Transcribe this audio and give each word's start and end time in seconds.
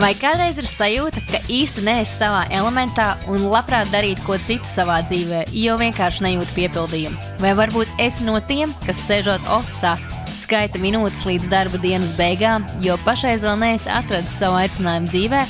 Vai 0.00 0.14
kādreiz 0.16 0.56
ir 0.56 0.66
sajūta, 0.66 1.20
ka 1.28 1.38
īsti 1.52 1.82
neesi 1.84 2.14
savā 2.16 2.46
elementā 2.54 3.10
un 3.30 3.44
labprāt 3.52 3.90
darītu 3.92 4.24
ko 4.24 4.38
citu 4.48 4.68
savā 4.68 5.02
dzīvē, 5.04 5.42
jo 5.52 5.74
vienkārši 5.80 6.24
nejūti 6.24 6.56
piepildījumu? 6.56 7.18
Vai 7.42 7.52
varbūt 7.58 8.00
esi 8.00 8.24
no 8.24 8.38
tiem, 8.48 8.72
kas 8.86 9.02
sēžot 9.04 9.44
oficiālā, 9.52 10.00
skaita 10.38 10.80
minūtes 10.80 11.26
līdz 11.28 11.50
darba 11.52 11.80
dienas 11.82 12.14
beigām, 12.16 12.64
jo 12.80 12.96
pašreiz 13.04 13.44
vēl 13.44 13.60
neesi 13.60 13.92
atradis 13.92 14.38
savu 14.40 14.56
aicinājumu 14.62 15.12
dzīvē, 15.12 15.42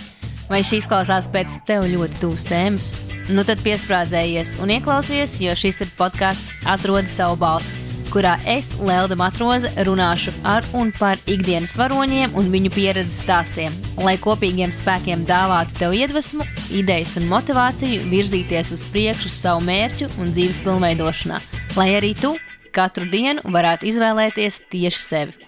vai 0.50 0.64
šīs 0.66 0.90
klausās 0.90 1.30
pēc 1.30 1.60
tev 1.68 1.86
ļoti 1.94 2.20
tuvas 2.24 2.48
tēmas? 2.50 2.90
Nu 3.30 3.46
tad 3.46 3.62
piesprādzējies 3.62 4.58
un 4.58 4.74
ieklausies, 4.74 5.38
jo 5.44 5.54
šis 5.54 5.84
ir 5.86 5.94
podkāsts 6.00 6.50
Atrodi 6.66 7.14
savu 7.14 7.38
balsi 7.38 7.91
kurā 8.12 8.34
es, 8.44 8.74
Lelda 8.76 9.16
Matroze, 9.16 9.70
runāšu 9.86 10.34
ar 10.44 10.66
un 10.76 10.90
par 10.98 11.20
ikdienas 11.30 11.72
varoņiem 11.80 12.34
un 12.36 12.50
viņu 12.52 12.72
pieredzes 12.74 13.22
stāstiem, 13.24 13.72
lai 14.04 14.18
kopīgiem 14.20 14.72
spēkiem 14.74 15.22
dāvātu 15.28 15.78
tev 15.80 15.94
iedvesmu, 15.96 16.44
idejas 16.76 17.16
un 17.20 17.30
motivāciju 17.30 18.02
virzīties 18.10 18.72
uz 18.76 18.82
priekšu 18.92 19.32
savu 19.32 19.64
mērķu 19.64 20.10
un 20.20 20.32
dzīves 20.34 20.60
pilnveidošanā, 20.64 21.38
lai 21.78 21.88
arī 21.96 22.12
tu 22.20 22.34
katru 22.76 23.08
dienu 23.08 23.44
varētu 23.54 23.88
izvēlēties 23.88 24.60
tieši 24.72 25.04
sevi. 25.06 25.38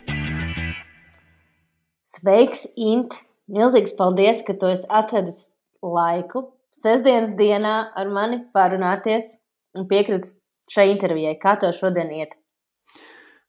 Sveiks, 2.14 2.64
Int! 2.80 3.18
Milzīgs 3.52 3.92
paldies, 3.98 4.40
ka 4.46 4.54
tu 4.56 4.70
esi 4.72 4.88
atradis 4.88 5.50
laiku 5.84 6.46
sestdienas 6.72 7.34
dienā 7.36 7.74
ar 7.92 8.08
mani 8.08 8.40
parunāties 8.56 9.34
un 9.76 9.84
piekritis 9.90 10.38
šai 10.72 10.88
intervijai. 10.94 11.36
Kā 11.42 11.58
tev 11.60 11.76
šodien 11.76 12.08
iet? 12.22 12.32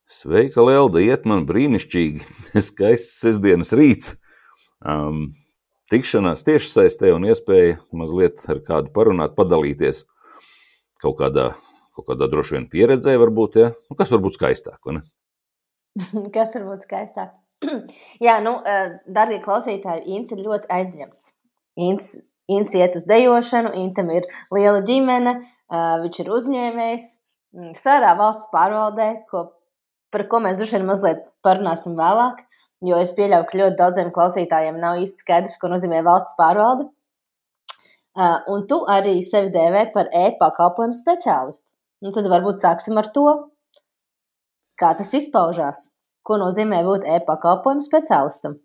Sveika, 0.06 0.62
Lelda, 0.62 1.02
iet 1.02 1.24
man 1.26 1.48
brīnišķīgi, 1.50 2.28
skaists 2.68 3.24
sestdienas 3.24 3.74
rīts. 3.74 4.12
Um, 4.86 5.32
tikšanās 5.90 6.46
tieši 6.46 6.70
saistē 6.70 7.10
un 7.16 7.26
iespēja 7.26 7.80
mazliet 7.90 8.44
ar 8.52 8.62
kādu 8.68 8.94
parunāt, 8.94 9.34
padalīties 9.38 10.04
kaut 11.02 11.18
kādā, 11.24 11.48
kaut 11.98 12.06
kādā 12.12 12.30
droši 12.30 12.60
vien 12.60 12.70
pieredzē, 12.70 13.16
varbūt, 13.22 13.58
ja? 13.64 13.72
nu, 13.90 13.98
kas 13.98 14.14
var 14.14 14.22
būt 14.28 14.38
skaistāk, 14.38 14.78
ne? 14.94 15.02
kas 16.38 16.54
var 16.60 16.70
būt 16.70 16.86
skaistāk? 16.86 17.34
Jā, 18.26 18.38
nu, 18.46 18.60
eh, 18.62 19.00
darbie 19.10 19.42
klausītāji, 19.42 20.06
Inns 20.14 20.38
ir 20.38 20.46
ļoti 20.46 20.70
aizņemts. 20.78 21.34
Inns, 21.82 22.14
Inns 22.52 22.78
iet 22.78 22.94
uz 23.00 23.10
dejošanu, 23.10 23.74
Intam 23.82 24.14
ir 24.14 24.30
liela 24.54 24.86
ģimene, 24.86 25.40
eh, 25.42 25.92
viņš 26.06 26.22
ir 26.22 26.34
uzņēmējs, 26.38 27.12
mm, 27.58 27.78
strādā 27.82 28.14
valsts 28.22 28.54
pārvaldē, 28.54 29.14
ko 29.32 29.48
par 30.16 30.26
ko 30.32 30.40
mēs 30.44 30.60
droši 30.60 30.78
vien 30.78 30.88
mazliet 30.88 31.24
parunāsim 31.44 31.98
vēlāk. 32.00 32.44
Jo 32.86 33.00
es 33.04 33.12
pieļauju, 33.18 33.48
ka 33.50 33.60
ļoti 33.60 33.80
daudziem 33.80 34.12
klausītājiem 34.16 34.78
nav 34.80 35.00
īsti 35.04 35.24
skaidrs, 35.24 35.58
ko 35.60 35.72
nozīmē 35.72 36.02
valsts 36.06 36.36
pārvalde. 36.40 36.88
Uh, 38.16 38.40
un 38.52 38.64
tu 38.70 38.78
arī 38.88 39.18
sevi 39.28 39.52
dēvē 39.52 39.90
par 39.92 40.08
e-pakalpojumu 40.16 40.96
speciālistu. 40.96 41.68
Nu, 42.04 42.14
tad 42.16 42.30
varbūt 42.32 42.62
sāksim 42.62 42.96
ar 43.02 43.10
to, 43.16 43.26
kā 44.80 44.94
tas 44.96 45.12
izpaužās. 45.20 45.90
Ko 46.26 46.38
nozīmē 46.40 46.80
būt 46.86 47.08
e-pakalpojumu 47.18 47.84
speciālistam? 47.84 48.56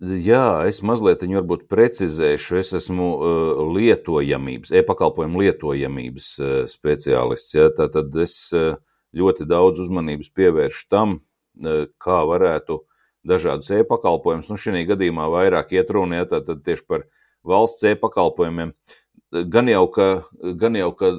Jā, 0.00 0.66
es 0.66 0.80
mazliet 0.86 1.22
viņu 1.22 1.40
varbūt 1.40 1.66
precizēšu. 1.70 2.58
Es 2.60 2.72
esmu 2.78 3.08
uh, 3.14 3.64
lietojamības, 3.74 4.74
e-pakalpojumu 4.80 5.42
lietojamības 5.46 6.30
uh, 6.42 6.54
speciālists. 6.70 7.54
Ja? 7.58 7.68
Tad 7.74 8.18
es 8.22 8.38
uh, 8.54 8.74
ļoti 9.16 9.46
daudz 9.48 9.80
uzmanības 9.84 10.30
pievērš 10.36 10.84
tam, 10.92 11.16
e, 11.16 11.86
kā 12.02 12.20
varētu 12.28 12.82
dažādus 13.26 13.72
e-pakalpojumus, 13.80 14.50
nu, 14.50 14.58
šī 14.60 14.84
gadījumā 14.88 15.26
vairāk 15.32 15.74
iet 15.74 15.90
runa 15.90 16.22
ja, 16.22 16.40
tieši 16.40 16.86
par 16.86 17.06
valsts 17.46 17.86
e-pakalpojumiem. 17.90 18.74
Gan 19.50 19.68
jau, 19.68 19.86
ka, 19.90 20.06
gan 20.60 20.76
jau, 20.78 20.92
ka 20.94 21.10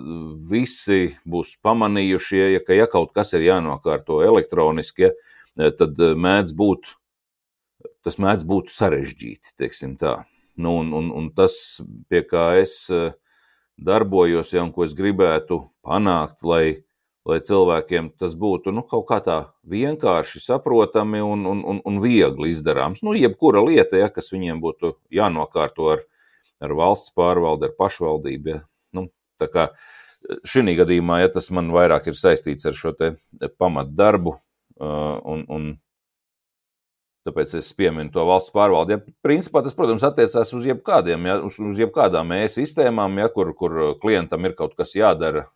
visi 0.49 1.17
būs 1.27 1.57
pamanījuši, 1.65 2.39
ja, 2.55 2.61
ka 2.63 2.77
ja 2.77 2.87
kaut 2.89 3.11
kas 3.15 3.33
ir 3.35 3.43
jānokārto 3.49 4.21
elektroniski, 4.25 5.09
ja, 5.09 5.11
e, 5.59 5.71
tad 5.75 5.99
mēdz 5.99 6.55
būt, 6.57 6.95
tas 8.07 8.17
mēdz 8.21 8.47
būt 8.47 8.71
sarežģīti, 8.71 9.57
teiksim 9.59 9.97
tā. 9.99 10.21
Nu, 10.57 10.79
un, 10.81 10.93
un, 10.95 11.11
un 11.13 11.29
tas, 11.37 11.81
pie 12.09 12.23
kā 12.25 12.55
es 12.61 12.87
e, 12.89 13.11
darbojos, 13.77 14.55
ja, 14.55 14.63
un 14.65 14.71
ko 14.73 14.87
es 14.87 14.95
gribētu 14.97 15.61
panākt, 15.85 16.41
lai 16.47 16.86
lai 17.27 17.39
cilvēkiem 17.43 18.11
tas 18.19 18.35
būtu 18.39 18.71
nu, 18.75 18.83
kaut 18.87 19.07
kā 19.09 19.19
tā 19.23 19.37
vienkārši 19.67 20.41
saprotami 20.45 21.19
un, 21.23 21.43
un, 21.49 21.63
un, 21.67 21.81
un 21.83 21.99
viegli 22.03 22.53
izdarāms. 22.53 23.03
Nu, 23.03 23.15
jebkura 23.17 23.63
lieta, 23.65 23.99
ja, 23.99 24.07
kas 24.13 24.31
viņiem 24.31 24.61
būtu 24.63 24.93
jānokārto 25.13 25.91
ar, 25.97 26.05
ar 26.63 26.75
valsts 26.77 27.11
pārvaldi, 27.17 27.67
ar 27.67 27.75
pašvaldību. 27.79 28.53
Ja. 28.53 28.61
Nu, 28.95 29.09
tā 29.41 29.49
kā 29.51 29.67
šī 30.47 30.77
gadījumā, 30.79 31.21
ja 31.25 31.33
tas 31.33 31.51
man 31.55 31.73
vairāk 31.75 32.07
ir 32.07 32.17
saistīts 32.17 32.67
ar 32.67 32.77
šo 32.77 32.95
pamatdarbu, 33.59 34.37
un, 34.79 35.43
un 35.51 35.67
tāpēc 37.27 37.57
es 37.59 37.73
pieminu 37.75 38.13
to 38.13 38.23
valsts 38.27 38.55
pārvaldi. 38.55 38.95
Ja, 38.95 39.15
principā 39.25 39.65
tas, 39.65 39.75
protams, 39.75 40.05
attiecās 40.07 40.53
uz 40.55 40.67
jebkādiem, 40.69 41.27
ja, 41.27 41.37
uz, 41.43 41.59
uz 41.59 41.83
jebkādām 41.83 42.31
e-sistēmām, 42.39 43.19
ja, 43.19 43.27
kur, 43.35 43.51
kur 43.59 43.77
klientam 43.99 44.47
ir 44.47 44.55
kaut 44.55 44.79
kas 44.79 44.95
jādara 44.95 45.49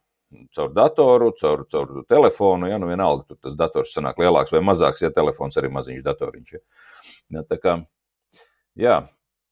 caur 0.55 0.71
datoru, 0.75 1.31
caur, 1.39 1.65
caur 1.71 2.03
telefonu. 2.09 2.69
Ja, 2.71 2.79
nu 2.81 2.89
vienalga, 2.89 3.25
tur 3.29 3.39
tas 3.41 3.57
dators 3.59 3.93
sanāk 3.95 4.21
lielāks 4.21 4.53
vai 4.53 4.63
mazāks, 4.65 5.03
ja 5.03 5.11
telefons 5.15 5.59
arī 5.59 5.71
maziņš 5.73 6.05
datoriņš. 6.07 6.53
Ja. 6.55 6.63
Ja, 7.31 7.45
tā 7.47 7.57
kā, 7.63 7.77
jā, 8.79 8.97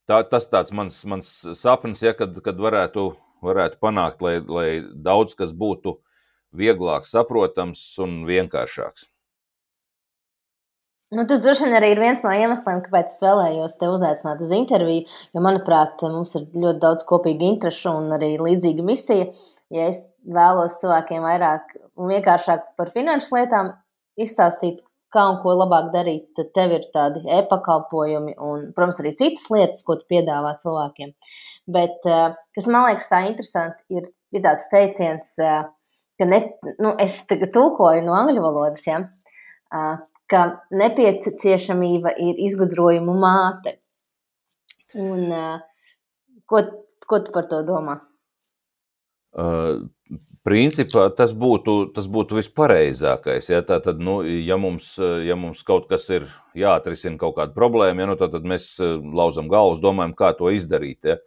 tā, 0.09 0.23
tas 0.27 0.49
tāds 0.51 0.73
mans, 0.75 0.97
mans 1.07 1.29
sapnis, 1.55 2.03
ja, 2.03 2.11
kad, 2.17 2.35
kad 2.43 2.59
varētu, 2.59 3.11
varētu 3.45 3.79
panākt, 3.83 4.25
lai, 4.25 4.39
lai 4.43 4.67
daudz 4.91 5.37
kas 5.39 5.53
būtu 5.55 5.99
vieglāk 6.55 7.07
saprotams 7.07 7.81
un 8.03 8.23
vienkāršāks. 8.27 9.07
Nu, 11.09 11.23
tas 11.25 11.41
droši 11.41 11.65
vien 11.65 11.73
arī 11.73 11.87
ir 11.95 11.99
viens 12.03 12.19
no 12.21 12.29
iemesliem, 12.29 12.83
kāpēc 12.85 13.09
es 13.09 13.23
vēlējos 13.25 13.79
te 13.79 13.87
uzaicināt 13.89 14.43
uz 14.45 14.51
interviju. 14.53 15.07
Jo, 15.33 15.41
manuprāt, 15.41 16.03
mums 16.05 16.35
ir 16.37 16.45
ļoti 16.53 16.81
daudz 16.83 17.05
kopīgu 17.09 17.47
interesu 17.47 17.95
un 17.97 18.11
arī 18.13 18.35
līdzīga 18.37 18.85
misija. 18.85 19.31
Ja 19.73 19.87
es 19.89 20.03
vēlos 20.33 20.77
cilvēkiem 20.81 21.25
vairāk 21.25 21.73
un 21.99 22.11
vienkāršāk 22.11 22.73
par 22.79 22.91
finanšu 22.93 23.35
lietām 23.35 23.73
izstāstīt, 24.19 24.79
kā 25.13 25.25
un 25.31 25.39
ko 25.41 25.55
labāk 25.57 25.89
darīt, 25.93 26.27
tad 26.37 26.51
tev 26.55 26.73
ir 26.75 26.85
tādi 26.93 27.23
e-pakalpojumi 27.39 28.35
un, 28.45 28.67
protams, 28.75 28.99
arī 29.01 29.15
citas 29.17 29.47
lietas, 29.53 29.81
ko 29.85 29.97
tu 29.97 30.05
piedāvā 30.11 30.53
cilvēkiem. 30.61 31.15
Bet, 31.69 31.97
eh, 32.05 32.35
kas 32.55 32.69
man 32.69 32.85
liekas 32.87 33.09
tā 33.09 33.23
interesanti, 33.29 33.81
ir, 33.89 34.09
ir 34.35 34.45
tāds 34.45 34.67
teiciens, 34.73 35.33
eh, 35.41 35.63
ka 36.19 36.29
ne, 36.29 36.41
nu, 36.77 36.93
es 37.01 37.23
tagad 37.29 37.53
tulkoju 37.55 38.05
no 38.05 38.13
angļu 38.19 38.45
valodas, 38.45 38.85
ja, 38.85 39.01
eh, 39.73 39.95
ka 40.29 40.43
nepieciešamība 40.69 42.13
ir 42.21 42.43
izgudrojumu 42.45 43.15
māte. 43.17 43.79
Un, 44.93 45.33
ko, 46.49 46.61
ko 47.09 47.19
tu 47.25 47.33
par 47.33 47.47
to 47.49 47.61
domā? 47.65 47.99
Uh, 49.37 49.85
principā 50.47 51.07
tas 51.15 51.33
būtu, 51.37 51.91
tas 51.95 52.07
būtu 52.09 52.39
vispareizākais. 52.39 53.49
Ja, 53.51 53.61
tā 53.65 53.79
tad, 53.83 53.99
nu, 54.03 54.19
ja, 54.23 54.57
mums, 54.61 54.93
ja 54.99 55.37
mums 55.39 55.61
kaut 55.67 55.89
kas 55.91 56.07
ir 56.13 56.27
jāatrisina 56.57 57.19
kaut 57.21 57.37
kāda 57.39 57.55
problēma, 57.57 58.03
ja, 58.03 58.11
nu, 58.11 58.17
tad, 58.19 58.33
tad 58.35 58.47
mēs 58.47 58.71
lauzam 58.79 59.51
galvas, 59.51 59.83
domājam, 59.83 60.15
kā 60.17 60.33
to 60.37 60.51
izdarīt. 60.55 61.13
Ja. 61.13 61.19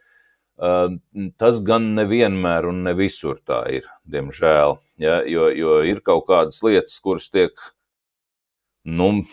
Uh, 0.62 0.98
tas 1.40 1.62
gan 1.64 1.94
nevienmēr 1.96 2.68
un 2.70 2.82
ne 2.86 2.92
visur 2.94 3.40
tā 3.46 3.62
ir, 3.78 3.86
diemžēl. 4.06 4.76
Ja, 5.02 5.22
jo, 5.26 5.48
jo 5.50 5.78
ir 5.88 6.02
kaut 6.04 6.28
kādas 6.28 6.60
lietas, 6.62 6.98
kuras 7.02 7.30
tiek, 7.32 7.56
nu, 8.84 9.24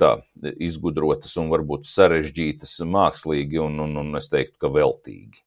tā, 0.00 0.12
izgudrotas 0.56 1.36
un 1.40 1.50
varbūt 1.52 1.88
sarežģītas 1.90 2.78
mākslīgi 2.86 3.60
un, 3.62 3.82
un, 3.84 3.98
un 4.00 4.20
es 4.20 4.30
teiktu, 4.32 4.56
ka 4.62 4.72
veltīgi. 4.72 5.44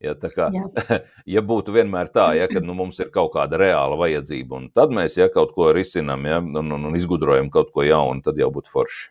Ja, 0.00 0.14
kā, 0.16 0.46
ja 1.34 1.42
būtu 1.44 1.74
vienmēr 1.76 2.08
tā, 2.14 2.30
ja, 2.38 2.46
ka 2.48 2.62
nu, 2.64 2.72
mums 2.78 3.02
ir 3.04 3.10
kaut 3.12 3.34
kāda 3.34 3.58
reāla 3.60 3.98
vajadzība, 4.00 4.56
un 4.56 4.70
tad 4.72 4.94
mēs 4.96 5.18
ja, 5.20 5.28
kaut 5.32 5.52
ko 5.56 5.68
risinām 5.76 6.24
ja, 6.24 6.38
un, 6.40 6.72
un, 6.72 6.86
un 6.88 6.96
izgudrojam 6.96 7.50
kaut 7.52 7.74
ko 7.76 7.84
jaunu, 7.84 8.24
tad 8.24 8.40
jau 8.40 8.48
būtu 8.54 8.72
forši. 8.72 9.10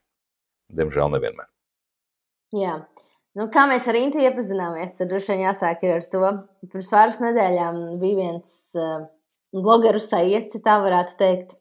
Diemžēl 0.79 1.13
nevienmēr. 1.13 1.49
Jā. 2.57 2.79
Nu, 3.37 3.45
kā 3.53 3.67
mēs 3.69 3.85
ar 3.89 3.97
Intu 3.99 4.21
iepazināmies, 4.25 4.95
tad 4.97 5.11
droši 5.11 5.35
vien 5.35 5.45
jāsāk 5.45 5.85
ar 5.85 6.01
to. 6.11 6.33
Pirms 6.73 6.89
pāris 6.89 7.21
nedēļām 7.21 7.79
bija 8.01 8.17
viens 8.17 8.57
uh, 8.77 9.05
blogeru 9.53 10.01
sajūta, 10.01 10.61
tā 10.65 10.79
varētu 10.81 11.17
teikt. 11.21 11.55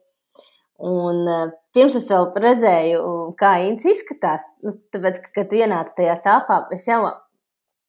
Un 0.88 1.20
uh, 1.28 1.46
pirms 1.76 1.98
es 2.00 2.08
vēl 2.08 2.30
redzēju, 2.48 3.04
kā 3.40 3.52
Ints 3.68 3.88
izskatās, 3.92 4.48
nu, 4.64 4.78
tāpēc, 4.94 5.20
ka, 5.24 5.32
kad 5.36 5.52
tu 5.52 5.60
ienāci 5.60 5.96
tajā 6.00 6.16
tāpā, 6.24 6.62
es 6.72 6.88
jau 6.88 7.02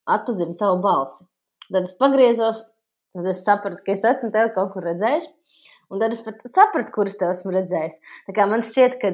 atpazinu 0.10 0.58
tavu 0.60 0.82
balsi. 0.84 1.29
Tad 1.70 1.86
es 1.86 1.96
pagriezos, 2.00 2.64
un 3.18 3.30
es 3.30 3.44
sapratu, 3.46 3.84
ka 3.86 3.94
es 3.94 4.06
esmu 4.08 4.32
tevi 4.34 4.54
kaut 4.56 4.74
kur 4.74 4.86
redzējis. 4.90 5.30
Un 5.90 6.02
tad 6.02 6.14
es 6.14 6.22
pat 6.26 6.42
sapratu, 6.50 6.94
kurus 6.94 7.18
te 7.18 7.30
esmu 7.30 7.54
redzējis. 7.56 7.98
Tā 8.28 8.36
kā 8.38 8.46
man 8.50 8.66
šķiet, 8.66 9.00
ka 9.02 9.14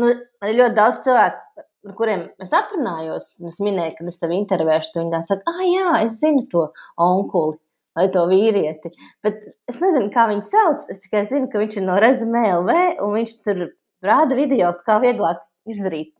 nu, 0.00 0.12
ļoti 0.44 0.76
daudz 0.76 1.00
cilvēku 1.06 1.64
ar 1.86 1.94
kuriem 1.96 2.26
es 2.42 2.52
aprunājos, 2.56 3.32
un 3.40 3.48
es 3.50 3.56
minēju, 3.62 3.96
ka 3.98 4.06
es 4.10 4.20
tevi 4.20 4.38
intervēšu, 4.42 4.98
viņi 4.98 5.14
tā 5.14 5.22
saka, 5.24 5.54
ah, 5.54 5.64
jā, 5.64 5.94
es 6.04 6.18
zinu 6.20 6.44
to 6.52 6.66
onkuli 7.00 7.58
vai 7.98 8.06
to 8.14 8.24
vīrieti. 8.30 8.92
Bet 9.26 9.40
es 9.70 9.80
nezinu, 9.82 10.12
kā 10.14 10.28
viņu 10.30 10.44
sauc. 10.46 10.86
Es 10.92 11.02
tikai 11.02 11.24
zinu, 11.26 11.48
ka 11.50 11.62
viņš 11.62 11.80
ir 11.80 11.86
no 11.86 11.96
Rezumē 12.02 12.44
LV, 12.60 12.76
un 13.02 13.16
viņš 13.16 13.34
tur 13.46 13.64
rāda 14.06 14.38
video, 14.38 14.70
kā 14.86 15.00
vieglāk 15.02 15.42
izdarīt 15.68 16.14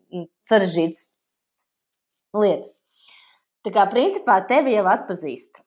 sarežģītas 0.49 1.07
lietas. 2.35 2.79
Tā 3.67 3.73
kā 3.75 3.87
principā 3.91 4.39
tevi 4.49 4.77
jau 4.77 4.85
atpazīst 4.89 5.63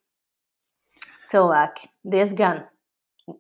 cilvēki 1.32 1.90
diezgan. 2.14 2.66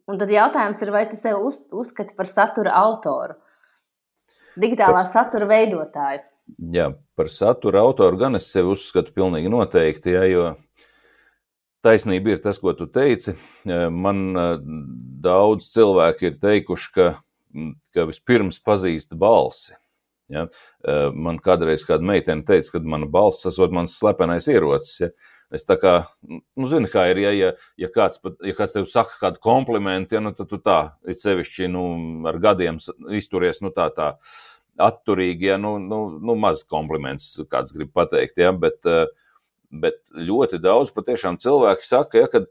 Un 0.07 0.19
tad 0.21 0.31
jautājums 0.31 0.81
ir, 0.83 0.92
vai 0.94 1.06
tu 1.09 1.18
sev 1.19 1.42
uz, 1.44 1.59
uzskati 1.74 2.15
par 2.15 2.30
satura 2.30 2.75
autoru, 2.80 3.36
digitālā 4.59 5.00
Pēc... 5.00 5.09
satura 5.12 5.48
veidotāju? 5.50 6.21
Jā, 6.74 6.89
par 7.15 7.31
satura 7.31 7.81
autoru 7.86 8.19
gan 8.19 8.38
es 8.39 8.50
sevi 8.51 8.71
uzskatu 8.74 9.13
pilnīgi 9.15 9.51
noteikti, 9.51 10.13
jā, 10.15 10.24
jo 10.31 10.45
taisnība 11.86 12.36
ir 12.36 12.42
tas, 12.44 12.59
ko 12.62 12.75
tu 12.77 12.88
teici. 12.92 13.36
Man 13.65 14.24
daudz 15.24 15.71
cilvēki 15.74 16.30
ir 16.30 16.39
teikuši, 16.42 16.92
ka, 16.98 17.07
ka 17.95 18.07
vispirms 18.09 18.62
pazīst 18.63 19.15
balsi. 19.19 19.75
Ja? 20.31 20.48
Man 21.13 21.42
kādreiz 21.44 21.86
kāda 21.88 22.07
meitene 22.07 22.45
teica, 22.48 22.78
ka 22.78 22.81
mana 22.95 23.10
balss 23.12 23.48
esot 23.50 23.74
mans 23.75 23.98
slepenais 24.00 24.50
ierocis. 24.51 25.04
Ja? 25.06 25.12
Es 25.51 25.68
tā 25.68 25.75
kā, 25.75 25.94
nu, 26.24 26.68
zinu, 26.72 26.88
kā 26.88 27.10
ir, 27.12 27.19
ja, 27.25 27.31
ja, 27.36 27.50
ja, 27.80 27.89
kāds, 27.92 28.22
pat, 28.24 28.38
ja 28.48 28.54
kāds 28.56 28.72
tev 28.72 28.86
saka 28.88 29.18
kādu 29.19 29.42
komplimentu, 29.44 30.16
ja, 30.16 30.22
nu, 30.24 30.31
tad 30.36 30.48
tu 30.48 30.62
tā, 30.63 30.78
it 31.12 31.19
sevišķi, 31.19 31.68
nu, 31.74 31.83
ar 32.31 32.39
gadiem 32.39 32.80
izturies, 33.19 33.60
nu, 33.60 33.74
tā, 33.75 33.89
tā 33.92 34.13
atturīgi, 34.80 35.50
ja, 35.51 35.57
nu, 35.60 35.75
nu, 35.83 36.06
nu 36.24 36.38
maz 36.39 36.63
kompliments 36.72 37.34
kāds 37.51 37.75
grib 37.75 37.92
pateikt, 37.98 38.39
ja, 38.39 38.54
bet, 38.56 38.80
bet 39.84 40.00
ļoti 40.16 40.62
daudz 40.63 40.94
patiešām 40.95 41.42
cilvēki 41.44 41.88
saka, 41.89 42.24
ja, 42.24 42.31
kad 42.31 42.48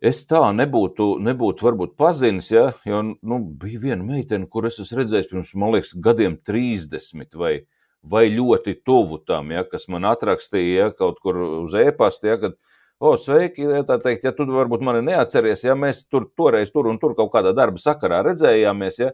es 0.00 0.22
tā 0.28 0.40
nebūtu, 0.56 1.12
nebūtu 1.22 1.66
varbūt 1.66 1.98
pazinis, 2.00 2.52
ja, 2.52 2.70
jo, 2.88 3.02
nu, 3.20 3.42
bija 3.60 3.82
viena 3.82 4.04
meitene, 4.06 4.48
kur 4.48 4.68
es 4.68 4.80
esmu 4.80 5.02
redzējis 5.02 5.28
pirms, 5.32 5.52
man 5.60 5.76
liekas, 5.76 5.92
gadiem 6.00 6.40
30 6.46 7.36
vai 7.36 7.58
30 7.60 7.68
vai 8.02 8.28
ļoti 8.32 8.80
tuvu 8.84 9.20
tam, 9.28 9.50
ja, 9.52 9.64
kas 9.68 9.86
man 9.92 10.06
atrakstīja 10.08 10.86
ja, 10.86 10.90
kaut 10.96 11.20
kur 11.22 11.36
uz 11.60 11.74
e-pasta, 11.76 12.30
ja, 12.32 12.36
kad, 12.40 12.56
o, 13.00 13.12
sveiki, 13.20 13.66
ja, 13.66 13.82
tā 13.88 13.98
teikt, 14.02 14.24
ja 14.24 14.32
tu 14.36 14.46
varbūt 14.48 14.84
mani 14.84 15.02
neatceries, 15.04 15.64
ja? 15.66 15.76
Mēs 15.78 16.06
tur 16.08 16.30
toreiz 16.36 16.72
tur 16.72 16.88
un 16.90 17.00
tur 17.00 17.14
kaut 17.18 17.32
kādā 17.34 17.52
darba 17.56 17.80
sakarā 17.80 18.22
redzējāmies, 18.26 19.02
ja, 19.04 19.12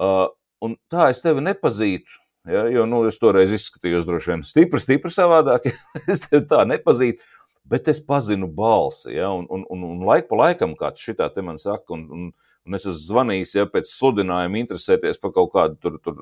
uh, 0.00 0.26
un 0.64 0.78
tā 0.92 1.10
es 1.12 1.20
tevi 1.24 1.44
nepazītu, 1.44 2.20
ja, 2.48 2.64
jo, 2.72 2.86
nu, 2.88 3.04
es 3.08 3.20
toreiz 3.20 3.52
izskatījos 3.54 4.08
droši 4.08 4.34
vien 4.34 4.46
stipri, 4.46 4.80
stipri 4.82 5.12
savādāk, 5.12 5.68
ja, 5.68 5.76
es 6.12 6.24
tevi 6.24 6.46
tā 6.48 6.64
nepazītu, 6.68 7.24
bet 7.68 7.88
es 7.92 8.00
pazinu 8.04 8.48
balsi, 8.48 9.14
ja, 9.16 9.30
un, 9.34 9.46
un, 9.52 9.64
un, 9.74 9.86
un 9.92 10.04
laik 10.08 10.28
pa 10.30 10.42
laikam 10.42 10.76
kāds 10.78 11.04
šitā 11.04 11.28
te 11.34 11.44
man 11.44 11.60
saka, 11.60 11.94
un, 11.96 12.06
un 12.12 12.28
un 12.68 12.76
es 12.76 12.84
esmu 12.84 13.00
zvanījis, 13.00 13.54
ja 13.56 13.66
pēc 13.70 13.88
sludinājuma 13.88 14.60
interesēties 14.60 15.20
par 15.22 15.32
kaut 15.36 15.50
kādu 15.54 15.78
tur, 15.80 15.96
tur 16.04 16.18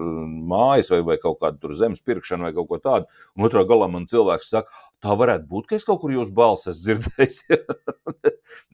mājas 0.51 0.91
vai, 0.93 1.01
vai 1.07 1.17
kaut 1.23 1.41
kādu 1.43 1.75
zemes 1.75 2.03
pirkšanu 2.07 2.47
vai 2.47 2.53
kaut 2.55 2.69
ko 2.71 2.79
tādu. 2.83 3.09
Un 3.37 3.49
otrā 3.49 3.65
galā 3.69 3.89
man 3.91 4.07
cilvēks 4.11 4.51
saka, 4.55 4.85
tā 5.03 5.17
varētu 5.19 5.49
būt, 5.51 5.69
ka 5.71 5.79
es 5.79 5.87
kaut 5.89 6.01
kur 6.05 6.15
jūsu 6.15 6.35
balsi 6.37 6.71
esmu 6.73 6.85
dzirdējis. 6.87 7.43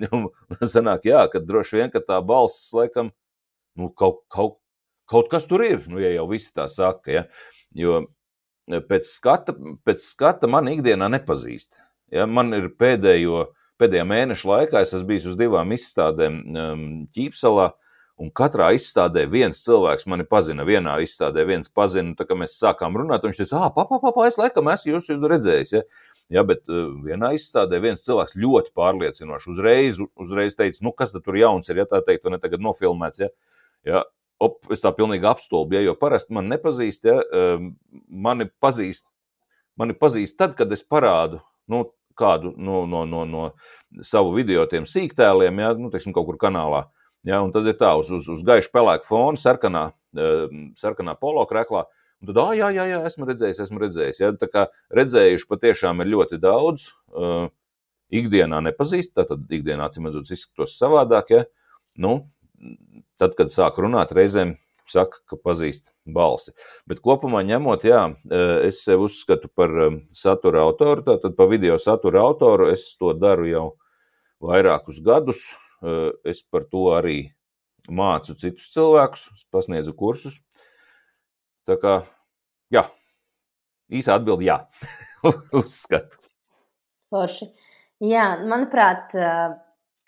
Ja? 0.03 0.09
Sanāk, 0.69 1.07
jā, 1.09 1.23
ka 1.33 1.41
droši 1.41 1.79
vien, 1.79 1.91
ka 1.93 2.03
tā 2.05 2.19
balss, 2.27 2.73
laikam, 2.77 3.09
nu, 3.79 3.89
kaut, 3.97 4.21
kaut, 4.33 4.59
kaut 5.09 5.31
kas 5.33 5.47
tur 5.49 5.65
ir, 5.65 5.87
nu, 5.89 6.01
ja 6.03 6.11
jau 6.13 6.27
visi 6.29 6.51
tā 6.55 6.67
saka, 6.71 7.15
ja? 7.15 7.23
jo 7.79 8.03
pēc 8.69 9.09
skata, 9.09 9.55
pēc 9.87 10.05
skata 10.05 10.51
man 10.51 10.69
ikdienā 10.73 11.09
nepazīst. 11.15 11.81
Ja? 12.13 12.27
Man 12.29 12.53
ir 12.57 12.71
pēdējo, 12.79 13.47
pēdējā 13.81 14.05
mēneša 14.09 14.51
laikā 14.51 14.83
es 14.85 14.93
esmu 14.95 15.15
bijis 15.15 15.31
uz 15.33 15.39
divām 15.41 15.73
izstādēm 15.77 16.43
um, 16.53 16.85
Ķīpsalā. 17.17 17.73
Un 18.23 18.29
katrā 18.37 18.69
izstādē 18.77 19.25
viens 19.27 19.63
cilvēks 19.65 20.05
mani 20.07 20.27
pazina. 20.29 20.67
Vienā 20.69 20.99
izstādē 21.03 21.47
viens 21.49 21.71
pazina, 21.73 22.13
tā 22.15 22.27
kā 22.29 22.37
mēs 22.39 22.59
sākām 22.61 22.95
runāt, 23.01 23.25
un 23.25 23.33
viņš 23.33 23.41
teica, 23.41 23.63
ah, 23.65 23.73
papa, 23.75 23.99
papa, 24.03 24.29
es 24.29 24.37
laikam 24.39 24.69
esmu 24.71 24.93
jūs 24.93 25.09
redzējis. 25.33 25.73
Ja? 25.75 25.83
Ja, 26.33 26.45
bet 26.47 26.63
uh, 26.71 26.93
vienā 27.05 27.33
izstādē 27.37 27.81
viens 27.83 28.05
cilvēks 28.05 28.37
ļoti 28.39 28.73
pārliecinoši 28.79 29.51
uzreiz, 29.53 29.99
uzreiz 30.21 30.55
teica, 30.57 30.85
nu, 30.87 30.93
kas 30.97 31.17
tur 31.17 31.37
jauns 31.41 31.69
ir, 31.73 31.83
ja 31.83 31.89
tā 31.89 32.03
teikt, 32.05 32.23
vai 32.25 32.37
ne 32.37 32.41
tagad 32.41 32.63
nofilmēts. 32.65 33.25
Ja? 33.25 33.33
Ja, 33.89 34.05
op, 34.43 34.61
es 34.73 34.85
tā 34.85 34.93
pilnīgi 34.97 35.27
apstulbu, 35.29 35.77
ja, 35.77 35.83
jo 35.89 35.97
parasti 35.99 36.35
man 36.37 36.49
nepazīst, 36.53 37.09
ja, 37.09 37.19
um, 37.57 37.73
mani 38.09 38.47
pazīst, 38.63 39.07
mani 39.79 39.97
pazīst 39.99 40.39
tad, 40.39 40.55
kad 40.59 40.73
es 40.75 40.85
parādu, 40.87 41.43
nu, 41.71 41.85
kādu 42.19 42.53
no, 42.57 42.83
no, 42.89 43.05
no, 43.09 43.25
no 43.29 43.47
savu 44.05 44.35
video 44.37 44.67
tiem 44.71 44.87
sīktēliem, 44.89 45.63
ja, 45.63 45.73
nu, 45.79 45.91
teiksim, 45.93 46.15
kaut 46.17 46.29
kur 46.31 46.41
kanālā. 46.41 46.87
Ja, 47.29 47.39
un 47.45 47.53
tad 47.55 47.69
ir 47.71 47.77
tā, 47.79 47.93
uz, 48.01 48.11
uz, 48.11 48.27
uz 48.33 48.43
gaiša 48.47 48.73
pelēka 48.75 49.07
fona, 49.07 49.39
sarkanā, 49.39 49.89
sarkanā 50.79 51.15
polo 51.21 51.45
krēklā. 51.47 51.85
Un 52.23 52.31
tad, 52.31 52.39
ah, 52.43 52.53
jā, 52.55 52.71
jā, 52.75 52.87
jā, 52.91 53.01
esmu 53.07 53.27
redzējis, 53.29 53.61
esmu 53.65 53.83
redzējis. 53.83 54.21
Ja, 54.23 54.31
tā 54.39 54.49
kā 54.51 54.65
redzējuši 54.95 55.49
patiešām 55.51 56.03
ir 56.03 56.11
ļoti 56.15 56.39
daudz. 56.43 56.89
Uh, 57.11 57.47
ikdienā 58.13 58.61
nepazīst, 58.69 59.15
tad 59.17 59.33
ikdienā, 59.51 59.89
acīm 59.89 60.07
redzot, 60.09 60.31
izskatos 60.31 60.77
savādāk. 60.79 61.33
Ja. 61.35 61.45
Nu, 62.03 62.15
tad, 63.21 63.35
kad 63.39 63.53
sāk 63.55 63.81
runāt, 63.83 64.15
reizēm 64.17 64.57
saka, 64.91 65.21
ka 65.29 65.39
pazīst 65.39 65.93
balsi. 66.07 66.53
Bet 66.89 67.03
kopumā 67.05 67.43
ņemot, 67.47 67.85
jā, 67.87 68.03
e, 68.11 68.41
es 68.69 68.83
sev 68.85 69.05
uzskatu 69.07 69.51
par 69.55 69.71
e, 69.71 69.89
satura 70.15 70.65
autoru, 70.67 71.05
tātad 71.07 71.37
pa 71.39 71.47
video 71.51 71.79
satura 71.81 72.23
autoru 72.25 72.71
es 72.73 72.85
to 72.99 73.13
daru 73.19 73.49
jau 73.51 73.67
vairākus 74.43 75.03
gadus. 75.05 75.45
E, 75.83 76.13
es 76.33 76.43
par 76.43 76.67
to 76.71 76.89
arī 76.97 77.19
mācu 77.91 78.37
citus 78.39 78.71
cilvēkus, 78.75 79.27
pasniedzu 79.55 79.95
kursus. 79.99 80.41
Tā 81.67 81.79
kā, 81.79 81.99
jā, 82.75 82.87
īsā 83.93 84.19
atbildi 84.19 84.51
jā, 84.51 84.59
uzskatu. 85.63 86.19
Forši. 87.13 87.53
Jā, 88.03 88.33
manuprāt, 88.51 89.13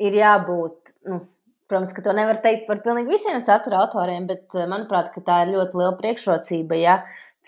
ir 0.03 0.17
jābūt, 0.19 0.95
nu, 1.07 1.21
Protams, 1.75 1.91
ka 1.91 2.03
to 2.07 2.13
nevar 2.15 2.37
teikt 2.39 2.69
par 2.69 2.79
pilnīgi 2.85 3.11
visiem 3.11 3.41
satura 3.43 3.81
autoriem, 3.83 4.29
bet 4.29 4.53
eh, 4.55 4.67
manuprāt, 4.71 5.09
tā 5.27 5.41
ir 5.43 5.57
ļoti 5.57 5.81
liela 5.81 5.97
priekšrocība, 5.99 6.77
ja 6.79 6.93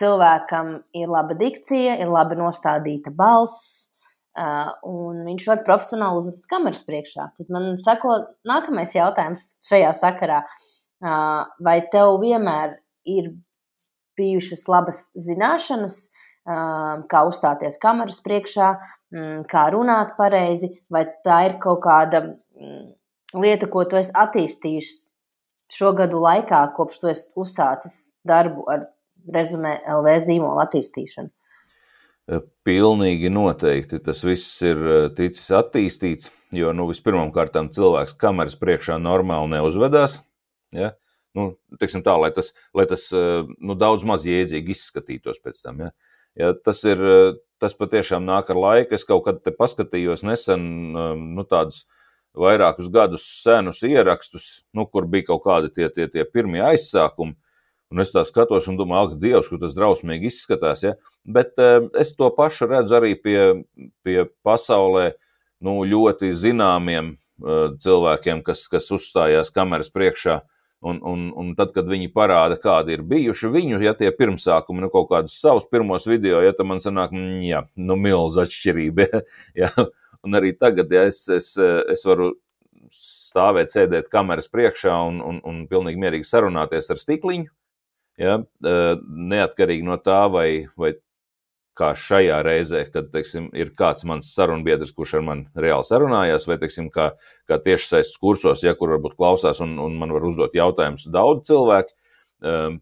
cilvēkam 0.01 0.73
ir 0.99 1.13
laba 1.15 1.37
dikcija, 1.39 1.95
ir 2.03 2.11
labi 2.11 2.35
nostādīta 2.41 3.13
balss. 3.15 3.93
Uh, 4.37 4.73
un 4.85 5.23
viņš 5.29 5.47
ļoti 5.47 5.65
profesionāli 5.65 6.19
uzvedas 6.19 6.51
kameras 6.51 6.83
priekšā. 6.91 7.29
Tad 7.39 7.55
man 7.55 7.79
sako, 7.81 8.17
nākamais 8.51 8.97
jautājums 8.99 9.47
šajā 9.65 9.95
sakarā. 9.97 10.43
Uh, 10.99 11.47
vai 11.63 11.79
tev 11.95 12.19
vienmēr 12.21 12.75
ir 13.07 13.31
bijušas 14.19 14.67
labas 14.69 15.07
zināšanas, 15.15 16.03
kā 17.11 17.23
uzstāties 17.27 17.79
kameras 17.83 18.21
priekšā, 18.27 18.75
um, 19.15 19.41
kā 19.51 19.65
runāt 19.75 20.15
pareizi, 20.19 20.71
vai 20.91 21.07
tā 21.27 21.41
ir 21.49 21.57
kaut 21.63 21.81
kāda 21.87 22.23
um, 22.23 22.93
lieta, 23.35 23.69
ko 23.71 23.85
tu 23.89 23.99
esi 23.99 24.15
attīstījis 24.15 24.93
šo 25.73 25.93
gadu 25.99 26.21
laikā, 26.23 26.61
kopš 26.77 27.01
tu 27.03 27.11
esi 27.11 27.33
uzsācis 27.39 27.97
darbu 28.27 28.67
ar 28.71 28.87
rezumē 29.33 29.81
LV 29.97 30.19
zīmola 30.29 30.67
attīstīšanu? 30.67 31.33
Eh, 32.27 32.43
pilnīgi 32.67 33.31
noteikti 33.31 34.01
tas 34.03 34.25
viss 34.27 34.63
ir 34.67 34.81
eh, 34.83 35.09
ticis 35.15 35.47
attīstīts, 35.55 36.31
jo 36.55 36.73
nu, 36.75 36.89
vispirmkārt 36.91 37.59
cilvēks 37.75 38.17
kameras 38.19 38.59
priekšā 38.59 38.99
normāli 39.03 39.55
neuzvedās. 39.55 40.21
Ja? 40.75 40.95
Nu, 41.37 41.53
tā, 41.79 42.17
lai 42.19 42.33
tas, 42.35 42.51
lai 42.75 42.87
tas 42.91 43.07
eh, 43.15 43.47
nu, 43.63 43.79
daudz 43.79 44.07
maz 44.09 44.27
jēdzīgi 44.27 44.75
izskatītos 44.75 45.39
pēc 45.43 45.63
tam. 45.63 45.85
Ja? 45.87 45.93
Ja, 46.37 46.51
tas, 46.53 46.83
ir, 46.85 47.01
tas 47.63 47.79
patiešām 47.79 48.27
nāk 48.27 48.51
ar 48.53 48.59
laiku. 48.61 48.99
Es 48.99 49.07
kaut 49.09 49.23
kad 49.25 49.47
paskatījos 49.57 50.21
nesen 50.27 50.67
nu, 50.93 51.45
tādus 51.49 51.87
vairākus 52.37 52.91
gadus 52.93 53.25
senus 53.43 53.83
ierakstus, 53.87 54.47
nu, 54.77 54.87
kur 54.87 55.09
bija 55.11 55.33
kaut 55.33 55.45
kādi 55.47 55.73
tie, 55.73 55.91
tie, 55.93 56.09
tie 56.13 56.25
pirmie 56.29 56.63
aizsākumi. 56.67 57.37
Un 57.95 58.03
es 58.03 58.11
tā 58.11 58.25
skatos 58.27 58.67
un 58.67 58.79
domāju, 58.79 59.13
ak, 59.13 59.21
Dievs, 59.23 59.49
kur 59.51 59.61
tas 59.63 59.77
drausmīgi 59.77 60.27
izskatās. 60.27 60.83
Ja? 60.83 60.97
Bet 61.23 61.55
eh, 61.63 61.85
es 61.99 62.17
to 62.19 62.33
pašu 62.35 62.67
redzu 62.71 62.99
arī 62.99 63.15
pie, 63.15 63.39
pie 64.03 64.25
pasaulē 64.47 65.13
nu, 65.63 65.79
ļoti 65.87 66.33
zināmiem 66.35 67.15
eh, 67.15 67.69
cilvēkiem, 67.83 68.43
kas, 68.47 68.67
kas 68.73 68.91
uzstājās 68.95 69.55
kameras 69.55 69.93
priekšā. 69.95 70.41
Un, 70.87 70.99
un, 71.09 71.31
un 71.35 71.55
tad, 71.57 71.71
kad 71.75 71.87
viņi 71.89 72.11
parāda, 72.15 72.59
kādi 72.61 72.93
ir 72.95 73.05
bijuši 73.09 73.49
viņu, 73.55 73.79
ja 73.83 73.95
tie 73.97 74.11
pirmsākumi, 74.15 74.83
nu, 74.85 74.91
kaut 74.93 75.09
kādus 75.11 75.39
savus 75.41 75.65
pirmos 75.71 76.05
video, 76.07 76.43
ja 76.45 76.53
tam 76.55 76.69
man 76.75 76.83
sanāk, 76.83 77.15
mm, 77.15 77.39
jā, 77.47 77.63
nu, 77.81 77.97
milz 78.01 78.39
atšķirība. 78.43 79.09
Ja? 79.63 79.71
Un 80.27 80.39
arī 80.39 80.53
tagad, 80.59 80.91
ja 80.93 81.07
es, 81.07 81.23
es, 81.31 81.53
es 81.57 82.03
varu 82.07 82.33
stāvēt, 82.93 83.71
sēdēt 83.71 84.11
kameras 84.11 84.51
priekšā 84.51 84.95
un, 85.09 85.23
un, 85.23 85.39
un 85.47 85.63
pilnīgi 85.71 86.03
mierīgi 86.03 86.27
sarunāties 86.29 86.91
ar 86.91 87.01
stikliņu, 87.03 87.51
Ja, 88.17 88.39
neatkarīgi 88.65 89.85
no 89.85 89.99
tā, 90.01 90.23
vai, 90.33 90.49
vai 90.81 90.95
kā 91.77 91.91
šajā 92.01 92.39
reizē, 92.47 92.81
kad 92.89 93.11
teiksim, 93.13 93.51
ir 93.53 93.75
kāds 93.77 94.07
mans 94.09 94.31
sarunbiedrs, 94.33 94.95
kurš 94.97 95.19
ar 95.19 95.27
mani 95.27 95.45
reāli 95.61 95.85
sarunājās, 95.85 96.47
vai 96.49 96.57
teiksim, 96.63 96.89
kā, 96.95 97.11
kā 97.49 97.59
tiešsaistes 97.61 98.17
kursos, 98.23 98.65
ja 98.65 98.73
kur 98.79 98.95
varbūt 98.95 99.19
klausās 99.21 99.61
un, 99.65 99.77
un 99.85 99.99
man 100.01 100.17
var 100.17 100.25
uzdot 100.25 100.57
jautājumus 100.57 101.05
daudz 101.13 101.45
cilvēku, 101.51 101.93
um, 102.41 102.81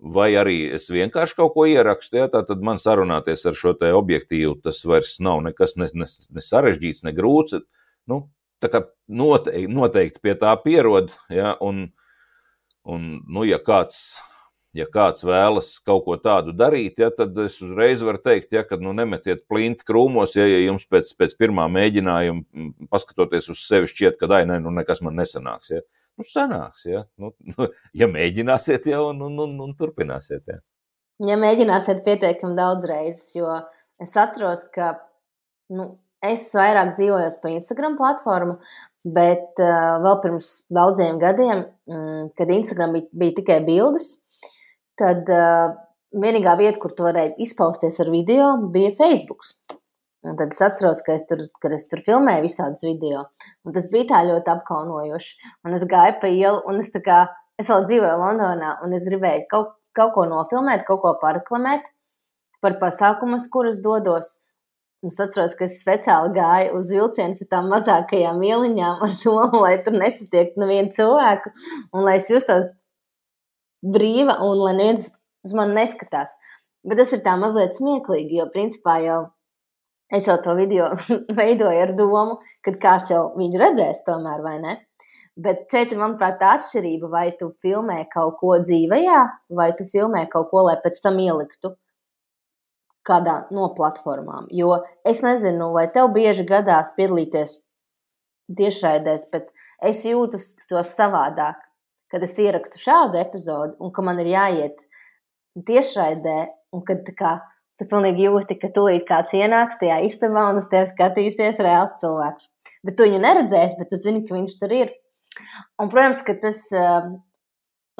vai 0.00 0.30
arī 0.40 0.58
es 0.74 0.88
vienkārši 0.92 1.36
kaut 1.38 1.54
ko 1.54 1.66
ierakstu, 1.68 2.22
ja, 2.22 2.28
tad 2.32 2.64
man 2.64 2.80
sarunāties 2.80 3.44
ar 3.46 3.56
šo 3.56 3.74
objektīvu, 3.76 4.56
tas 4.64 4.82
vairs 4.88 5.18
nav 5.20 5.42
nekas 5.44 5.76
ne, 5.76 5.90
ne, 5.94 6.08
ne 6.08 6.44
sarežģīts, 6.44 7.04
ne 7.04 7.12
grūts. 7.16 7.60
Nu, 8.08 8.24
tā 8.62 8.70
kā 8.72 8.84
noteikti, 9.08 9.68
noteikti 9.72 10.24
pie 10.24 10.34
tā 10.40 10.54
pierod, 10.62 11.12
ja, 11.32 11.54
un, 11.60 11.90
un 12.88 13.06
nu, 13.28 13.44
ja 13.48 13.60
kāds 13.62 14.20
ja 14.76 14.86
kāds 14.86 15.24
vēlas 15.26 15.72
kaut 15.86 16.04
ko 16.06 16.16
tādu 16.20 16.54
darīt, 16.56 17.00
ja, 17.02 17.10
tad 17.14 17.36
es 17.42 17.58
uzreiz 17.64 18.04
varu 18.06 18.20
teikt, 18.22 18.52
ja, 18.54 18.62
ka 18.66 18.78
nu, 18.80 18.92
nemetiet 18.96 19.42
plinti 19.50 19.86
krūmos, 19.88 20.36
ja, 20.38 20.46
ja 20.46 20.60
jums 20.62 20.86
pēc, 20.90 21.10
pēc 21.18 21.34
pirmā 21.40 21.66
mēģinājuma, 21.72 22.68
paskatoties 22.92 23.50
uz 23.50 23.64
sevi, 23.66 23.90
šķiet, 23.90 24.20
ka 24.20 24.30
ai, 24.36 24.44
ne, 24.48 24.60
nu, 24.62 24.72
nekas 24.74 25.02
man 25.06 25.18
nesanāks. 25.18 25.72
Ja. 25.74 25.82
Nu, 26.20 26.26
sanāks, 26.28 26.84
ja. 26.84 27.06
Nu, 27.20 27.32
nu, 27.54 27.70
ja 27.96 28.08
mēģināsiet, 28.10 28.90
jau 28.92 29.06
un, 29.10 29.24
un, 29.30 29.38
un, 29.46 29.56
un 29.64 29.72
turpināsiet. 29.78 30.44
Ja. 30.50 30.60
ja 31.32 31.40
mēģināsiet 31.40 32.04
pietiekami 32.04 32.58
daudz 32.58 32.84
reizes, 32.90 33.32
jo 33.38 33.56
es 34.00 34.12
atceros, 34.20 34.66
ka 34.74 34.92
nu, 35.72 35.94
es 36.24 36.50
vairāk 36.56 36.94
dzīvoju 36.98 37.30
pa 37.40 37.52
Instagram 37.54 37.96
platformu, 37.96 38.58
bet 39.16 39.62
uh, 39.64 39.96
vēl 40.04 40.18
pirms 40.24 40.50
daudziem 40.76 41.20
gadiem, 41.22 41.64
mm, 41.88 42.32
kad 42.36 42.52
Instagram 42.52 42.98
bija, 42.98 43.08
bija 43.22 43.38
tikai 43.40 43.60
bildes, 43.64 44.10
tad 45.00 45.28
uh, 45.32 45.72
vienīgā 46.20 46.58
vieta, 46.60 46.76
kur 46.82 46.92
tu 46.96 47.08
varēji 47.08 47.38
izpausties 47.46 48.00
ar 48.04 48.12
video, 48.12 48.52
bija 48.74 48.92
Facebook. 48.98 49.48
Un 50.28 50.36
tad 50.36 50.52
es 50.52 50.60
atceros, 50.60 51.00
ka 51.04 51.14
es 51.16 51.24
tur, 51.28 51.46
kad 51.62 51.72
es 51.72 51.86
tur 51.88 52.02
filmēju 52.04 52.44
visādus 52.44 52.84
video. 52.84 53.22
Un 53.64 53.72
tas 53.76 53.86
bija 53.92 54.10
tā 54.10 54.18
ļoti 54.28 54.52
apkaunojoši. 54.52 55.30
Un 55.64 55.76
es 55.78 55.86
gāju 55.88 56.18
pa 56.20 56.28
ielu, 56.28 56.60
un 56.68 56.82
es, 56.82 56.90
kā, 57.06 57.22
es 57.60 57.70
vēl 57.72 57.86
dzīvoju 57.88 58.18
Londonā, 58.20 58.74
un 58.84 58.92
es 58.98 59.08
gribēju 59.08 59.46
kaut, 59.52 59.72
kaut 59.96 60.12
ko 60.18 60.26
nofilmēt, 60.28 60.84
kaut 60.88 61.00
ko 61.06 61.14
pareklamēt 61.22 61.88
par 62.60 62.76
pasākumus, 62.82 63.48
kurus 63.48 63.80
dodos. 63.80 64.34
Es 65.08 65.16
atceros, 65.24 65.54
ka 65.56 65.64
es 65.64 65.78
speciāli 65.80 66.34
gāju 66.36 66.76
uz 66.76 66.92
vilcienu 66.92 67.40
pa 67.40 67.48
tām 67.54 67.72
mazākajām 67.72 68.44
ieliņām 68.44 69.00
ar 69.06 69.16
to, 69.22 69.36
lai 69.64 69.74
tur 69.80 69.96
nesatiektu 69.96 70.60
nevienu 70.60 70.92
cilvēku, 70.92 71.56
un 71.96 72.04
lai 72.04 72.18
es 72.20 72.28
justos 72.28 72.74
brīva 73.80 74.36
un 74.44 74.60
lai 74.66 74.76
neviens 74.76 75.14
uz 75.48 75.56
mani 75.56 75.80
neskatās. 75.80 76.36
Bet 76.84 77.00
tas 77.00 77.16
ir 77.16 77.24
tā 77.24 77.40
mazliet 77.40 77.72
smieklīgi, 77.80 78.42
jo 78.42 78.50
principā 78.52 79.00
jau 79.00 79.20
es 80.12 80.28
jau 80.28 80.36
to 80.44 80.54
video 80.58 80.90
veidoju 81.40 81.82
ar 81.86 81.92
domu, 81.98 82.38
ka 82.64 82.74
kāds 82.82 83.12
jau 83.12 83.24
viņu 83.38 83.60
redzēs, 83.62 84.02
tomēr, 84.06 84.42
vai 84.46 84.56
ne? 84.62 84.76
Bet 85.40 85.70
šeit 85.72 85.94
ir, 85.94 86.00
manuprāt, 86.00 86.40
tā 86.40 86.56
atšķirība, 86.58 87.08
vai 87.12 87.28
tu 87.38 87.52
filmē 87.64 88.02
kaut 88.12 88.36
ko 88.40 88.58
dzīvajā, 88.60 89.20
vai 89.56 89.70
tu 89.78 89.86
filmē 89.88 90.26
kaut 90.32 90.50
ko, 90.50 90.66
lai 90.66 90.76
pēc 90.82 91.00
tam 91.04 91.20
ieliktu 91.22 91.72
kādā 93.06 93.36
no 93.54 93.70
platformām. 93.78 94.50
Jo 94.52 94.82
es 95.08 95.22
nezinu, 95.24 95.70
vai 95.72 95.86
tev 95.94 96.10
bieži 96.12 96.44
gadās 96.48 96.92
piedalīties 96.98 97.56
tiešraidēs, 98.58 99.30
bet 99.32 99.48
es 99.86 100.04
jūtu 100.04 100.42
to 100.68 100.84
savādāk 100.84 101.62
kad 102.10 102.24
es 102.26 102.34
ierakstu 102.42 102.80
šādu 102.82 103.20
epizodi, 103.20 103.76
un 103.78 103.92
ka 103.94 104.02
man 104.04 104.18
ir 104.22 104.32
jāiet 104.32 104.82
tiešraidē, 105.66 106.38
un 106.74 106.84
kad 106.86 107.06
kā, 107.18 107.36
tu 107.80 107.88
pilnīgi 107.90 108.28
jūti, 108.28 108.58
ka 108.60 108.70
tūlīt 108.76 109.06
kāds 109.08 109.32
ienāks 109.36 109.80
tajā 109.80 110.02
istabā 110.06 110.50
un 110.52 110.60
uz 110.60 110.68
tevi 110.70 110.90
skatīsies 110.90 111.62
reāls 111.64 111.96
cilvēks. 112.02 112.50
Bet 112.86 112.96
tu 112.96 113.08
viņu 113.08 113.20
neredzēsi, 113.24 113.78
bet 113.80 113.90
tu 113.90 113.98
zini, 114.00 114.22
ka 114.28 114.36
viņš 114.36 114.54
tur 114.60 114.76
ir. 114.76 114.92
Un, 115.80 115.88
protams, 115.88 116.22
ka 116.26 116.36
tas 116.42 116.62
uh, 116.76 117.10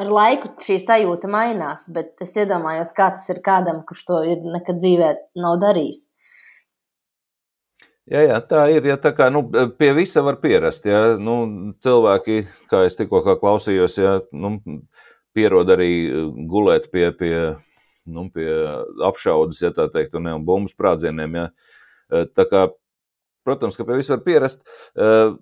ar 0.01 0.13
laiku 0.13 0.53
šī 0.65 0.79
sajūta 0.83 1.31
mainās, 1.31 1.89
bet 1.93 2.21
es 2.25 2.37
iedomājos, 2.39 2.95
kā 2.97 3.11
tas 3.17 3.29
ir 3.33 3.43
kādam, 3.45 3.83
kurš 3.89 4.07
to 4.09 4.23
ir 4.29 4.47
nekad 4.47 4.81
dzīvē 4.83 5.13
nav 5.41 5.61
darījis. 5.65 6.07
Jā, 8.11 8.25
jā, 8.27 8.39
tā 8.43 8.65
ir. 8.75 8.87
Ja, 8.91 8.97
tā 8.99 9.13
kā, 9.15 9.29
nu, 9.31 9.45
pie 9.79 9.93
visa 9.95 10.25
var 10.27 10.41
pierast. 10.43 10.87
Ja, 10.89 11.15
nu, 11.21 11.37
cilvēki, 11.85 12.41
kā 12.71 12.83
es 12.89 12.99
tikko 12.99 13.23
klausījos, 13.39 13.99
ja, 14.03 14.17
nu, 14.35 14.57
pierod 15.37 15.71
arī 15.71 15.93
gulēt 16.51 16.89
pie, 16.91 17.11
pie, 17.15 17.35
nu, 18.09 18.27
pie 18.35 18.49
apšaudas, 19.07 19.61
ja 19.65 19.73
tā 19.77 19.89
teikt, 19.93 20.17
un, 20.19 20.31
un 20.33 20.47
bumbu 20.47 20.71
sprādzieniem. 20.73 21.39
Ja. 21.41 21.47
Tā 22.37 22.47
kā, 22.51 22.67
protams, 23.47 23.79
ka 23.79 23.87
pie 23.89 24.01
visa 24.01 24.17
var 24.17 24.25
pierast. 24.27 24.63
Uh, 24.95 25.37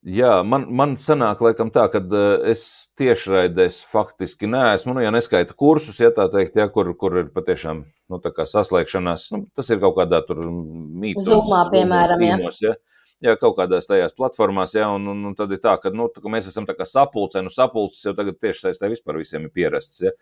Jā, 0.00 0.38
man, 0.48 0.62
man 0.72 0.94
sanāk, 0.96 1.42
laikam, 1.44 1.68
tā, 1.74 1.82
ka 1.92 2.00
uh, 2.00 2.38
es 2.48 2.62
tiešraidēs 2.96 3.82
faktiski 3.84 4.48
neesmu, 4.48 4.94
nu, 4.96 5.02
ja 5.04 5.10
neskaita 5.12 5.52
kursus, 5.52 5.98
ja 6.00 6.08
tā 6.16 6.24
teikt, 6.32 6.56
ja, 6.56 6.70
kur, 6.72 6.88
kur 6.96 7.18
ir 7.20 7.28
patiešām 7.34 7.82
nu, 7.84 8.20
saslēgšanās. 8.24 9.26
Nu, 9.34 9.42
tas 9.52 9.68
ir 9.68 9.82
kaut 9.82 9.98
kādā 9.98 10.22
tur 10.24 10.40
mītnes, 10.48 11.28
Zumā, 11.28 11.66
piemēram, 11.74 12.24
mīnos, 12.24 12.62
ja. 12.64 12.78
Jā, 13.20 13.34
kaut 13.36 13.58
kādās 13.58 13.88
tajās 13.88 14.14
platformās, 14.16 14.72
jā, 14.78 14.86
un, 14.96 15.10
un, 15.12 15.24
un 15.28 15.36
tad 15.36 15.50
ir 15.52 15.60
tā, 15.60 15.74
ka, 15.82 15.92
nu, 15.92 16.08
tā, 16.08 16.22
ka 16.24 16.32
mēs 16.32 16.48
esam 16.48 16.64
sapulcē, 16.64 17.42
nu, 17.44 17.52
sapulces 17.52 18.06
jau 18.06 18.14
tagad 18.16 18.38
tieši 18.40 18.66
saistē 18.66 18.88
vispār 18.88 19.20
visiem 19.20 19.44
ir 19.44 19.52
pierasts, 19.52 20.00
ja. 20.06 20.14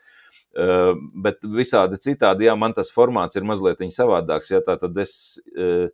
Uh, 0.58 0.96
bet 1.14 1.42
visādi 1.44 1.98
citādi, 2.00 2.48
jā, 2.48 2.54
man 2.56 2.72
tas 2.74 2.90
formāts 2.90 3.36
ir 3.36 3.44
mazliet 3.44 3.84
savādāks, 3.92 4.50
ja 4.50 4.62
tā 4.64 4.78
tad 4.80 4.96
es, 4.98 5.38
uh, 5.54 5.86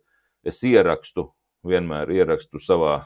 es 0.47 0.63
ierakstu, 0.65 1.27
vienmēr 1.65 2.09
ierakstu 2.15 2.61
savā 2.61 3.03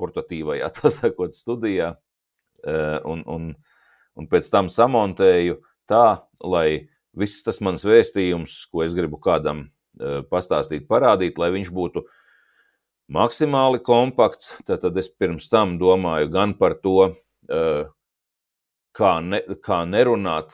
portatīvajā, 0.00 0.70
tā 0.78 0.90
sakot, 0.92 1.36
studijā, 1.36 1.94
eh, 2.64 2.98
un, 3.08 3.22
un, 3.30 3.52
un 4.18 4.28
pēc 4.30 4.50
tam 4.52 4.70
samontēju 4.72 5.60
tā, 5.90 6.06
lai 6.42 6.88
viss 7.14 7.44
tas 7.46 7.60
mans 7.64 7.84
vēstījums, 7.86 8.64
ko 8.72 8.84
es 8.86 8.96
gribu 8.96 9.20
kādam 9.22 9.66
eh, 9.66 10.22
pastāstīt, 10.30 10.88
parādīt, 10.90 11.38
lai 11.40 11.52
viņš 11.54 11.72
būtu 11.74 12.04
maksimāli 13.12 13.82
kompakts. 13.84 14.54
Tad 14.68 14.96
es 14.96 15.10
pirms 15.10 15.50
tam 15.52 15.78
domāju 15.80 16.30
gan 16.32 16.54
par 16.58 16.78
to, 16.82 17.14
eh, 17.48 17.84
kā, 18.96 19.20
ne, 19.20 19.42
kā 19.62 19.84
nerunāt 19.88 20.52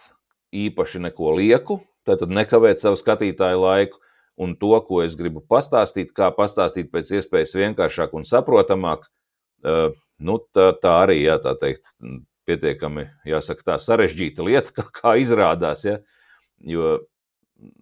īpaši 0.55 1.01
neko 1.07 1.37
lieku, 1.39 1.81
tad 2.05 2.21
nekavēt 2.27 2.81
savu 2.81 2.97
skatītāju 2.97 3.61
laiku, 3.61 3.99
un 4.41 4.57
to, 4.57 4.73
ko 4.81 5.03
es 5.05 5.15
gribu 5.17 5.45
pastāstīt, 5.45 6.15
kā 6.17 6.31
pastāstīt 6.35 6.91
pēc 6.91 7.13
iespējas 7.21 7.55
vienkāršāk 7.55 8.15
un 8.15 8.25
saprotamāk, 8.25 9.05
Nu, 10.21 10.37
tā, 10.53 10.71
tā 10.81 10.97
arī, 11.07 11.23
jā, 11.25 11.39
tā 11.41 11.55
teikt, 11.61 11.95
pietiekami, 12.49 13.07
jāsaka, 13.29 13.73
tā 13.73 13.77
sarežģīta 13.81 14.45
lieta, 14.45 14.73
kā, 14.77 14.87
kā 15.01 15.15
izrādās. 15.23 15.87
Ja? 15.89 16.01
Jo 16.61 16.99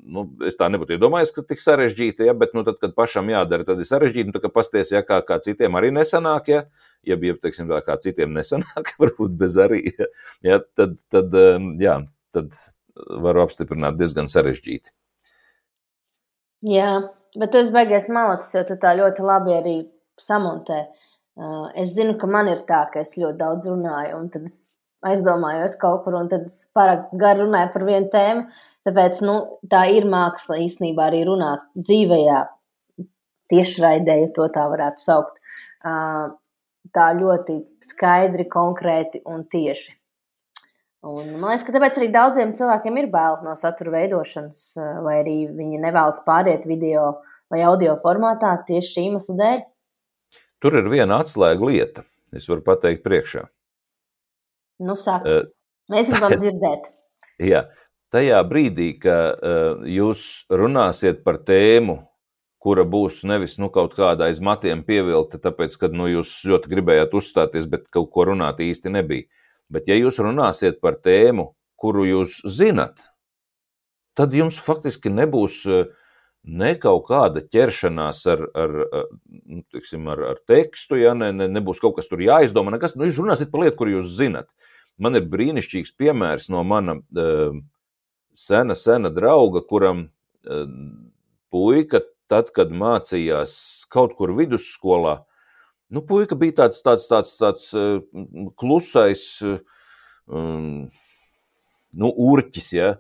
nu, 0.02 0.25
es 0.47 0.58
tā 0.58 0.68
nebūtu 0.73 0.97
iedomājies, 0.97 1.32
ka 1.35 1.44
tik 1.47 1.62
sarežģīta, 1.62 2.26
ja, 2.28 2.35
bet, 2.38 2.54
nu, 2.56 2.64
tad, 2.66 2.78
kad 2.82 2.94
pašam 2.97 3.30
jādara, 3.32 3.66
tad 3.68 3.82
ir 3.82 3.88
sarežģīti. 3.88 4.35
Nu, 4.35 4.52
pasties, 4.54 4.92
ja 4.94 5.02
kā, 5.06 5.20
kā 5.26 5.40
citiem 5.44 5.78
arī 5.78 5.92
nesanāk, 5.94 6.52
ja, 6.52 6.62
ja 7.06 7.18
bija, 7.20 7.37
teiksim, 7.42 7.70
tā 7.70 7.80
kā 7.87 7.99
citiem 8.02 8.35
nesanāk, 8.37 8.94
varbūt 9.02 9.37
bez 9.40 9.58
arī, 9.62 9.82
ja, 9.92 10.11
ja 10.47 10.61
tad, 10.78 10.99
tad, 11.14 11.35
jā, 11.82 12.00
tad 12.37 12.54
varu 13.26 13.44
apstiprināt 13.47 13.99
diezgan 14.00 14.30
sarežģīti. 14.30 14.94
Jā, 16.68 16.92
bet 17.38 17.52
tu 17.54 17.61
esi 17.62 17.75
beigies 17.75 18.08
malacis, 18.11 18.56
jo 18.56 18.64
tu 18.66 18.78
tā 18.82 18.97
ļoti 18.99 19.26
labi 19.26 19.54
arī 19.61 19.76
samontē. 20.18 20.87
Uh, 20.88 20.97
Es 21.78 21.92
zinu, 21.94 22.16
ka 22.18 22.26
man 22.26 22.49
ir 22.50 22.64
tā, 22.66 22.82
ka 22.90 23.04
es 23.04 23.14
ļoti 23.14 23.38
daudz 23.38 23.68
runāju, 23.70 24.16
un 24.18 24.30
tad 24.35 24.49
es 24.49 24.56
aizdomājos 25.06 25.76
kaut 25.78 26.02
kur, 26.02 26.16
un 26.18 26.30
tad 26.32 26.49
es 26.49 26.64
pārāk 26.75 27.12
gari 27.20 27.44
runāju 27.44 27.70
par 27.75 27.85
vienu 27.87 28.08
tēmu. 28.11 28.49
Tāpēc 28.88 29.18
nu, 29.21 29.35
tā 29.68 29.83
ir 29.92 30.07
māksla 30.09 30.57
īstenībā 30.64 31.11
arī 31.11 31.25
runāt 31.28 31.64
dzīvajā, 31.76 32.38
tiešraidē, 33.52 34.14
ja 34.23 34.28
to 34.33 34.47
tā 34.54 34.64
varētu 34.73 35.02
saukt. 35.02 35.37
Tā 36.97 37.07
ļoti 37.18 37.59
skaidri, 37.85 38.47
konkrēti 38.49 39.21
un 39.28 39.45
tieši. 39.52 39.92
Un, 41.09 41.35
man 41.37 41.52
liekas, 41.52 41.66
ka 41.66 41.75
tāpēc 41.76 41.99
arī 42.00 42.09
daudziem 42.14 42.54
cilvēkiem 42.59 42.97
ir 43.02 43.11
bail 43.12 43.37
no 43.45 43.52
satura 43.59 43.92
veidošanas, 43.95 44.62
vai 45.04 45.18
arī 45.21 45.37
viņi 45.52 45.83
nevēlas 45.85 46.25
pāriet 46.25 46.64
video 46.66 47.18
vai 47.52 47.61
audio 47.68 47.95
formātā 48.02 48.57
tieši 48.66 48.95
šī 48.95 49.04
iemesla 49.11 49.37
dēļ. 49.38 49.61
Tur 50.64 50.80
ir 50.80 50.90
viena 50.90 51.21
atslēga 51.23 51.68
lieta, 51.68 52.04
es 52.35 52.49
varu 52.50 52.64
pateikt 52.66 53.04
priekšā. 53.04 53.45
Nu, 54.88 54.97
saka, 54.99 55.37
uh, 55.45 55.52
mēs 55.92 56.11
gribam 56.11 56.35
dzirdēt. 56.42 56.90
Jā, 57.47 57.62
tajā 58.15 58.38
brīdī, 58.49 58.93
kad 59.03 59.41
uh, 59.41 59.83
jūs 59.88 60.45
runāsiet 60.50 61.25
par 61.27 61.41
tēmu, 61.49 62.00
kura 62.59 62.85
būs 62.88 63.23
nevis 63.29 63.57
nu, 63.62 63.71
kaut 63.75 63.95
kāda 63.97 64.29
aiz 64.29 64.41
matiem 64.45 64.83
pievilkta, 64.87 65.38
tāpēc, 65.43 65.77
ka 65.79 65.91
nu, 65.95 66.09
jūs 66.11 66.33
ļoti 66.49 66.73
gribējāt 66.73 67.15
uzstāties, 67.15 67.69
bet 67.71 67.87
kaut 67.95 68.11
ko 68.15 68.27
runāt 68.33 68.61
īsti 68.65 68.93
nebija. 68.93 69.29
Bet, 69.71 69.88
ja 69.91 69.99
jūs 69.99 70.19
runāsiet 70.25 70.81
par 70.83 70.99
tēmu, 71.05 71.53
kuru 71.79 72.07
jūs 72.09 72.41
zinat, 72.49 73.11
tad 74.19 74.35
jums 74.35 74.59
faktiski 74.59 75.12
nebūs 75.12 75.62
ne 76.49 76.73
kaut 76.81 77.05
kāda 77.11 77.43
ķeršanās 77.45 78.25
ar, 78.33 78.43
ar, 78.57 78.77
nu, 79.45 79.62
tiksim, 79.75 80.09
ar, 80.11 80.25
ar 80.33 80.41
tekstu, 80.49 80.99
ja 80.99 81.15
ne, 81.15 81.31
ne, 81.37 81.49
nebūs 81.53 81.83
kaut 81.83 81.99
kas 81.99 82.09
tur 82.11 82.23
jāizdomā. 82.25 82.73
Nekas, 82.75 82.97
nu, 82.97 83.07
jūs 83.07 83.21
runāsiet 83.21 83.53
par 83.53 83.65
lietu, 83.65 83.77
kur 83.79 83.93
jūs 83.93 84.17
zinat. 84.17 84.49
Man 84.99 85.15
ir 85.19 85.29
brīnišķīgs 85.31 85.93
piemērs 86.00 86.49
no 86.50 86.65
mana 86.67 86.97
uh, 86.99 87.59
sena, 88.38 88.76
sena 88.78 89.11
drauga, 89.14 89.62
kuram 89.66 90.07
uh, 90.07 90.68
puika, 91.52 92.02
tad, 92.30 92.52
kad 92.54 92.71
mācījās 92.75 93.52
kaut 93.92 94.14
kur 94.18 94.35
vidusskolā, 94.37 95.18
nu, 95.95 96.04
puika 96.07 96.38
bija 96.38 96.61
tāds, 96.62 96.83
tāds, 96.85 97.09
tāds, 97.11 97.35
tāds 97.40 97.68
uh, 97.78 97.99
klusais, 98.61 99.26
um, 100.28 100.87
nu, 101.99 102.12
urķis, 102.28 102.71
ja, 102.76 102.95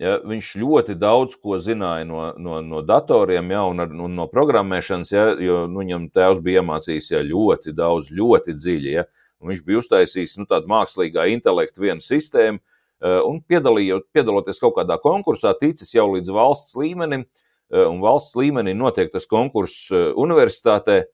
ja, 0.00 0.16
viņš 0.22 0.54
ļoti 0.62 0.96
daudz 0.98 1.36
ko 1.42 1.58
zināja 1.60 2.06
no, 2.08 2.24
no, 2.38 2.62
no 2.64 2.82
datoriem, 2.86 3.52
ja, 3.52 3.66
un, 3.68 3.84
ar, 3.84 3.92
un 3.92 4.18
no 4.18 4.28
programmēšanas, 4.30 5.14
ja, 5.14 5.28
jo 5.42 5.64
nu, 5.68 5.82
viņam 5.82 6.10
tēvs 6.14 6.42
bija 6.44 6.62
iemācījis 6.62 7.12
ja, 7.16 7.24
ļoti 7.26 7.74
daudz, 7.76 8.12
ļoti 8.14 8.56
dziļi. 8.56 8.98
Ja, 9.00 9.08
Viņš 9.44 9.60
bija 9.66 9.78
uztaisījis 9.78 10.34
nu, 10.40 10.48
tādu 10.50 10.70
mākslīgā 10.70 11.28
intelektu 11.30 11.84
vienu 11.84 12.02
sistēmu, 12.02 12.58
eh, 12.58 12.77
un 13.00 13.38
piedaloties 13.46 14.58
kaut 14.62 14.74
kādā 14.78 14.98
konkursā, 15.02 15.54
ticis 15.58 15.94
jau 15.94 16.08
līdz 16.14 16.32
valsts 16.34 16.74
līmenim, 16.78 17.24
eh, 17.70 17.84
un 17.84 18.00
valsts 18.02 18.36
līmenī 18.38 18.74
notiek 18.74 19.12
tas 19.12 19.26
konkurss 19.26 19.90
eh, 19.92 20.10
universitātē. 20.16 21.04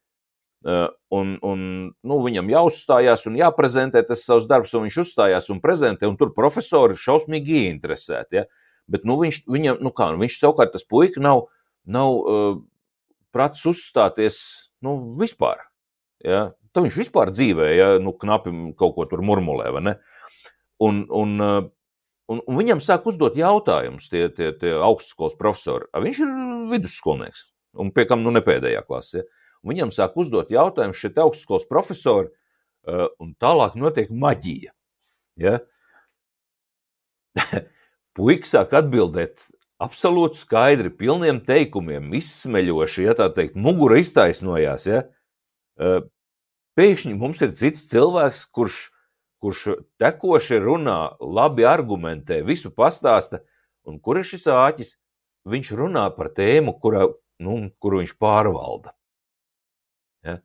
Un, 0.64 1.34
un, 1.44 1.58
nu, 2.08 2.16
viņam 2.24 2.46
jāuzstājās 2.48 3.26
un 3.28 3.34
jāprezentē 3.36 4.00
tas 4.08 4.22
savs 4.24 4.46
darbs, 4.48 4.70
un 4.72 4.86
viņš 4.86 4.96
uzstājās 5.02 5.50
un 5.52 5.58
prezentē, 5.60 6.08
un 6.08 6.16
tur 6.16 6.30
profesori 6.32 6.96
ir 6.96 7.02
šausmīgi 7.02 7.58
ieinteresēti. 7.66 8.38
Ja? 8.38 8.46
Bet 8.88 9.04
nu, 9.04 9.18
viņš, 9.20 9.42
viņam, 9.44 9.82
nu 9.84 9.92
kā, 9.92 10.08
viņš 10.16 10.38
savukārt 10.40 10.72
tas 10.72 10.86
puika 10.88 11.20
nav, 11.20 11.42
nav 11.84 12.16
uh, 12.16 12.56
prats 13.36 13.66
uzstāties 13.68 14.38
nu, 14.80 14.96
vispār. 15.20 15.66
Ja? 16.24 16.46
Tad 16.72 16.88
viņš 16.88 16.96
vispār 17.02 17.34
dzīvē, 17.36 17.68
ja 17.76 17.88
nu, 18.00 18.16
knapi 18.16 18.54
kaut 18.80 18.96
ko 18.96 19.04
tur 19.10 19.20
murmulē. 19.20 19.68
Un, 20.82 21.04
un, 21.12 21.36
un, 22.30 22.40
un 22.40 22.58
viņam 22.58 22.82
sāk 22.84 23.06
uzdot 23.10 23.36
jautājumus 23.38 24.08
tie, 24.12 24.26
tie, 24.32 24.52
tie 24.60 24.74
augstskolas 24.76 25.36
profesori. 25.40 25.88
Viņš 25.92 26.20
ir 26.24 26.34
vidusskolnieks, 26.72 27.48
un 27.80 27.92
pie 27.94 28.06
kam 28.10 28.24
nu 28.24 28.32
ne 28.34 28.42
pēdējā 28.44 28.84
klasē. 28.86 29.22
Ja? 29.22 29.28
Viņam 29.64 29.92
sāk 29.96 30.16
uzdot 30.20 30.50
jautājumus 30.52 31.00
šie 31.00 31.14
augstskolas 31.24 31.64
profesori, 31.70 32.28
uh, 32.84 33.06
un 33.22 33.32
tālāk 33.40 33.78
notiek 33.80 34.10
maģija. 34.12 34.74
Ja? 35.40 35.58
Puikas 38.16 38.52
sāk 38.54 38.76
atbildēt 38.76 39.46
absolūti 39.82 40.38
skaidri, 40.38 40.92
pilniem 40.92 41.40
teikumiem, 41.44 42.12
izsmeļoši, 42.14 43.06
ja 43.08 43.16
tā 43.18 43.30
teikt, 43.34 43.56
mugura 43.56 43.98
iztaisnojās. 44.02 44.84
Ja? 44.90 45.06
Uh, 45.80 46.04
Pēkšņi 46.78 47.14
mums 47.14 47.40
ir 47.46 47.52
cits 47.54 47.84
cilvēks, 47.86 48.48
kurš, 48.54 48.88
kurš 49.44 49.64
tekoši 50.00 50.58
runā, 50.64 50.98
labi 51.20 51.66
argumentē, 51.68 52.40
visu 52.46 52.72
pastāsta, 52.72 53.42
un 53.84 54.00
kur 54.00 54.16
ir 54.20 54.24
šis 54.24 54.48
āķis? 54.48 54.94
Viņš 55.44 55.74
runā 55.76 56.06
par 56.16 56.30
tēmu, 56.32 56.72
kura, 56.80 57.10
nu, 57.44 57.58
kuru 57.76 58.00
viņš 58.00 58.14
pārvalda. 58.16 58.94
Ja? 60.24 60.38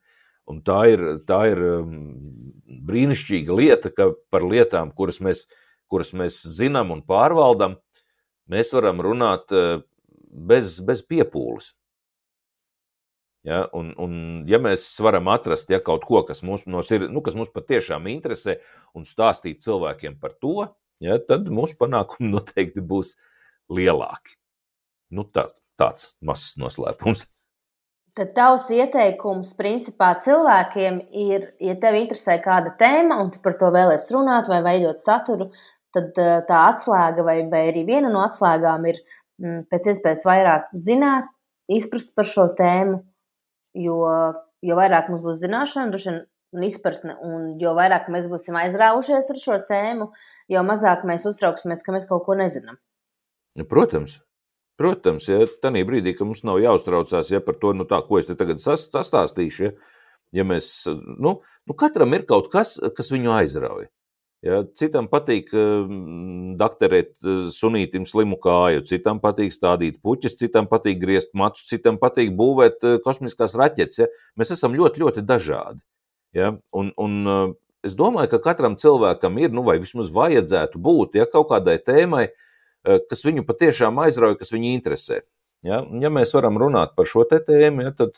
Un 0.51 0.59
tā 0.67 0.81
ir, 0.91 1.03
tā 1.29 1.39
ir 1.53 1.61
um, 1.63 1.93
brīnišķīga 2.89 3.55
lieta, 3.55 3.93
ka 3.95 4.09
par 4.33 4.43
lietām, 4.43 4.91
kuras 4.97 5.21
mēs, 5.23 5.45
kuras 5.87 6.11
mēs 6.11 6.41
zinām 6.57 6.91
un 6.91 7.05
pārvaldam, 7.07 7.77
mēs 8.51 8.73
varam 8.75 8.99
runāt 9.05 9.55
uh, 9.55 9.85
bez, 10.27 10.75
bez 10.83 11.05
piepūles. 11.07 11.71
Ja, 13.47 13.63
un, 13.71 13.93
un, 13.95 14.13
ja 14.49 14.59
mēs 14.59 14.83
varam 14.99 15.29
atrast 15.31 15.69
ja, 15.71 15.79
kaut 15.79 16.03
ko, 16.07 16.25
kas 16.27 16.41
mums, 16.43 16.65
ir, 16.91 17.07
nu, 17.07 17.23
kas 17.23 17.37
mums 17.39 17.51
patiešām 17.55 18.09
interesē, 18.11 18.57
un 18.99 19.07
stāstīt 19.07 19.63
cilvēkiem 19.63 20.17
par 20.19 20.35
to, 20.43 20.67
ja, 20.99 21.15
tad 21.23 21.47
mūsu 21.47 21.79
panākumi 21.79 22.31
noteikti 22.35 22.83
būs 22.83 23.15
lielāki. 23.71 24.35
Nu, 25.15 25.23
tā, 25.23 25.47
tāds 25.79 26.13
mazs 26.21 26.57
noslēpums. 26.59 27.29
Tad 28.19 28.33
tavs 28.35 28.65
ieteikums 28.73 29.53
principā 29.55 30.11
cilvēkiem 30.19 30.99
ir, 31.15 31.45
ja 31.63 31.75
tev 31.79 31.95
interesē 31.95 32.39
kāda 32.43 32.73
tēma 32.79 33.21
un 33.23 33.29
tu 33.31 33.39
par 33.43 33.55
to 33.61 33.69
vēlēsies 33.71 34.11
runāt 34.15 34.49
vai 34.51 34.59
veidot 34.65 34.99
saturu, 34.99 35.51
tad 35.95 36.17
eh, 36.19 36.39
tā 36.49 36.63
atslēga 36.73 37.23
vai, 37.25 37.37
vai 37.51 37.67
arī 37.69 37.85
viena 37.87 38.11
no 38.11 38.25
atslēgām 38.25 38.87
ir 38.89 38.99
mm, 39.39 39.69
pēc 39.71 39.93
iespējas 39.93 40.25
vairāk 40.27 40.73
zināt, 40.75 41.29
izprast 41.71 42.15
par 42.17 42.27
šo 42.27 42.49
tēmu 42.57 42.99
jo, 43.77 43.99
jo 44.65 44.77
vairāk 44.79 45.09
mums 45.11 45.23
būs 45.25 45.41
zināšana, 45.43 45.91
droši 45.93 46.09
vien 46.11 46.21
un 46.55 46.65
izpratne, 46.65 47.15
un 47.25 47.51
jo 47.61 47.75
vairāk 47.77 48.07
mēs 48.09 48.25
būsim 48.31 48.57
aizrāvušies 48.57 49.29
ar 49.29 49.41
šo 49.41 49.59
tēmu, 49.69 50.09
jo 50.49 50.63
mazāk 50.65 51.05
mēs 51.05 51.27
uztrauksimies, 51.29 51.83
ka 51.85 51.93
mēs 51.93 52.09
kaut 52.09 52.25
ko 52.25 52.37
nezinām. 52.39 52.79
Protams. 53.69 54.19
Protams, 54.79 55.27
ja 55.27 55.43
tādā 55.59 55.81
brīdī, 55.83 56.13
kad 56.15 56.29
mums 56.29 56.45
nav 56.47 56.61
jāuztraucās 56.63 57.33
ja, 57.33 57.41
par 57.43 57.57
to, 57.59 57.73
nu, 57.75 57.83
tā, 57.87 57.99
ko 58.07 58.15
es 58.21 58.29
te 58.29 58.35
tagad 58.39 58.61
sastāstīšu, 58.63 59.65
ja, 59.65 59.73
ja 60.39 60.45
mēs, 60.47 60.69
nu, 61.19 61.33
nu, 61.43 61.75
katram 61.75 62.15
ir 62.15 62.23
kaut 62.29 62.47
kas, 62.53 62.77
kas 62.95 63.11
viņu 63.11 63.33
aizrauja. 63.35 63.89
Ja, 64.39 64.61
citam 64.79 65.09
patīk 65.11 65.49
mm, 65.51 66.53
dakterēt 66.59 67.09
eh, 67.27 67.39
sunītam 67.51 68.05
slimu 68.07 68.37
kāju, 68.39 68.85
citam 68.87 69.19
patīk 69.19 69.51
stādīt 69.51 69.97
puķus, 69.99 70.37
citam 70.39 70.69
patīk 70.71 71.01
griezt 71.01 71.33
matus, 71.35 71.65
citam 71.67 71.97
patīk 71.99 72.31
būvēt 72.39 72.85
eh, 72.87 72.95
kosmiskās 73.03 73.57
raķetes. 73.59 73.99
Ja. 73.99 74.07
Mēs 74.39 74.53
esam 74.55 74.77
ļoti, 74.79 75.03
ļoti 75.03 75.25
dažādi. 75.27 75.83
Ja. 76.37 76.53
Un, 76.71 76.93
un 76.95 77.19
eh, 77.33 77.43
es 77.89 77.99
domāju, 77.99 78.31
ka 78.37 78.41
katram 78.47 78.79
cilvēkam 78.79 79.41
ir, 79.43 79.51
nu, 79.51 79.65
vai 79.67 79.75
vismaz 79.83 80.13
vajadzētu 80.15 80.79
būt 80.87 81.19
ja, 81.19 81.27
kaut 81.27 81.51
kādai 81.51 81.75
tēmai, 81.83 82.29
kas 83.11 83.25
viņu 83.27 83.43
patiešām 83.43 83.99
aizrauja, 83.99 84.37
kas 84.39 84.53
viņu 84.55 84.71
interesē. 84.71 85.19
Ja, 85.67 85.81
un 85.83 85.99
ja 85.99 86.07
mēs 86.11 86.31
varam 86.31 86.55
runāt 86.59 86.95
par 86.95 87.07
šo 87.11 87.25
tēmu, 87.27 87.83
ja, 87.83 87.91
tad, 87.91 88.15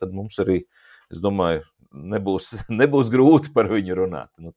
tad 0.00 0.12
mums 0.12 0.36
arī, 0.44 0.66
es 1.08 1.20
domāju, 1.24 1.64
nebūs, 1.96 2.52
nebūs 2.84 3.08
grūti 3.12 3.56
par 3.56 3.72
viņu 3.72 3.96
runāt. 4.04 4.34
Nu, 4.36 4.52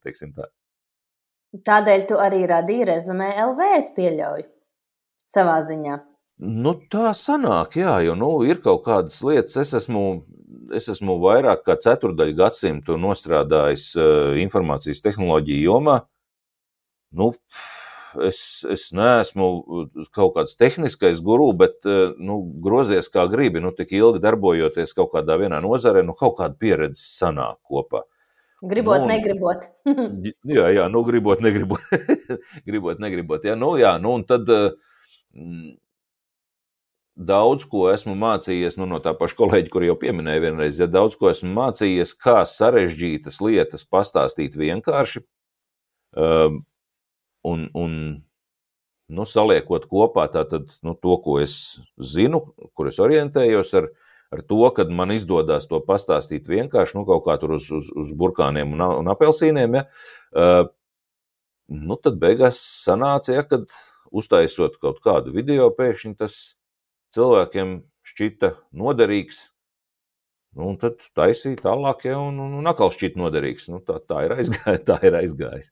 Tādēļ 1.49 2.03
tu 2.09 2.17
arī 2.21 2.43
radīji 2.49 2.85
rezumē 2.85 3.31
LV, 3.41 3.69
es 3.79 3.89
pieļauju, 3.95 4.45
savā 5.29 5.57
ziņā. 5.65 5.95
Nu, 6.39 6.75
tā 6.93 7.09
sanāk, 7.17 7.79
jā, 7.81 7.95
jo 8.05 8.13
nu, 8.15 8.29
ir 8.47 8.61
kaut 8.63 8.83
kādas 8.85 9.17
lietas. 9.25 9.57
Es 9.59 9.73
esmu, 9.81 10.03
es 10.77 10.87
esmu 10.93 11.17
vairāk 11.23 11.65
kā 11.65 11.75
ceturdaļu 11.81 12.37
gadsimtu 12.37 12.99
nostrādājis 13.01 13.89
uh, 13.97 14.37
informācijas 14.39 15.01
tehnoloģiju 15.03 15.65
jomā. 15.65 15.97
Nu, 17.17 17.31
es, 18.29 18.39
es 18.69 18.85
neesmu 18.93 19.49
kaut 20.15 20.37
kāds 20.37 20.53
tehniskais 20.61 21.19
guru, 21.25 21.49
bet 21.57 21.81
uh, 21.89 22.13
nu, 22.21 22.43
grozies 22.61 23.09
kā 23.09 23.25
gribi. 23.33 23.65
Nu, 23.65 23.73
tik 23.73 23.97
ilgi 23.97 24.21
darbojoties 24.21 24.93
kaut 25.01 25.11
kādā 25.17 25.41
nozarē, 25.57 26.05
nu, 26.05 26.13
kaut 26.13 26.37
kāda 26.39 26.55
pieredze 26.61 27.01
sanāk 27.01 27.57
kopā. 27.65 28.05
Uh, 28.05 28.18
Gribot, 28.61 28.99
nu, 29.01 29.07
negribot. 29.07 29.67
jā, 30.57 30.65
jā, 30.75 30.87
nu, 30.91 31.03
gribot, 31.07 31.39
negribot. 31.43 31.83
gribot, 32.67 32.99
negribot. 32.99 33.45
Jā, 33.47 33.55
nu, 33.55 33.75
jā, 33.79 33.93
nu, 34.03 34.17
un 34.19 34.25
tad 34.27 34.49
mm, 34.51 35.77
daudz 37.29 37.63
ko 37.71 37.85
esmu 37.93 38.17
mācījies 38.19 38.75
nu, 38.81 38.87
no 38.91 38.99
tā 39.03 39.13
paša 39.15 39.37
kolēģa, 39.39 39.71
kur 39.71 39.85
jau 39.87 39.95
pieminēja 40.01 40.43
vienreiz, 40.49 40.81
ja 40.81 40.89
daudz 40.91 41.15
ko 41.19 41.31
esmu 41.31 41.53
mācījies, 41.55 42.11
kā 42.19 42.41
sarežģītas 42.47 43.39
lietas 43.45 43.87
pastāstīt 43.87 44.59
vienkārši. 44.59 45.23
Um, 46.19 46.63
un, 47.47 47.65
un 47.77 47.95
nu, 49.07 49.29
saliekot 49.29 49.87
kopā 49.87 50.27
tātad, 50.35 50.75
nu, 50.83 50.97
to, 50.99 51.15
ko 51.23 51.39
es 51.39 51.79
zinu, 51.95 52.43
kur 52.75 52.91
es 52.91 52.99
orientējos 52.99 53.75
ar 53.79 53.87
viņu 53.87 54.07
ar 54.33 54.41
to, 54.45 54.61
ka 54.75 54.85
man 54.93 55.13
izdodas 55.15 55.67
to 55.69 55.79
pastāstīt 55.85 56.49
vienkārši 56.49 56.97
nu, 56.99 57.05
kaut 57.07 57.25
kā 57.27 57.37
tur 57.41 57.55
uz, 57.57 57.69
uz, 57.73 57.89
uz 57.89 58.13
burkāniem 58.17 58.75
un, 58.75 58.85
un 59.01 59.11
apelsīniem. 59.13 59.79
Ja, 59.79 59.85
uh, 60.37 60.63
nu, 61.69 61.97
tad 62.01 62.19
beigās 62.21 62.61
sanāca, 62.85 63.33
ja, 63.35 63.45
kad 63.47 63.69
uztaisot 64.15 64.79
kaut 64.81 65.01
kādu 65.05 65.33
video, 65.35 65.69
pēkšņi 65.75 66.17
tas 66.19 66.39
cilvēkiem 67.15 67.79
šķita 68.09 68.53
noderīgs. 68.77 69.47
Nu, 70.57 70.71
un 70.71 70.79
tad 70.81 71.03
taisīja 71.17 71.61
tālāk, 71.61 72.07
ja, 72.09 72.17
un, 72.21 72.39
un, 72.41 72.55
un 72.57 72.69
atkal 72.69 72.89
šķiet 72.93 73.17
noderīgs. 73.21 73.69
Nu, 73.73 73.81
tā, 73.85 73.99
tā 74.01 74.25
ir 74.25 74.33
aizgājis. 74.39 74.85
Tā 74.89 74.97
ir 75.05 75.17
aizgājis. 75.21 75.69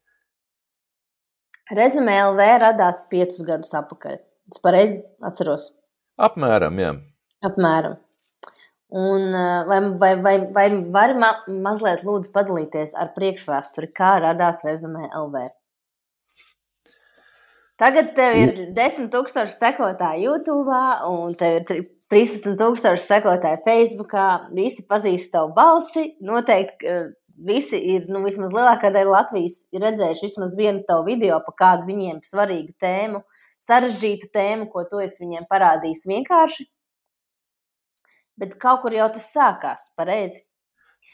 Rezumē 1.77 2.13
LV 2.29 2.45
radās 2.63 3.01
piecus 3.11 3.41
gadus 3.47 3.73
atpakaļ. 3.75 4.21
Es 4.53 4.61
pareizi 4.63 5.01
atceros. 5.27 5.73
Apmēram, 6.23 6.77
jā. 6.79 6.93
Apmēram. 7.43 7.97
Un, 8.87 9.33
vai, 9.67 9.79
vai, 9.99 10.13
vai, 10.21 10.35
vai 10.55 10.67
vari 10.95 11.15
ma 11.19 11.33
mazliet 11.65 12.05
lūdzu 12.07 12.31
padalīties 12.31 12.93
ar 12.95 13.11
priekšvēsturi, 13.17 13.89
kā 13.91 14.13
radās 14.23 14.63
rezumē 14.63 15.09
LV? 15.11 15.49
Tagad 17.77 18.13
tev 18.17 18.35
ir 18.39 18.53
10,000 18.73 19.51
sekotāji 19.53 20.23
YouTube, 20.23 20.77
un 21.11 21.35
tev 21.37 21.59
ir 21.59 21.83
13,000 22.09 23.03
sekotāji 23.05 23.61
Facebook. 23.67 24.15
Visi 24.55 24.87
pazīst 24.87 25.33
tavu 25.35 25.51
balsi. 25.53 26.07
Noteikti 26.25 26.95
visi 27.37 27.77
ir, 27.93 28.07
nu, 28.09 28.23
vismaz 28.23 28.55
lielākā 28.55 28.89
daļa 28.95 29.13
Latvijas 29.13 29.59
ir 29.75 29.83
redzējuši 29.83 30.25
vismaz 30.25 30.55
vienu 30.57 30.81
tavu 30.87 31.05
video 31.11 31.37
par 31.45 31.57
kādu 31.59 31.85
viņiem 31.91 32.23
svarīgu 32.25 32.73
tēmu, 32.81 33.21
sarežģītu 33.67 34.31
tēmu, 34.33 34.71
ko 34.71 34.87
tu 34.89 35.03
esi 35.03 35.21
viņiem 35.25 35.45
parādījis 35.51 36.07
vienkārši. 36.09 36.65
Bet 38.37 38.57
kaut 38.61 38.83
kur 38.83 38.93
jau 38.93 39.07
tas 39.13 39.27
sākās, 39.33 39.89
pareizi. 39.97 40.43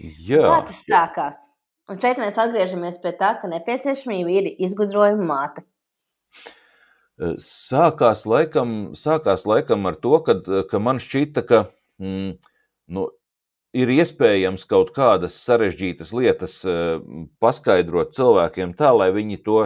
Jā. 0.02 0.44
Kā 0.44 0.62
tas 0.68 0.82
sākās? 0.88 1.44
Un 1.92 2.00
šeit 2.00 2.20
mēs 2.20 2.40
atgriežamies 2.40 3.00
pie 3.04 3.12
tā, 3.20 3.34
ka 3.42 3.50
nepieciešamība 3.52 4.36
ir 4.40 4.50
izgudrojuma 4.68 5.28
māte. 5.28 5.66
Sākās 7.40 8.24
laikam, 8.28 8.94
sākās 8.98 9.44
laikam 9.48 9.86
ar 9.88 10.00
to, 10.02 10.16
kad, 10.26 10.48
ka 10.72 10.80
man 10.82 11.00
šķita, 11.04 11.44
ka 11.48 11.60
mm, 12.02 12.32
nu, 12.96 13.06
ir 13.78 13.92
iespējams 13.94 14.66
kaut 14.70 14.92
kādas 14.96 15.36
sarežģītas 15.44 16.14
lietas 16.16 16.58
paskaidrot 17.44 18.16
cilvēkiem 18.18 18.74
tā, 18.80 18.92
lai 18.96 19.12
viņi 19.16 19.40
to 19.46 19.60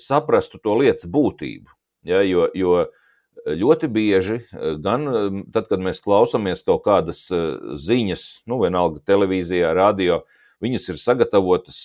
saprastu, 0.00 0.60
to 0.62 0.78
lietas 0.80 1.08
būtību. 1.10 1.70
Ja, 2.08 2.22
jo, 2.26 2.48
jo 2.56 2.86
ļoti 3.46 3.88
bieži, 3.90 4.40
gan 4.84 5.06
tad, 5.52 5.66
kad 5.70 5.80
mēs 5.82 6.02
klausāmies 6.04 6.62
kaut 6.66 6.84
kādas 6.86 7.24
ziņas, 7.86 8.26
nu, 8.46 8.60
vienalga 8.62 9.02
televīzijā, 9.06 9.72
radio, 9.74 10.22
viņas 10.62 10.92
ir 10.92 11.00
sagatavotas 11.02 11.80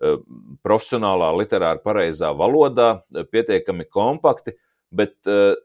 Eh, 0.00 0.16
profesionālā, 0.64 1.26
literāri 1.36 1.82
pareizā 1.84 2.30
valodā, 2.32 3.02
eh, 3.12 3.24
pietiekami 3.28 3.84
kompakti, 3.92 4.54
bet 4.88 5.12
eh, 5.28 5.58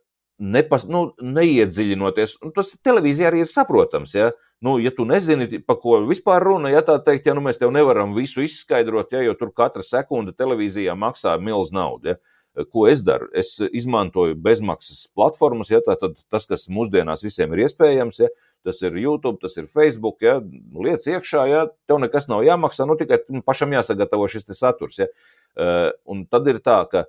nepas, 0.43 0.83
nu, 0.91 1.05
neiedziļinoties. 1.23 2.41
Un 2.43 2.51
tas 2.51 2.73
televīzijā 2.83 3.29
arī 3.29 3.45
ir 3.45 3.47
saprotams. 3.47 4.15
Ja? 4.17 4.33
Nu, 4.59 4.75
ja 4.83 4.91
tu 4.91 5.05
nezini, 5.07 5.61
par 5.63 5.79
ko 5.79 6.01
vispār 6.03 6.43
runa, 6.43 6.73
ja 6.73 6.83
tā 6.83 6.97
teikt, 7.05 7.29
ja 7.29 7.35
nu, 7.37 7.45
mēs 7.45 7.61
tev 7.61 7.71
nevaram 7.71 8.11
visu 8.17 8.43
izskaidrot, 8.43 9.15
ja, 9.15 9.23
jo 9.23 9.37
tur 9.39 9.53
katra 9.55 9.85
sekunde 9.87 10.35
televīzijā 10.35 10.97
maksā 10.99 11.37
milz 11.39 11.71
naudu. 11.71 12.11
Ja? 12.11 12.19
Ko 12.71 12.85
es 12.87 13.01
daru? 13.03 13.27
Es 13.35 13.57
izmantoju 13.59 14.37
bezmaksas 14.39 15.09
platformas, 15.15 15.71
ja 15.73 15.81
tā, 15.83 15.97
tad 15.99 16.15
tas, 16.31 16.45
kas 16.47 16.69
mūsdienās 16.71 17.25
visiem 17.25 17.51
ir 17.51 17.65
iespējams, 17.65 18.21
ja, 18.23 18.29
tas 18.65 18.79
ir 18.85 18.95
YouTube, 18.97 19.41
tas 19.41 19.57
ir 19.59 19.67
Facebook, 19.67 20.23
ja, 20.23 20.37
lietas 20.79 21.09
iekšā, 21.11 21.43
ja, 21.51 21.65
tev 21.89 21.99
nekas 22.03 22.29
nav 22.31 22.45
jāmaksā, 22.47 22.87
nu 22.87 22.95
tikai 22.99 23.19
pašam 23.45 23.75
jāsagatavo 23.75 24.29
šis 24.31 24.47
saturs. 24.55 25.01
Ja. 25.03 25.11
Uh, 25.55 25.89
un 26.11 26.23
tad 26.31 26.47
ir 26.51 26.61
tā, 26.63 26.79
ka 26.91 27.05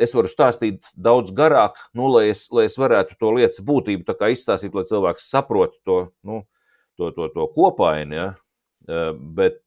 es 0.00 0.14
varu 0.14 0.30
stāstīt 0.30 0.88
daudz 0.96 1.32
garāk, 1.36 1.78
nu, 1.94 2.08
lai, 2.14 2.28
es, 2.32 2.46
lai 2.54 2.66
es 2.68 2.76
varētu 2.80 3.18
to 3.20 3.30
lietas 3.36 3.62
būtību 3.64 4.16
izstāstīt, 4.30 4.74
lai 4.74 4.86
cilvēks 4.88 5.28
saprotu 5.30 5.78
to, 5.84 5.98
nu, 6.26 6.42
to, 6.98 7.10
to, 7.14 7.28
to 7.34 7.46
kopaini. 7.54 8.18
Ja. 8.18 8.30
Bet 9.14 9.62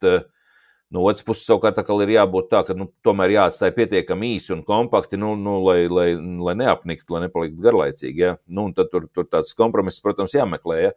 No 0.95 1.01
otras 1.03 1.25
puses, 1.27 1.43
savukārt, 1.49 1.81
ir 1.83 2.11
jābūt 2.13 2.45
tā, 2.47 2.61
ka 2.63 2.75
nu, 2.77 2.85
tomēr 3.03 3.33
jāatstāj 3.33 3.73
pietiekami 3.75 4.29
īsi 4.37 4.53
un 4.55 4.61
kompakti, 4.63 5.19
nu, 5.19 5.33
nu, 5.35 5.57
lai, 5.65 5.81
lai, 5.91 6.13
lai 6.15 6.53
neapniktu, 6.55 7.11
lai 7.11 7.25
nepaliktu 7.25 7.59
garlaicīgi. 7.65 8.23
Ja? 8.23 8.37
Nu, 8.47 8.69
tad 8.75 8.93
tur, 8.93 9.09
tur 9.11 9.27
tāds 9.27 9.51
kompromiss, 9.57 9.99
protams, 10.03 10.35
jāmeklē. 10.37 10.77
Ja? 10.85 10.93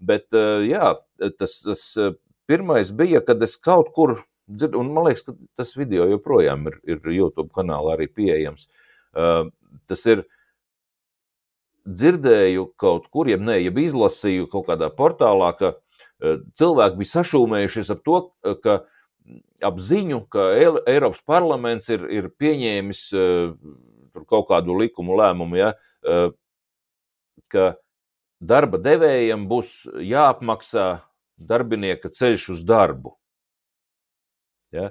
Bet 0.00 0.32
jā, 0.64 0.94
tas, 1.36 1.58
tas 1.66 1.84
pirmais 2.48 2.92
bija, 2.96 3.20
kad 3.24 3.44
es 3.44 3.58
kaut 3.60 3.92
kur 3.96 4.16
dzirdu, 4.48 4.80
un 4.80 4.94
man 4.96 5.10
liekas, 5.10 5.26
ka 5.28 5.36
tas 5.60 5.74
video 5.76 6.08
joprojām 6.08 6.64
ir, 6.70 6.80
ir 6.96 7.12
YouTube 7.12 7.52
kanālā 7.52 7.98
arī 7.98 8.08
pieejams. 8.12 8.70
Tas 9.12 10.06
ir 10.08 10.24
dzirdēju 11.84 12.66
kaut 12.80 13.12
kur, 13.12 13.28
ja 13.28 13.36
ne, 13.36 13.58
ja 13.60 13.72
izlasīju 13.84 14.48
kaut 14.52 14.68
kādā 14.72 14.88
portālā, 14.88 15.52
ka 15.60 15.74
cilvēki 16.56 17.00
bija 17.00 17.12
sašūmējušies 17.18 17.92
ap 17.92 18.04
to, 18.08 18.20
ka 18.64 18.80
ap 19.64 19.80
ziņu, 19.80 20.24
ka 20.32 20.50
Eiropas 20.56 21.22
parlaments 21.26 21.88
ir, 21.92 22.04
ir 22.12 22.30
pieņēmis 22.40 23.04
uh, 23.16 23.54
kaut 24.30 24.48
kādu 24.50 24.76
likumu 24.78 25.16
lēmumu, 25.20 25.58
ja, 25.58 25.72
uh, 26.04 26.28
ka 27.52 27.74
darba 28.40 28.80
devējiem 28.82 29.46
būs 29.48 29.74
jāapmaksā 30.04 30.88
darbinieka 31.40 32.10
ceļš 32.12 32.48
uz 32.54 32.62
darbu. 32.66 33.14
Ja? 34.74 34.90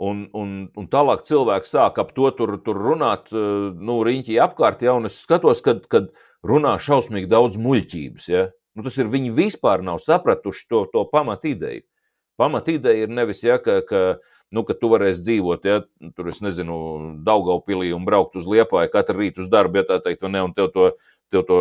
Un, 0.00 0.24
un, 0.32 0.52
un 0.80 0.86
tālāk 0.88 1.26
cilvēki 1.28 1.68
sāk 1.68 1.98
ap 2.00 2.14
to 2.16 2.30
tur, 2.36 2.54
tur 2.64 2.78
runāt, 2.80 3.28
nu, 3.32 3.98
riņķī 4.06 4.38
apkārt, 4.40 4.84
ja, 4.86 4.94
un 4.96 5.10
es 5.10 5.18
skatos, 5.20 5.60
kad, 5.64 5.84
kad 5.92 6.08
runā 6.46 6.78
šausmīgi 6.80 7.28
daudz 7.28 7.60
muļķības. 7.60 8.28
Ja. 8.32 8.46
Nu, 8.76 8.84
tas 8.86 8.96
ir 8.96 9.10
viņi 9.12 9.34
vispār 9.36 9.84
nav 9.84 10.00
sapratuši 10.00 10.66
to, 10.70 10.86
to 10.94 11.04
pamat 11.12 11.44
ideju. 11.50 11.84
Pamatīdeja 12.40 13.04
ir 13.04 13.12
nevis, 13.12 13.42
ja, 13.44 13.58
ka, 13.62 13.80
ka, 13.86 14.02
nu, 14.54 14.64
ka 14.66 14.76
tu 14.78 14.90
varēsi 14.92 15.24
dzīvot, 15.26 15.68
ja 15.68 15.82
tur, 16.16 16.30
es 16.32 16.40
nezinu, 16.44 16.78
Daugaupilī 17.26 17.92
un 17.96 18.06
braukt 18.08 18.38
uz 18.40 18.48
Liepāju 18.50 18.92
katru 18.94 19.20
rītu 19.20 19.44
uz 19.44 19.50
darbu, 19.52 19.82
ja 19.82 19.88
tā 19.90 20.00
teikt, 20.04 20.24
ne, 20.28 20.42
un 20.46 20.56
tev 20.56 20.72
to, 20.74 20.90
tev 21.32 21.44
to 21.48 21.60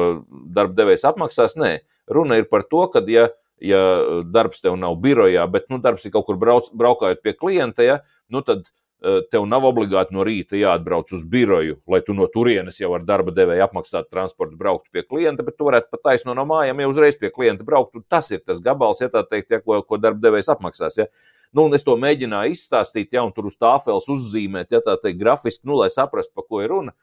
darba 0.55 0.77
devējs 0.79 1.05
apmaksās. 1.09 1.57
Nē, 1.59 1.75
runa 2.09 2.39
ir 2.39 2.49
par 2.51 2.65
to, 2.71 2.85
ka, 2.93 3.03
ja, 3.11 3.27
ja 3.59 3.83
darbs 4.23 4.63
tev 4.63 4.79
nav 4.79 4.97
birojā, 5.03 5.45
bet, 5.51 5.67
nu, 5.73 5.81
darbs 5.83 6.07
ir 6.07 6.15
kaut 6.15 6.29
kur 6.29 6.39
brauc, 6.41 6.71
braukājot 6.79 7.23
pie 7.25 7.35
klienta, 7.35 7.85
ja, 7.85 7.99
nu, 8.31 8.43
tad 8.45 8.63
tev 8.99 9.45
nav 9.47 9.63
obligāti 9.63 10.11
no 10.11 10.25
rīta 10.27 10.57
jāatbrauc 10.59 11.11
uz 11.15 11.23
biroju, 11.31 11.77
lai 11.87 12.01
tu 12.03 12.13
no 12.15 12.25
turienes 12.31 12.81
jau 12.81 12.91
ar 12.97 13.05
darba 13.07 13.31
devēju 13.35 13.63
apmaksātu 13.63 14.11
transportu, 14.11 14.57
brauktu 14.59 14.91
pie 14.91 15.05
klienta, 15.07 15.45
bet 15.47 15.55
tu 15.55 15.67
varētu 15.69 15.87
pat 15.93 16.03
taisno 16.09 16.35
no 16.35 16.43
mājām 16.49 16.81
jau 16.83 16.89
uzreiz 16.91 17.15
pie 17.19 17.31
klienta 17.31 17.63
braukt. 17.63 17.95
Tas 18.11 18.27
ir 18.35 18.43
tas 18.43 18.59
gabals, 18.63 18.99
ja 18.99 19.07
tā 19.13 19.23
teikt, 19.23 19.53
ja, 19.55 19.61
ko, 19.63 19.79
ko 19.87 19.99
darba 20.01 20.19
devējs 20.25 20.51
apmaksās. 20.51 20.99
Ja. 20.99 21.07
Nu, 21.55 21.69
es 21.73 21.87
to 21.87 21.95
mēģināju 21.97 22.57
izstāstīt, 22.57 23.15
ja 23.15 23.23
tur 23.35 23.47
uz 23.47 23.55
tāfeles 23.57 24.09
uzzīmēt, 24.11 24.75
ja 24.75 24.83
tā 24.83 24.97
teikt, 24.99 25.21
grafiski, 25.21 25.63
nu, 25.69 25.79
lai 25.79 25.87
saprastu, 25.93 26.35
pa 26.35 26.43
ko 26.43 26.59
ir 26.65 26.73
runa. 26.73 26.95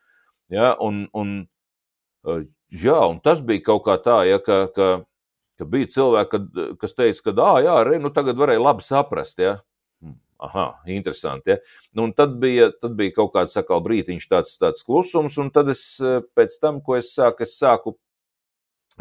Ja, 0.53 0.75
un, 0.85 1.07
un, 1.17 1.39
eh, 2.29 2.45
jā, 2.77 2.99
un 3.09 3.23
tas 3.25 3.41
bija 3.41 3.65
kaut 3.73 3.87
kā 3.89 3.97
tā, 4.05 4.21
ja, 4.29 4.37
ka, 4.39 4.67
ka, 4.69 4.91
ka 5.57 5.71
bija 5.73 5.89
cilvēki, 5.97 6.31
kad, 6.37 6.77
kas 6.85 6.95
teica, 6.95 7.25
ka, 7.31 7.35
ah, 7.41 7.59
jā, 7.65 7.79
re, 7.89 8.03
nu 8.05 8.13
tagad 8.15 8.37
varēja 8.39 8.63
labi 8.69 8.85
saprast. 8.85 9.41
Ja 9.41 9.63
aha, 10.39 10.67
interesanti. 10.87 11.51
Ja? 11.51 11.57
Nu, 11.93 12.09
tad, 12.17 12.37
bija, 12.41 12.71
tad 12.81 12.97
bija 12.99 13.15
kaut 13.17 13.33
kāds 13.37 13.57
sakal 13.57 13.83
brītiņš, 13.85 14.29
tāds, 14.31 14.57
tāds 14.61 14.85
klusums, 14.87 15.39
un 15.43 15.51
tad 15.55 15.71
es 15.73 15.85
eh, 16.05 16.21
pēc 16.37 16.59
tam, 16.63 16.81
ko 16.85 16.99
es 16.99 17.13
sāku, 17.17 17.47
es 17.47 17.57
sāku, 17.61 17.97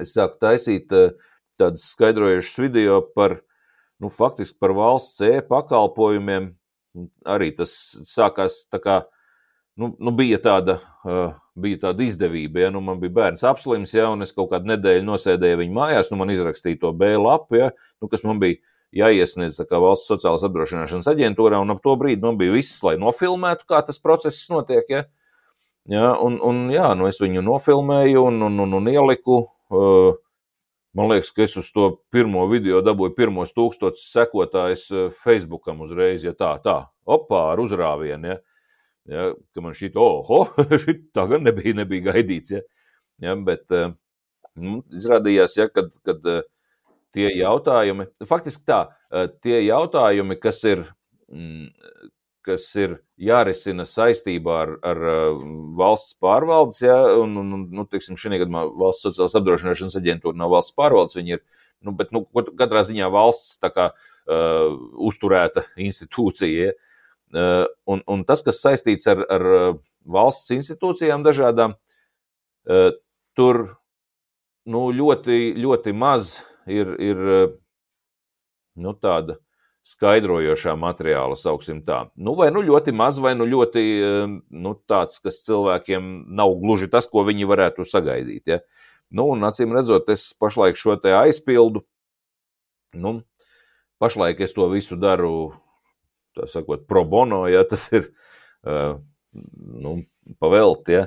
es 0.02 0.14
sāku 0.16 0.40
taisīt 0.42 0.96
eh, 0.96 1.16
tādus 1.60 1.90
skaidrojušus 1.96 2.62
video 2.66 3.02
par, 3.16 3.40
nu, 4.04 4.12
faktiski 4.12 4.60
par 4.60 4.76
valsts 4.76 5.20
C 5.20 5.42
pakalpojumiem. 5.50 6.54
Arī 7.28 7.50
tas 7.58 7.72
sākās 8.08 8.62
tā 8.72 8.80
kā, 8.80 9.02
nu, 9.80 9.92
nu 10.00 10.14
bija 10.16 10.38
tāda, 10.40 10.78
uh, 11.04 11.34
bija 11.60 11.82
tāda 11.82 12.06
izdevība, 12.06 12.62
ja, 12.64 12.70
nu, 12.72 12.80
man 12.84 13.02
bija 13.02 13.12
bērns 13.18 13.44
apslims, 13.48 13.92
ja, 13.98 14.06
un 14.14 14.24
es 14.24 14.32
kaut 14.36 14.54
kādu 14.54 14.72
nedēļu 14.72 15.04
nosēdēju 15.04 15.60
viņa 15.60 15.76
mājās, 15.76 16.12
nu, 16.12 16.22
man 16.22 16.32
izrakstīja 16.32 16.80
to 16.86 16.94
B 16.96 17.12
lapu, 17.20 17.60
ja, 17.60 17.68
nu, 18.00 18.08
kas 18.12 18.24
man 18.24 18.40
bija 18.40 18.62
jāiesniedz 18.96 19.60
valsts 19.72 20.10
sociālās 20.12 20.46
apdrošināšanas 20.48 21.10
aģentūrā, 21.12 21.60
un 21.62 21.74
ap 21.74 21.82
to 21.84 21.96
brīdi 22.00 22.24
man 22.24 22.38
bija 22.40 22.54
viss, 22.56 22.84
lai 22.86 22.96
nofilmētu, 23.02 23.68
kā 23.70 23.82
tas 23.86 24.00
process 24.00 24.50
notiek. 24.52 24.86
Ja? 24.90 25.06
Ja, 25.92 26.14
un, 26.18 26.40
un, 26.42 26.66
jā, 26.74 26.88
nu 26.98 27.10
es 27.10 27.20
viņu 27.22 27.44
nofilmēju 27.46 28.24
un, 28.32 28.42
un, 28.48 28.62
un, 28.64 28.78
un 28.80 28.90
ieliku. 28.90 29.44
Uh, 29.70 30.16
man 30.98 31.12
liekas, 31.12 31.30
ka 31.36 31.46
es 31.46 31.56
uz 31.62 31.70
to 31.76 31.92
pirmo 32.14 32.46
video 32.50 32.82
dabūju 32.86 33.14
pirmos 33.18 33.54
tūkstošus 33.54 34.08
sekotājus 34.16 34.88
Facebookam 35.20 35.84
uzreiz, 35.86 36.26
ja 36.26 36.34
tā, 36.38 36.56
tā, 36.64 36.80
opā, 37.06 37.52
ar 37.54 37.62
uzrāvienu. 37.62 38.34
Ja? 38.34 38.42
Ja, 39.06 39.28
ka 39.54 39.62
man 39.62 39.76
šī 39.78 39.92
šī 40.82 40.98
tā 41.14 41.28
gan 41.30 41.46
nebija, 41.46 41.76
nebija 41.78 42.12
gaidīts. 42.12 42.56
Ja? 42.56 42.64
Ja, 43.22 43.36
bet 43.38 43.70
uh, 43.72 43.94
nu, 44.58 44.82
izrādījās, 44.90 45.60
ja, 45.60 45.70
kad, 45.70 45.94
kad 46.08 46.26
uh, 46.26 46.42
tie 47.16 47.30
jautājumi, 47.32 48.10
faktiski 48.28 48.68
tā, 48.68 48.82
tie 49.44 49.62
jautājumi, 49.64 50.38
kas 50.42 50.62
ir, 50.68 50.84
mm, 51.32 51.70
kas 52.46 52.68
ir 52.78 52.98
jārisina 53.18 53.86
saistībā 53.90 54.58
ar, 54.66 54.74
ar 54.86 55.04
valsts 55.80 56.18
pārvaldes, 56.22 56.82
ja, 56.84 56.98
un, 57.22 57.38
un 57.42 57.68
nu, 57.74 57.86
teiksim, 57.90 58.18
šī 58.20 58.36
gadījumā 58.42 58.66
valsts 58.78 59.08
sociālās 59.08 59.38
apdrošināšanas 59.40 59.98
aģentūra 60.00 60.38
nav 60.38 60.54
valsts 60.54 60.76
pārvaldes, 60.78 61.18
viņi 61.18 61.38
ir, 61.38 61.46
nu, 61.86 61.96
bet, 61.98 62.12
nu, 62.16 62.26
katrā 62.60 62.84
ziņā 62.86 63.10
valsts 63.14 63.58
tā 63.64 63.72
kā 63.74 63.90
uh, 63.94 64.76
uzturēta 65.10 65.66
institūcija, 65.88 66.70
ja, 66.70 66.76
uh, 67.34 67.64
un, 67.90 68.04
un 68.12 68.28
tas, 68.28 68.44
kas 68.46 68.62
saistīts 68.64 69.10
ar, 69.12 69.24
ar 69.32 69.48
valsts 70.06 70.54
institūcijām 70.54 71.26
dažādām, 71.26 71.78
uh, 72.70 72.92
tur, 73.36 73.64
nu, 74.70 74.90
ļoti, 74.94 75.56
ļoti 75.62 75.96
maz 75.96 76.36
ir, 76.70 76.94
ir 77.02 77.26
nu, 78.76 78.94
tāda 78.94 79.38
skaidrojošā 79.86 80.74
materiāla, 80.82 81.38
sauksim 81.38 81.84
tā. 81.86 82.08
Nu, 82.18 82.34
vai 82.38 82.50
nu 82.54 82.64
ļoti 82.66 82.94
maz, 82.96 83.20
vai 83.22 83.36
nu 83.38 83.46
ļoti 83.46 83.84
nu, 84.50 84.74
tāds, 84.90 85.20
kas 85.22 85.44
cilvēkiem 85.46 86.08
nav 86.36 86.56
gluži 86.62 86.90
tas, 86.92 87.06
ko 87.12 87.22
viņi 87.28 87.46
varētu 87.50 87.86
sagaidīt. 87.86 88.50
Ja? 88.50 88.60
Nu, 89.14 89.28
un 89.36 89.46
acīm 89.46 89.76
redzot, 89.76 90.10
es 90.10 90.32
pašlaik 90.42 90.80
šo 90.80 90.98
te 91.02 91.14
aizpildu. 91.14 91.84
Nu, 92.98 93.20
pašlaik 94.02 94.42
es 94.42 94.56
to 94.58 94.66
visu 94.74 94.98
daru, 94.98 95.54
tā 96.36 96.50
sakot, 96.50 96.88
pro 96.90 97.06
bono, 97.06 97.44
ja 97.52 97.62
tas 97.70 97.86
ir 97.94 98.10
uh, 98.66 98.98
nu, 99.86 100.00
pavelti. 100.42 100.98
Ja? 100.98 101.06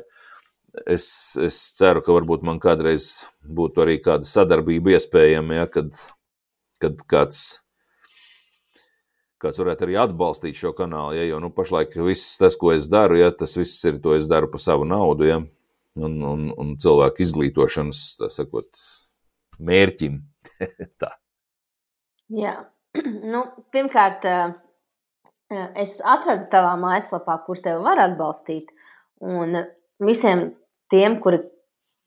Es, 0.86 1.36
es 1.40 1.56
ceru, 1.78 2.02
ka 2.04 2.14
varbūt 2.14 2.44
man 2.46 2.60
kādreiz 2.62 3.28
būtu 3.42 3.82
arī 3.84 3.96
kāda 4.04 4.28
sadarbība 4.28 4.94
iespējama, 4.94 5.62
ja, 5.62 5.66
kad, 5.72 5.96
kad 6.82 7.00
kāds 7.10 7.40
kāds 9.42 9.60
varētu 9.60 9.86
arī 9.86 9.96
atbalstīt 10.02 10.58
šo 10.58 10.72
kanālu. 10.76 11.16
Ja, 11.18 11.26
jo 11.28 11.38
nu, 11.42 11.50
pašlaik 11.54 11.94
viss 12.02 12.38
tas, 12.40 12.56
ko 12.58 12.72
es 12.74 12.88
daru, 12.90 13.20
ja, 13.20 13.30
tas 13.34 13.54
viss 13.58 13.84
ir 13.88 14.00
to 14.02 14.16
es 14.18 14.26
daru 14.30 14.50
par 14.50 14.62
savu 14.62 14.86
naudu. 14.88 15.28
Ja, 15.28 15.38
un, 15.98 16.16
un, 16.32 16.48
un 16.58 16.74
cilvēku 16.82 17.24
izglītošanas 17.24 18.02
sakot, 18.34 18.70
mērķim. 19.58 20.20
Tā. 21.02 21.12
Jā, 22.34 22.54
nu, 23.32 23.44
pirmkārt, 23.74 24.26
es 25.78 25.98
atradu 26.04 26.48
tavā 26.52 26.74
mājaslapā, 26.80 27.38
kur 27.46 27.62
tevi 27.62 27.82
var 27.86 28.02
atbalstīt. 28.08 28.74
Un 29.24 29.62
visiem 30.04 30.50
tiem, 30.92 31.18
kuri 31.22 31.40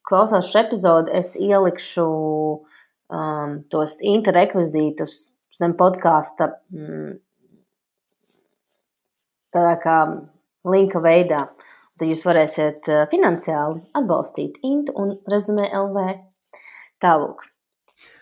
klausās 0.08 0.50
šo 0.52 0.64
epizodi, 0.64 1.14
es 1.18 1.36
ielikšu 1.40 2.06
um, 2.08 3.60
tos 3.72 4.00
interrekvizītus 4.02 5.20
zem 5.58 5.76
podkāsta 5.78 6.50
mm, 6.74 7.14
tādā 9.54 9.76
kā 9.84 9.98
linka 10.68 11.02
veidā. 11.04 11.46
Tad 12.00 12.10
jūs 12.10 12.24
varēsiet 12.26 12.88
eh, 12.90 13.04
finansiāli 13.12 13.82
atbalstīt 14.00 14.58
Intu 14.66 14.96
un 14.98 15.12
Rezumē 15.30 15.68
LV. 15.84 16.06
Tālūk. 17.04 17.51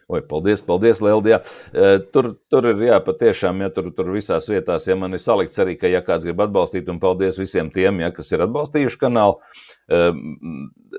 Oi, 0.10 0.24
paldies, 0.26 0.62
paldies, 0.66 1.04
Lieldi. 1.06 1.36
Eh, 1.38 2.00
tur, 2.10 2.32
tur 2.50 2.66
ir, 2.72 2.80
jā, 2.82 2.96
patiešām, 3.06 3.60
ja 3.62 3.68
tur, 3.70 3.92
tur 3.94 4.08
visās 4.10 4.48
vietās, 4.50 4.88
ja 4.90 4.96
man 4.98 5.14
ir 5.14 5.22
salikts 5.22 5.62
arī, 5.62 5.76
ka, 5.78 5.86
ja 5.86 6.02
kāds 6.02 6.26
grib 6.26 6.42
atbalstīt, 6.42 6.90
un 6.90 6.98
paldies 7.04 7.38
visiem 7.38 7.70
tiem, 7.70 8.00
ja, 8.02 8.10
kas 8.16 8.34
ir 8.34 8.42
atbalstījuši 8.48 8.98
kanālu. 9.04 9.38
Eh, 9.86 10.18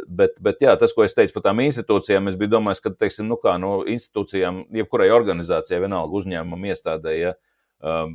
bet, 0.06 0.38
bet, 0.38 0.62
jā, 0.62 0.76
tas, 0.78 0.94
ko 0.94 1.02
es 1.02 1.16
teicu 1.18 1.34
par 1.34 1.48
tām 1.48 1.64
institūcijām, 1.64 2.30
es 2.30 2.38
biju 2.38 2.52
domājis, 2.54 2.84
ka, 2.84 2.94
teiksim, 3.02 3.26
nu 3.32 3.40
kā, 3.42 3.56
no 3.58 3.80
institūcijām, 3.82 4.68
jebkurai 4.78 5.10
organizācijai, 5.16 5.82
vienalga 5.88 6.20
uzņēmumam, 6.20 6.70
iestādē, 6.70 7.16
ja, 7.18 7.34
um, 7.82 8.14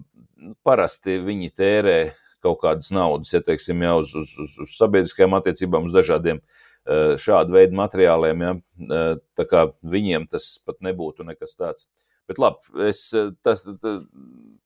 parasti 0.63 1.19
viņi 1.27 1.51
tērē 1.59 1.97
kaut 2.45 2.61
kādas 2.63 2.95
naudas, 2.95 3.35
ja 3.35 3.43
teiksim, 3.43 3.83
ja, 3.83 3.97
uz, 3.99 4.15
uz, 4.15 4.31
uz, 4.39 4.55
uz 4.63 4.79
sabiedriskajām 4.79 5.35
attiecībām, 5.41 5.89
uz 5.89 5.99
dažādiem 5.99 6.39
uh, 6.39 6.64
šādu 6.85 7.55
veidu 7.55 7.77
materiāliem. 7.79 8.41
Ja, 8.45 8.55
uh, 8.55 9.21
tā 9.37 9.45
kā 9.49 9.67
viņiem 9.81 10.27
tas 10.31 10.55
pat 10.65 10.81
nebūtu 10.85 11.25
nekas 11.27 11.57
tāds. 11.57 11.87
Bet 12.29 12.41
labi, 12.41 12.61
es, 12.89 13.07
uh, 13.17 13.31
tas, 13.45 13.63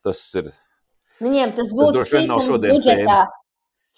tas 0.06 0.24
ir. 0.40 0.50
Viņiem 1.20 1.56
tas 1.58 1.72
būtu 1.76 2.04
sīkums 2.08 2.50
budžetā. 2.56 3.20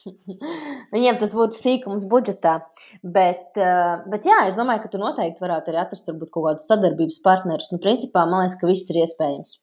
Viņiem 0.95 1.17
tas 1.21 1.33
būtu 1.37 1.57
sīkums 1.57 2.05
budžetā. 2.09 2.55
Bet, 3.01 3.53
bet 3.53 4.25
jā, 4.25 4.39
es 4.49 4.57
domāju, 4.57 4.81
ka 4.83 4.89
tu 4.93 5.01
noteikti 5.01 5.43
varētu 5.43 5.69
arī 5.69 5.81
atrast 5.83 6.09
varbūt, 6.09 6.31
kaut 6.33 6.47
kādus 6.47 6.65
sadarbības 6.69 7.19
partnerus. 7.25 7.69
Nu, 7.73 7.77
principā, 7.83 8.25
man 8.25 8.47
liekas, 8.47 8.57
ka 8.57 8.69
viss 8.69 8.89
ir 8.89 9.03
iespējams. 9.03 9.59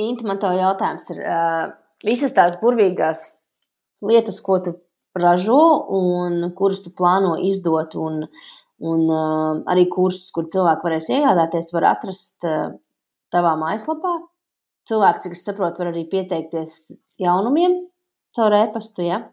Inta, 0.00 0.28
man 0.28 0.40
tev 0.40 0.60
jautājums 0.60 1.08
ir, 1.12 1.24
uh, 1.24 1.72
visas 2.04 2.36
tās 2.36 2.60
burvīgās 2.60 3.24
lietas, 4.06 4.40
ko 4.44 4.58
tu 4.64 4.76
ražo 5.18 5.60
un 5.96 6.50
kuras 6.56 6.82
tu 6.84 6.92
plāno 6.96 7.34
izdot, 7.50 7.96
un, 7.98 8.24
un 8.80 9.02
uh, 9.10 9.62
arī 9.70 9.88
kursus, 9.92 10.30
kur 10.34 10.48
cilvēki 10.50 10.86
varēs 10.86 11.10
iegādāties, 11.10 11.72
var 11.74 11.88
atrast 11.94 12.46
uh, 12.48 12.70
tavā 13.34 13.56
mājaslapā. 13.60 14.16
Cilvēki, 14.90 15.26
cik 15.26 15.36
es 15.36 15.44
saprotu, 15.46 15.82
var 15.82 15.92
arī 15.92 16.06
pieteikties 16.10 16.78
jaunumiem 17.20 17.82
caur 18.36 18.54
e-pastu, 18.56 19.04
ja? 19.06 19.24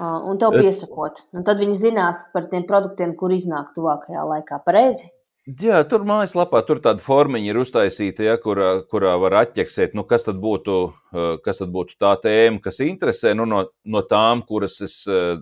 Uh, 0.00 0.20
un 0.30 0.38
tev 0.40 0.54
piesakot. 0.56 1.24
Un 1.36 1.44
tad 1.44 1.60
viņi 1.60 1.76
zinās 1.76 2.22
par 2.34 2.48
tiem 2.48 2.64
produktiem, 2.68 3.12
kur 3.18 3.34
iznāk 3.34 3.74
tuvākajā 3.76 4.22
laikā. 4.32 4.60
Pareizi? 4.64 5.10
Jā, 5.58 5.78
tur 5.88 6.02
mājaslapā 6.06 6.60
tur 6.68 6.78
tāda 6.84 7.02
formiņa 7.02 7.48
ir 7.48 7.58
uztaisīta, 7.62 8.22
ja, 8.26 8.34
kurā, 8.38 8.82
kurā 8.90 9.14
var 9.18 9.38
atķeksēt, 9.40 9.94
nu, 9.96 10.04
kas, 10.06 10.26
tad 10.26 10.36
būtu, 10.42 10.74
eh, 11.14 11.30
kas 11.42 11.62
tad 11.62 11.70
būtu 11.74 11.96
tā 11.98 12.10
tēma, 12.22 12.60
kas 12.62 12.78
interesē 12.84 13.32
nu, 13.34 13.46
no, 13.48 13.62
no 13.82 14.02
tām, 14.06 14.44
kuras 14.46 14.76
es 14.84 14.98
eh, 15.08 15.40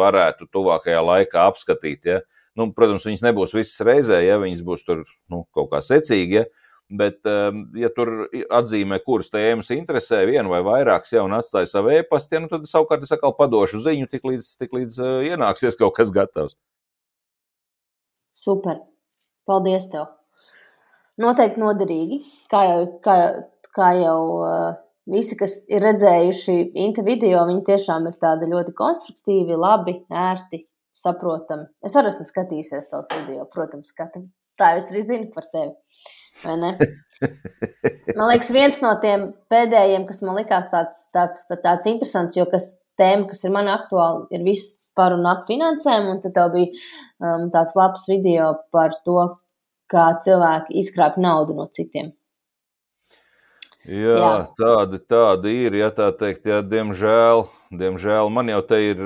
varētu 0.00 0.50
tuvākajā 0.52 1.00
laikā 1.06 1.46
apskatīt. 1.48 2.10
Ja. 2.12 2.18
Nu, 2.58 2.68
protams, 2.76 3.06
viņas 3.08 3.24
nebūs 3.24 3.54
visas 3.56 3.80
reizē, 3.88 4.20
ja 4.26 4.36
viņas 4.42 4.60
būs 4.68 4.84
tur 4.84 5.02
nu, 5.32 5.46
kaut 5.56 5.72
kā 5.72 5.80
secīgi. 5.82 6.42
Ja. 6.42 6.44
Bet, 7.00 7.18
eh, 7.24 7.48
ja 7.80 7.90
tur 7.96 8.28
atzīmē, 8.28 9.00
kuras 9.06 9.32
tēmas 9.32 9.72
interesē, 9.74 10.22
vienu 10.28 10.52
vai 10.52 10.60
vairākas, 10.66 11.16
jau 11.16 11.24
un 11.24 11.38
atstāja 11.40 11.72
savu 11.72 11.96
e-pastu, 11.96 12.36
ja, 12.36 12.44
nu, 12.44 12.52
tad 12.52 12.68
savukārt 12.68 13.08
es 13.08 13.16
atkal 13.16 13.34
padošu 13.38 13.80
ziņu, 13.88 14.12
tik 14.12 14.28
līdz, 14.28 14.52
tik 14.60 14.76
līdz 14.76 15.02
ienāksies 15.32 15.80
kaut 15.80 15.96
kas 15.98 16.14
gatavs. 16.14 16.58
Super. 18.36 18.84
Paldies 19.50 19.88
tev! 19.90 20.06
Noteikti 21.20 21.60
noderīgi. 21.60 22.20
Kā 22.52 22.62
jau, 22.68 22.82
kā, 23.04 23.16
kā 23.74 23.90
jau 23.98 24.20
uh, 24.46 24.68
visi, 25.10 25.36
kas 25.38 25.60
ir 25.70 25.82
redzējuši 25.84 26.56
Inta 26.84 27.02
video, 27.06 27.42
viņi 27.48 27.64
tiešām 27.66 28.06
ir 28.10 28.18
tādi 28.22 28.48
ļoti 28.50 28.74
konstruktīvi, 28.78 29.58
labi, 29.58 29.96
ērti, 30.06 30.62
saprotami. 30.96 31.66
Es 31.86 31.96
arī 31.98 32.12
esmu 32.12 32.28
skatījusies 32.28 32.90
tavs 32.92 33.10
video, 33.16 33.46
protams, 33.50 33.92
ka 33.96 34.08
tā 34.60 34.74
es 34.78 34.90
arī 34.92 35.04
zinu 35.06 35.30
par 35.34 35.48
tevi. 35.52 35.74
Man 38.16 38.30
liekas, 38.30 38.50
viens 38.54 38.78
no 38.80 38.94
tiem 39.02 39.30
pēdējiem, 39.52 40.06
kas 40.08 40.22
man 40.24 40.38
likās 40.38 40.70
tāds, 40.72 41.02
tāds, 41.14 41.42
tāds 41.50 41.88
interesants, 41.90 42.38
jo 42.38 42.46
kas 42.48 42.70
tēma, 43.00 43.26
kas 43.28 43.44
ir 43.44 43.52
man 43.52 43.68
aktuāla, 43.68 44.24
ir 44.32 44.44
viss 44.46 44.79
par 44.98 45.14
un 45.16 45.26
ap 45.30 45.46
finansēm, 45.48 46.08
un 46.12 46.22
tad 46.24 46.34
tev 46.36 46.54
bija 46.54 46.72
um, 46.72 47.48
tāds 47.54 47.76
labs 47.78 48.08
video 48.10 48.54
par 48.74 48.96
to, 49.06 49.28
kā 49.90 50.06
cilvēki 50.24 50.78
izkrāp 50.82 51.18
naudu 51.20 51.56
no 51.58 51.66
citiem. 51.74 52.12
Jā, 53.88 54.16
jā. 54.20 54.32
Tāda, 54.58 55.00
tāda 55.08 55.50
ir, 55.50 55.74
ja 55.80 55.88
tā 55.94 56.10
teikt, 56.14 56.44
jā, 56.46 56.60
diemžēl, 56.62 57.46
diemžēl 57.80 58.28
man 58.30 58.52
jau 58.52 58.60
te 58.68 58.80
ir, 58.90 59.00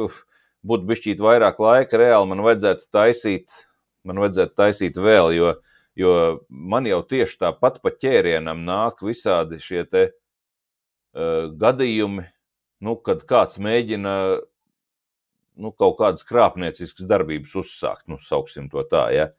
uf, 0.00 0.20
būtu 0.64 0.88
bišķīt 0.88 1.22
vairāk 1.22 1.58
laika, 1.60 1.98
reāli 1.98 2.30
man 2.30 2.44
vajadzētu 2.46 2.86
taisīt, 2.94 3.64
man 4.06 4.22
vajadzētu 4.22 4.54
taisīt 4.60 5.00
vēl, 5.02 5.34
jo, 5.34 5.50
jo 5.98 6.14
man 6.48 6.86
jau 6.88 7.02
tieši 7.10 7.40
tāpat 7.42 7.82
pa 7.82 7.92
ķērienam 7.92 8.62
nāk 8.68 9.02
visādi 9.04 9.58
šie 9.60 9.82
te 9.90 10.06
uh, 10.06 11.50
gadījumi, 11.58 12.28
nu, 12.86 12.96
kad 13.02 13.26
kāds 13.28 13.58
mēģina 13.58 14.14
nu, 15.60 15.72
kaut 15.72 15.96
kādas 16.00 16.26
krāpnieciskas 16.28 17.08
darbības 17.10 17.54
uzsākt, 17.62 18.06
nu, 18.10 18.18
sauksim 18.22 18.68
to 18.72 18.84
tā, 18.90 19.08
ja. 19.14 19.30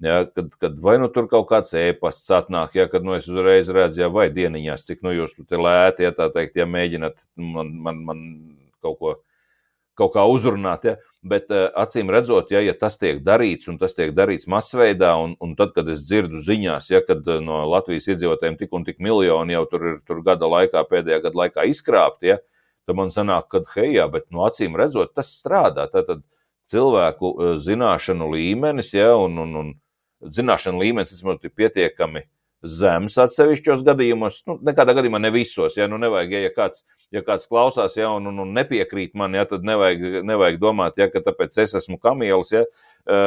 Ja, 0.00 0.22
kad, 0.24 0.46
kad 0.56 0.78
vai 0.80 0.94
nu 0.96 1.10
tur 1.12 1.26
kaut 1.28 1.50
kāds 1.50 1.74
ēpasts 1.76 2.30
atnāk, 2.32 2.72
ja, 2.78 2.86
kad 2.88 3.04
nu, 3.04 3.12
es 3.18 3.26
uzreiz 3.28 3.68
redzu, 3.68 4.00
ja, 4.00 4.08
vai 4.08 4.30
dieniņās, 4.32 4.86
cik 4.86 5.02
nu 5.04 5.12
jūs 5.12 5.36
tur 5.36 5.60
lēti, 5.60 6.06
ja 6.06 6.14
tā 6.16 6.30
teikt, 6.32 6.56
ja 6.56 6.64
mēģināt 6.64 7.20
man, 7.36 7.74
man, 7.84 8.00
man 8.08 8.22
kaut 8.80 8.96
ko 9.02 9.12
kaut 10.00 10.14
kā 10.14 10.24
uzrunāt, 10.28 10.86
ja, 10.88 10.94
bet 11.26 11.50
acīm 11.52 12.10
redzot, 12.12 12.52
ja, 12.54 12.62
ja 12.64 12.74
tas 12.78 12.96
tiek 13.00 13.20
darīts 13.24 13.68
un 13.68 13.76
tas 13.80 13.92
tiek 13.96 14.14
darīts 14.16 14.48
masveidā, 14.50 15.12
un, 15.20 15.34
un 15.44 15.52
tad, 15.58 15.74
kad 15.76 15.88
es 15.92 16.04
dzirdu 16.06 16.40
ziņās, 16.44 16.90
ja, 16.94 17.02
kad 17.06 17.26
no 17.44 17.62
Latvijas 17.68 18.08
iedzīvotājiem 18.14 18.56
tik 18.60 18.76
un 18.76 18.86
tik 18.86 19.02
miljoni 19.04 19.56
jau 19.56 19.66
tur 19.70 19.88
ir 19.92 19.98
tur 20.06 20.22
gada 20.26 20.48
laikā, 20.48 20.84
pēdējā 20.88 21.20
gada 21.26 21.42
laikā 21.42 21.66
izkrāpti, 21.68 22.32
ja, 22.32 22.38
tad 22.88 22.98
man 22.98 23.12
sanāk, 23.12 23.48
ka, 23.52 23.62
hei, 23.76 23.94
jā, 23.96 24.06
bet 24.12 24.28
no 24.34 24.44
acīm 24.46 24.76
redzot, 24.78 25.14
tas 25.16 25.32
strādā. 25.40 25.86
Tātad 25.92 26.24
cilvēku 26.70 27.30
e, 27.30 27.54
zināšanu 27.60 28.30
līmenis, 28.34 28.92
ja, 28.96 29.12
un, 29.18 29.38
un, 29.44 29.56
un 29.60 29.72
zināšanu 30.36 30.82
līmenis, 30.82 31.14
tas 31.16 31.44
ir 31.44 31.56
pietiekami 31.56 32.26
zems 32.60 33.16
atsevišķos 33.22 33.82
gadījumos, 33.86 34.42
nu, 34.48 34.58
nekādā 34.68 34.92
gadījumā 34.98 35.20
ne 35.22 35.30
visos, 35.32 35.78
ja, 35.80 35.86
nu, 35.88 35.96
nevajag, 36.00 36.34
ja, 36.36 36.42
ja 36.44 36.52
kāds, 36.56 36.84
ja 37.14 37.22
kāds 37.24 37.48
klausās, 37.48 37.96
ja, 37.96 38.10
un, 38.12 38.28
un, 38.28 38.42
un 38.44 38.52
nepiekrīt 38.56 39.16
man, 39.16 39.36
ja, 39.38 39.46
tad 39.48 39.64
nevajag, 39.66 40.20
nevajag 40.28 40.60
domāt, 40.60 41.00
ja, 41.00 41.08
ka 41.12 41.24
tāpēc 41.24 41.56
es 41.64 41.78
esmu 41.80 41.96
kamielis, 42.02 42.52
ja, 42.52 42.66
e, 43.08 43.22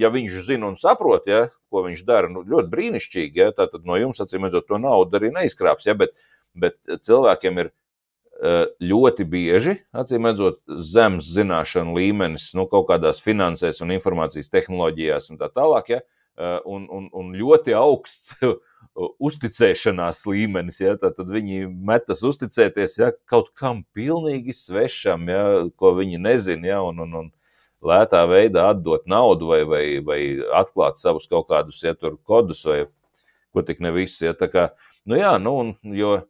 ja 0.00 0.12
viņš 0.14 0.38
zina 0.46 0.70
un 0.70 0.78
saprot, 0.80 1.28
ja, 1.28 1.44
ko 1.68 1.84
viņš 1.84 2.06
dara, 2.08 2.32
nu, 2.32 2.44
ļoti 2.48 2.72
brīnišķīgi, 2.72 3.44
ja, 3.44 3.52
tad 3.56 3.76
no 3.84 4.00
jums, 4.00 4.22
acīm 4.24 4.48
redzot, 4.48 4.68
to 4.68 4.80
naudu 4.80 5.20
arī 5.20 5.32
neizkrāps, 5.34 5.90
ja, 5.90 5.96
bet, 5.98 6.16
bet 6.56 6.80
cilvēkiem 7.04 7.60
ir 7.64 7.72
ļoti 8.38 9.24
bieži, 9.26 9.74
acīm 9.98 10.28
redzot, 10.28 10.60
zems 10.78 11.26
zināšanu 11.34 11.96
līmenis 11.96 12.52
nu, 12.54 12.68
kaut 12.70 12.86
kādās 12.92 13.18
finansēs 13.24 13.82
un 13.82 13.90
informācijas 13.96 14.52
tehnoloģijās 14.52 15.32
un 15.32 15.40
tā 15.40 15.48
tālāk, 15.50 15.90
ja, 15.96 16.00
un, 16.64 16.86
un, 16.86 17.08
un 17.12 17.32
ļoti 17.34 17.74
augsts 17.74 18.36
uzticēšanās 19.28 20.22
līmenis. 20.30 20.80
Ja, 20.84 20.94
tad 21.00 21.18
viņi 21.26 21.66
metas 21.66 22.22
uzticēties 22.26 22.98
ja, 23.00 23.10
kaut 23.30 23.50
kam 23.58 23.82
pilnīgi 23.96 24.54
svešam, 24.54 25.26
ja, 25.32 25.42
ko 25.74 25.96
viņi 25.98 26.22
nezina, 26.22 26.72
ja, 26.76 26.80
un, 26.86 27.02
un, 27.02 27.18
un 27.24 27.32
lētā 27.82 28.24
veidā 28.30 28.70
atdot 28.72 29.06
naudu 29.10 29.50
vai, 29.50 29.62
vai, 29.66 29.84
vai 30.04 30.20
atklāt 30.60 30.98
savus 31.02 31.26
kaut 31.30 31.50
kādus 31.50 31.82
ja, 31.82 31.94
kodus 32.26 32.64
vai 32.66 32.84
ko 33.54 33.66
tik 33.66 33.82
ne 33.82 33.92
visi. 33.94 34.28
Ja, 34.28 34.34
kā, 34.38 34.70
nu 35.08 35.18
jā, 35.18 35.34
nu, 35.42 35.54
un, 35.62 35.74
jo, 35.96 36.20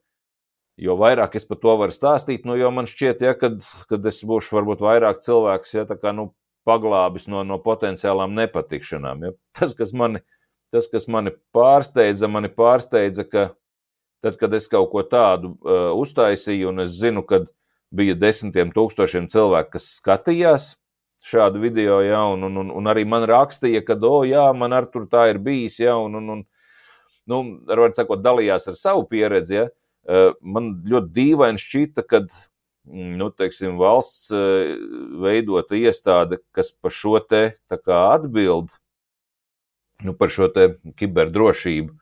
jo 0.79 0.97
vairāk 0.99 1.37
es 1.39 1.47
par 1.49 1.59
to 1.63 1.75
varu 1.81 1.95
stāstīt, 1.95 2.47
nu, 2.49 2.57
jo 2.59 2.71
man 2.75 2.89
šķiet, 2.89 3.23
ja, 3.27 3.35
kad, 3.39 3.61
kad 3.91 4.07
es 4.07 4.21
būšu 4.27 4.59
varbūt 4.59 4.83
vairāk 4.85 5.21
cilvēks, 5.25 5.75
ja, 5.75 5.85
kā, 5.91 6.13
nu, 6.15 6.31
paglābis 6.69 7.29
no, 7.33 7.43
no 7.47 7.59
potenciālām 7.63 8.35
nepatikšanām. 8.37 9.25
Ja. 9.27 9.37
Tas, 9.59 9.75
kas 9.79 9.95
mani, 9.97 10.23
tas, 10.73 10.91
kas 10.93 11.09
mani 11.11 11.33
pārsteidza, 11.55 12.31
mani 12.31 12.51
pārsteidza, 12.53 13.25
ka 13.29 13.47
tad, 14.25 14.37
kad 14.41 14.55
es 14.59 14.69
kaut 14.71 14.91
ko 14.93 15.05
tādu 15.07 15.55
uh, 15.55 15.91
uztaisīju, 15.99 16.73
un 16.73 16.85
es 16.85 16.99
zinu, 16.99 17.25
ka 17.27 17.45
bija 17.95 18.19
desmitiem 18.19 18.75
tūkstošiem 18.75 19.31
cilvēku, 19.33 19.79
kas 19.79 19.89
skatījās 19.97 20.69
šādu 21.25 21.63
video, 21.63 21.99
ja, 22.05 22.21
un, 22.31 22.45
un, 22.47 22.61
un, 22.61 22.71
un 22.79 22.91
arī 22.91 23.03
man 23.09 23.25
rakstīja, 23.27 23.83
ka, 23.87 23.97
oh, 24.07 24.23
jā, 24.29 24.45
man 24.55 24.77
ar 24.77 24.87
tur 24.93 25.09
tā 25.11 25.31
ir 25.33 25.41
bijis, 25.43 25.81
ja, 25.83 25.97
un, 25.99 26.21
un, 26.21 26.31
un 26.37 26.45
nu, 27.29 27.41
ar, 27.67 27.83
var 27.87 27.97
sakot, 27.97 28.23
dalījās 28.23 28.69
ar 28.71 28.77
savu 28.79 29.09
pieredzi. 29.11 29.57
Ja, 29.57 29.67
Eh, 29.67 29.88
man 30.41 30.71
ļoti 30.89 31.13
dīvaini 31.13 31.61
šķita, 31.61 32.05
ka 32.09 32.23
mm, 32.25 33.15
nu, 33.21 33.29
teiksim, 33.37 33.77
valsts 33.81 34.33
eh, 34.33 34.75
veidota 35.21 35.77
iestāde, 35.77 36.41
kas 36.57 36.73
par 36.73 36.95
šo 36.95 37.19
te 37.21 37.43
atbild, 37.69 38.73
nu, 40.05 40.15
par 40.17 40.33
šo 40.33 40.49
kiberdrošību, 40.99 41.97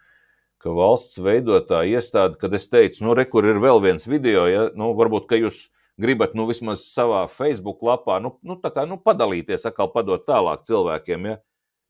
ka 0.63 0.75
valsts 0.75 1.19
veidotā 1.23 1.83
iestāde, 1.89 2.39
kad 2.41 2.55
es 2.57 2.69
teicu, 2.71 3.05
nu, 3.07 3.17
re, 3.19 3.27
kur 3.29 3.47
ir 3.47 3.59
vēl 3.63 3.83
viens 3.85 4.07
video, 4.09 4.47
ja, 4.51 4.69
nu, 4.79 4.93
varbūt, 4.99 5.27
ka 5.31 5.41
jūs 5.41 5.67
gribat, 6.01 6.37
nu, 6.37 6.47
vismaz 6.49 6.85
savā 6.87 7.25
Facebook 7.33 7.83
lapā, 7.87 8.21
nu, 8.23 8.37
nu 8.47 8.59
tā 8.61 8.71
kā, 8.75 8.87
nu, 8.89 9.01
padalīties, 9.03 9.67
atkal 9.69 9.91
padot 9.93 10.27
tālāk 10.29 10.65
cilvēkiem, 10.69 11.31
ja, 11.33 11.41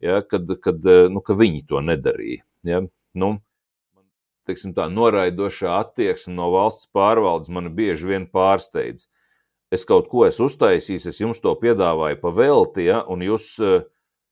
ja 0.05 0.23
kad, 0.25 0.49
kad, 0.63 0.81
eh, 0.81 1.11
nu, 1.13 1.21
ka 1.21 1.37
viņi 1.37 1.67
to 1.69 1.85
nedarīja, 1.85 2.47
ja, 2.67 2.83
nu, 3.21 3.37
teiksim, 4.47 4.73
tā 4.77 4.87
noraidošā 4.93 5.75
attieksme 5.81 6.35
no 6.37 6.49
valsts 6.55 6.89
pārvaldes 6.95 7.51
mani 7.53 7.73
bieži 7.75 8.11
vien 8.13 8.27
pārsteidz. 8.33 9.09
Es 9.75 9.83
kaut 9.89 10.07
ko 10.13 10.25
esmu 10.29 10.47
uztaisījis, 10.47 11.09
es 11.11 11.21
jums 11.21 11.43
to 11.43 11.53
piedāvāju 11.59 12.21
pa 12.23 12.33
velti, 12.35 12.87
ja, 12.87 13.01
un 13.11 13.25
jūs, 13.27 13.49
eh, 13.63 13.87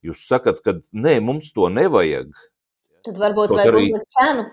jūs 0.07 0.27
sakat, 0.29 0.61
ka 0.63 0.77
nē, 0.95 1.19
mums 1.27 1.51
to 1.57 1.67
nevajag. 1.73 2.31
Tad 3.05 3.19
varbūt 3.21 3.51
Kaut 3.51 3.59
vajag 3.59 3.75
arī... 3.75 3.89
uzlikt 3.89 4.15
cenu. 4.15 4.45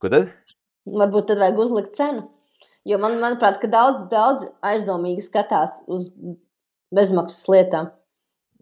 Ko 0.00 0.12
tad? 0.12 0.30
Varbūt 1.00 1.26
tad 1.28 1.42
vajag 1.42 1.58
uzlikt 1.66 1.98
cenu. 1.98 2.22
Jo 2.88 2.98
man, 3.02 3.18
manuprāt, 3.22 3.58
ka 3.62 3.70
daudz, 3.70 4.06
daudz 4.10 4.46
aizdomīgi 4.66 5.26
skatās 5.26 5.82
uz 5.90 6.08
bezmaksas 6.94 7.44
lietām. 7.50 7.90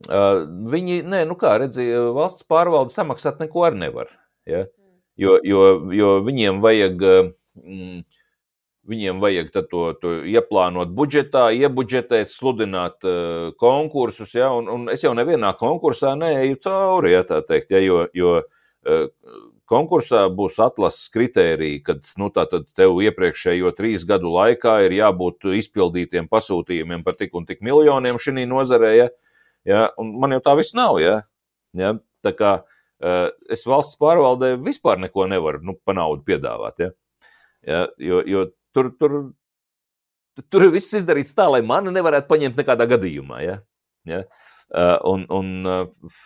Uh, 0.08 0.46
viņi, 0.72 1.02
nē, 1.04 1.22
nu 1.28 1.36
kā 1.40 1.54
redzēja, 1.60 2.06
valsts 2.16 2.46
pārvalde 2.48 2.92
samaksāt 2.92 3.40
neko 3.40 3.66
ar 3.68 3.76
nevar. 3.76 4.12
Ja? 4.48 4.64
Jo, 5.20 5.36
jo, 5.44 5.66
jo 5.94 6.16
viņiem 6.26 6.62
vajag. 6.64 7.04
Mm, 7.60 8.00
Viņiem 8.90 9.20
vajag 9.22 9.50
to, 9.70 9.80
to 10.02 10.10
ieplānot 10.26 10.88
budžetā, 10.96 11.50
iebudžetēt, 11.54 12.26
sludināt 12.32 13.04
uh, 13.06 13.52
konkursus. 13.60 14.32
Ja, 14.34 14.48
un, 14.56 14.66
un 14.72 14.88
es 14.90 15.04
jau 15.04 15.12
nevienā 15.14 15.52
konkursā 15.60 16.16
neeju 16.18 16.56
cauri, 16.64 17.12
ja 17.12 17.20
teikt, 17.28 17.70
ja, 17.70 17.78
jo, 17.84 18.00
jo 18.16 18.32
uh, 18.40 19.04
konkursā 19.70 20.24
būs 20.34 20.58
atlases 20.64 21.10
kritērija, 21.14 21.82
kad 21.86 22.10
nu, 22.18 22.30
tev 22.34 22.98
iepriekšējo 23.04 23.70
trīs 23.78 24.06
gadu 24.08 24.32
laikā 24.34 24.80
ir 24.88 24.96
jābūt 24.98 25.46
izpildītiem 25.60 26.26
pasūtījumiem 26.30 27.04
par 27.06 27.18
tik 27.20 27.36
un 27.38 27.46
tik 27.46 27.62
miljoniem 27.66 28.18
šī 28.18 28.46
nozarē. 28.50 28.92
Ja, 28.96 29.08
ja, 29.68 29.86
un 30.00 30.16
man 30.20 30.34
jau 30.34 30.42
tā 30.48 30.56
viss 30.58 30.74
nav. 30.74 30.98
Ja, 31.02 31.20
ja, 31.78 31.94
tā 32.24 32.34
kā 32.36 32.56
es 33.00 33.64
valsts 33.68 33.98
pārvaldē 34.00 34.54
vispār 34.60 35.00
neko 35.00 35.26
nevaru 35.30 35.62
nu, 35.64 35.76
pa 35.84 35.94
naudu 35.96 36.24
piedāvāt. 36.26 36.82
Ja? 36.84 36.90
Ja, 37.66 37.84
jo, 38.00 38.20
jo 38.28 38.46
tur, 38.76 38.90
tur, 39.00 39.16
tur 40.52 40.66
viss 40.72 40.96
izdarīts 40.96 41.36
tā, 41.36 41.48
lai 41.52 41.62
mani 41.66 41.92
nevarētu 41.94 42.28
paņemt 42.30 42.60
nekādā 42.60 42.86
gadījumā. 42.90 43.40
Ja? 43.44 43.56
Ja? 44.08 44.24
Eh, 44.70 44.96
un, 45.08 45.24
un, 45.32 45.48
eh, 45.68 46.18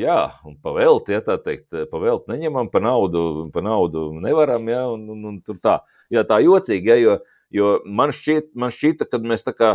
jā, 0.00 0.20
un 0.48 0.56
pavēlt, 0.64 1.12
ja 1.12 1.20
tā 1.24 1.36
teikt, 1.42 1.76
pavēlt 1.92 2.30
neņemam, 2.32 2.70
pa 2.72 2.80
naudu, 2.84 3.50
pa 3.54 3.64
naudu 3.64 4.08
nevaram, 4.24 4.68
ja, 4.72 4.86
un, 4.88 5.04
un, 5.12 5.26
un 5.32 5.36
tur 5.44 5.60
tā, 5.60 5.82
jā, 6.12 6.24
tā 6.28 6.40
jocīgi, 6.44 6.88
ja, 6.88 6.96
jo, 7.00 7.18
jo 7.52 7.74
man, 7.84 8.12
šķiet, 8.16 8.54
man 8.56 8.72
šķita, 8.72 9.08
ka 9.12 9.20
mēs 9.20 9.44
tā 9.44 9.52
kā, 9.56 9.74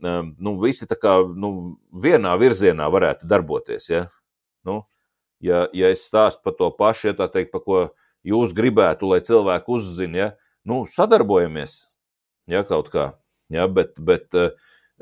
nu, 0.00 0.54
visi 0.62 0.88
tā 0.88 0.96
kā, 0.96 1.18
nu, 1.36 1.52
vienā 1.92 2.32
virzienā 2.40 2.88
varētu 2.90 3.28
darboties, 3.28 3.90
ja, 3.92 4.06
nu, 4.64 4.80
uh, 4.80 4.99
ja, 5.44 5.64
ja 5.76 5.90
es 5.92 6.04
stāstu 6.08 6.44
par 6.46 6.56
to 6.58 6.70
pašu, 6.76 7.10
ja 7.10 7.16
tā 7.18 7.28
teikt, 7.32 7.52
par 7.54 7.64
ko 7.64 7.80
jūs 8.26 8.54
gribētu, 8.56 9.10
lai 9.10 9.20
cilvēki 9.24 9.72
uzzina, 9.76 10.18
ja, 10.18 10.28
nu, 10.68 10.82
sadarbojamies, 10.88 11.78
ja 12.50 12.62
kaut 12.68 12.90
kā, 12.92 13.06
ja, 13.52 13.66
bet, 13.68 13.96
bet 13.96 14.28
eh, 14.36 14.52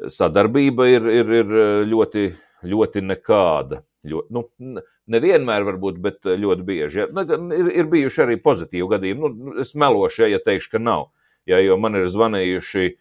sadarbība 0.06 0.88
ir, 0.90 1.10
ir, 1.20 1.34
ir 1.42 1.58
eh, 1.64 1.74
ļoti, 1.90 2.28
ļoti 2.68 3.04
nekāda. 3.08 3.82
Ļoti, 4.06 4.30
nu, 4.30 4.78
nevienmēr, 5.10 5.64
varbūt, 5.66 5.98
bet 6.02 6.28
eh, 6.28 6.38
ļoti 6.38 6.66
bieži. 6.66 7.02
Ja. 7.02 7.26
Ir, 7.34 7.72
ir 7.82 7.90
bijuši 7.90 8.24
arī 8.24 8.38
pozitīvi 8.42 8.88
gadījumi. 8.94 9.34
Nu, 9.34 9.58
es 9.64 9.74
melošu, 9.78 10.24
ja, 10.24 10.36
ja 10.36 10.42
teikšu, 10.44 10.76
ka 10.76 10.82
nav. 10.82 11.08
Ja, 11.48 11.58
jo 11.64 11.78
man 11.80 11.96
ir 11.96 12.04
zvanījuši 12.12 12.84
uh, 12.92 12.96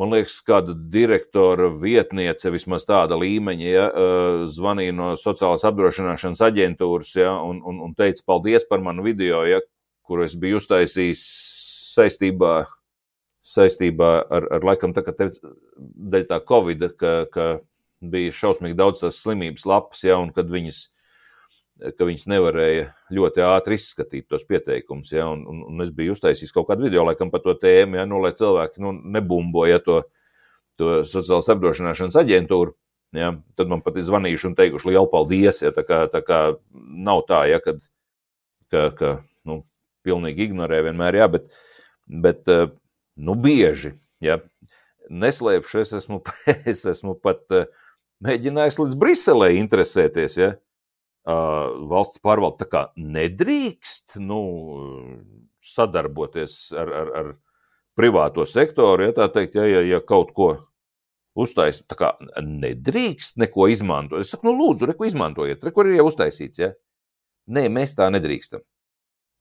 man 0.00 0.12
liekas, 0.12 0.38
kāda 0.46 0.74
direktora 0.92 1.68
vietniece, 1.72 2.52
vismaz 2.52 2.86
tāda 2.88 3.18
līmeņa, 3.20 3.68
ja, 3.68 3.86
zvanīja 4.52 4.94
no 4.96 5.12
sociālās 5.20 5.64
apdrošināšanas 5.68 6.42
aģentūras 6.46 7.14
ja, 7.18 7.32
un, 7.40 7.62
un, 7.64 7.80
un 7.88 7.94
teica 7.98 8.24
paldies 8.28 8.66
par 8.68 8.84
manu 8.84 9.06
video, 9.06 9.42
ja, 9.48 9.62
kuru 10.06 10.26
es 10.26 10.36
biju 10.38 10.60
uztaisījis 10.60 11.22
saistībā, 11.96 12.56
saistībā 13.46 14.10
ar, 14.28 14.50
ar 14.58 14.68
laikam, 14.68 14.92
tā, 14.96 15.06
te, 15.16 15.30
dēļ 15.76 16.28
tā 16.28 16.42
Covid, 16.44 16.90
ka, 17.00 17.14
ka 17.32 17.48
bija 18.04 18.34
šausmīgi 18.36 18.76
daudz 18.76 19.02
tās 19.04 19.22
slimības 19.24 19.64
lapas, 19.68 20.04
ja, 20.04 20.20
un 20.20 20.32
kad 20.36 20.50
viņas 20.52 20.86
ka 21.76 22.06
viņas 22.08 22.26
nevarēja 22.32 22.86
ļoti 23.12 23.42
ātri 23.44 23.76
izskatīt 23.76 24.26
tos 24.32 24.46
pieteikumus. 24.48 25.12
Ja, 25.12 25.28
un, 25.32 25.44
un, 25.50 25.62
un 25.68 25.84
es 25.84 25.92
biju 25.94 26.16
uztaisījis 26.16 26.54
kaut 26.56 26.70
kādu 26.70 26.86
video, 26.86 27.04
laikam, 27.06 27.30
par 27.32 27.44
to 27.44 27.56
tēmu, 27.60 28.00
ja, 28.00 28.06
nu, 28.08 28.20
lai 28.24 28.32
cilvēki 28.36 28.82
nu, 28.84 28.94
nebumboja 29.16 29.82
to, 29.84 30.00
to 30.80 31.00
sociālās 31.08 31.50
apdrošināšanas 31.52 32.18
aģentūru. 32.22 32.76
Ja, 33.16 33.30
tad 33.56 33.70
man 33.70 33.84
pat 33.84 33.96
ir 33.96 34.04
zvanījuši 34.08 34.50
un 34.50 34.56
teikuši 34.58 34.90
lielu 34.90 35.08
paldies. 35.12 35.62
Ja, 35.64 35.72
tā, 35.76 35.84
kā, 35.86 36.02
tā 36.12 36.20
kā 36.24 36.40
nav 36.76 37.22
tā, 37.28 37.44
ja, 37.52 37.60
kad, 37.64 37.84
ka, 38.72 38.88
ka 38.96 39.12
nu, 39.48 39.60
pilnīgi 40.06 40.48
ignorē 40.48 40.82
vienmēr, 40.88 41.20
ja, 41.20 41.30
bet, 41.32 41.48
bet 42.08 42.48
nu, 42.48 43.36
bieži. 43.40 43.94
Ja, 44.24 44.40
neslēpšu, 45.12 45.82
es 45.84 45.92
esmu, 46.00 46.22
es 46.72 46.86
esmu 46.88 47.18
pat 47.20 47.44
mēģinājis 48.24 48.80
līdz 48.80 49.00
Briselē 49.00 49.52
interesēties. 49.60 50.40
Ja, 50.40 50.54
valsts 51.26 52.22
pārvalde 52.22 52.62
tā 52.62 52.68
kā 52.70 52.82
nedrīkst 52.96 54.20
nu, 54.22 54.40
sadarboties 55.66 56.56
ar, 56.78 56.92
ar, 57.00 57.12
ar 57.20 57.32
privāto 57.98 58.44
sektoru, 58.46 59.08
ja 59.08 59.16
tā 59.16 59.26
teikt, 59.34 59.56
ja, 59.58 59.66
ja, 59.66 59.82
ja 59.96 60.00
kaut 60.04 60.30
ko 60.36 60.52
uztaisīt, 61.36 61.86
tā 61.90 61.98
kā 61.98 62.12
nedrīkst 62.40 63.40
neko 63.42 63.68
izmantot. 63.72 64.22
Es 64.22 64.32
saku, 64.32 64.48
nu, 64.50 64.54
lūdzu, 64.60 64.88
reku 64.92 65.08
izmantojiet, 65.08 65.64
reku 65.66 65.84
ir 65.84 65.98
jau 65.98 66.06
uztaisīts, 66.10 66.62
ja? 66.62 66.70
Nē, 67.52 67.66
mēs 67.72 67.94
tā 67.98 68.08
nedrīkstam. 68.12 68.62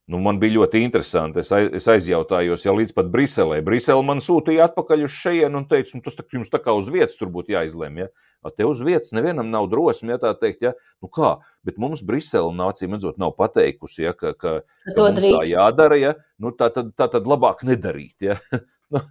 Nu, 0.06 0.20
man 0.22 0.38
bija 0.38 0.60
ļoti 0.60 0.84
interesanti. 0.86 1.42
Es, 1.42 1.48
aiz, 1.56 1.72
es 1.80 1.88
aizjautājos, 1.90 2.62
ja 2.68 2.74
līdz 2.78 2.92
pat 2.94 3.08
Briselē. 3.14 3.58
Brisele 3.66 4.04
man 4.06 4.20
sūtīja 4.22 4.68
atpakaļ 4.70 5.08
uz 5.08 5.16
šejienu 5.18 5.64
un 5.64 5.66
teica, 5.72 5.96
nu, 5.98 6.06
tas 6.06 6.18
tā, 6.20 6.26
jums 6.36 6.52
tā 6.54 6.60
kā 6.62 6.76
uz 6.78 6.92
vietas 6.94 7.18
tur 7.18 7.32
būtu 7.34 7.56
jāizlemj. 7.56 8.04
Ja? 8.04 8.12
A, 8.46 8.52
te 8.54 8.68
uz 8.70 8.84
vietas 8.86 9.16
nevienam 9.18 9.50
nav 9.50 9.66
drosme, 9.72 10.14
ja 10.14 10.20
tā 10.22 10.36
teikt, 10.38 10.62
ja? 10.62 10.76
nu 11.02 11.10
kā, 11.10 11.32
bet 11.66 11.82
mums 11.82 12.06
Brisele 12.06 12.54
nācija, 12.54 12.92
redzot, 12.94 13.18
nav 13.22 13.34
pateikusi, 13.40 14.04
ja, 14.06 14.14
ka, 14.14 14.36
ka, 14.38 14.60
ka 14.92 15.08
mums 15.10 15.26
tā 15.26 15.42
jādara, 15.50 15.98
ja? 15.98 16.14
nu, 16.38 16.54
tā, 16.54 16.70
tad, 16.78 16.94
tā 16.94 17.10
tad 17.18 17.26
labāk 17.34 17.66
nedarīt. 17.66 18.30
Ja? 18.30 18.38
nu, 18.94 19.02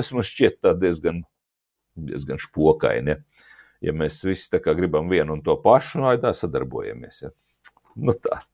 tas 0.00 0.12
man 0.16 0.24
šķiet 0.32 0.72
diezgan, 0.80 1.26
diezgan 2.08 2.40
špokaini. 2.40 3.18
Ja? 3.18 3.48
ja 3.84 3.98
mēs 4.00 4.24
visi 4.24 4.64
gribam 4.72 5.12
vienu 5.12 5.36
un 5.36 5.44
to 5.44 5.60
pašu, 5.60 6.00
no 6.00 6.08
nu, 6.08 6.24
tā 6.24 6.32
sadarbojamies. 6.32 7.26
Ja? 7.28 7.36
Nu, 8.00 8.16
tā. 8.16 8.46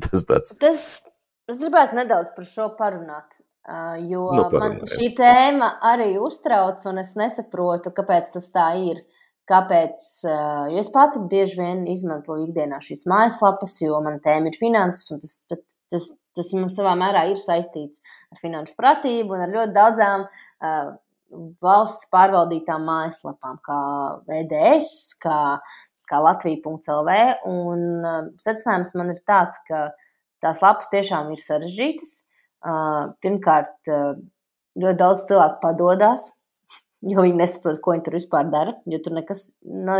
Tas 0.00 0.22
tāds. 0.24 0.56
Tas 0.56 1.11
Es 1.50 1.58
gribētu 1.58 1.98
nedaudz 1.98 2.30
par 2.36 2.46
šo 2.46 2.68
parunāt. 2.78 3.40
Jo 4.10 4.24
nu, 4.34 4.46
man 4.58 4.80
šī 4.90 5.12
tēma 5.14 5.68
arī 5.86 6.16
uztrauc, 6.18 6.82
un 6.90 6.98
es 7.02 7.12
nesaprotu, 7.18 7.92
kāpēc 7.94 8.32
tas 8.34 8.48
tā 8.54 8.68
ir. 8.90 9.02
Kāpēc? 9.50 10.02
Jo 10.70 10.80
es 10.82 10.90
pati 10.94 11.20
bieži 11.30 11.58
vien 11.58 11.84
izmantoju 11.90 12.46
ikdienā 12.48 12.78
šīs 12.82 13.04
mājaslapas, 13.10 13.74
jo 13.82 13.98
man 14.02 14.20
tēma 14.22 14.50
ir 14.50 14.58
finanses, 14.58 15.10
un 15.14 15.22
tas, 15.22 15.34
tas, 15.50 15.62
tas, 15.90 16.10
tas 16.38 16.52
mums 16.54 16.76
savā 16.78 16.94
mērā 16.98 17.24
ir 17.30 17.40
saistīts 17.42 18.02
ar 18.32 18.42
finanšu 18.42 18.76
pratību 18.78 19.34
un 19.34 19.42
ar 19.46 19.54
ļoti 19.56 19.74
daudzām 19.76 20.26
uh, 20.28 20.92
valsts 21.62 22.10
pārvaldītām 22.14 22.86
mājaslapām, 22.86 23.58
kā 23.66 23.80
VDS, 24.30 25.18
kā, 25.22 25.40
kā 26.10 26.22
Latvija.CLV. 26.22 27.18
Un 27.50 27.84
uh, 27.98 28.22
secinājums 28.42 28.94
man 28.98 29.14
ir 29.14 29.22
tāds, 29.26 29.58
ka 29.66 29.88
tās 30.42 30.62
lapas 30.64 30.90
tiešām 30.92 31.32
ir 31.34 31.42
sarežģītas. 31.42 32.14
Pirmkārt, 33.24 33.74
ļoti 33.88 34.98
daudz 35.00 35.26
cilvēku 35.30 35.58
padodas 35.64 36.30
jo 37.10 37.24
viņi 37.24 37.38
nesaprot, 37.40 37.80
ko 37.82 37.94
viņi 37.94 38.04
tur 38.06 38.16
vispār 38.16 38.48
dara. 38.52 38.76
Jo 38.90 39.00
tur 39.02 39.16
nekas 39.16 39.46
ne, 39.62 39.98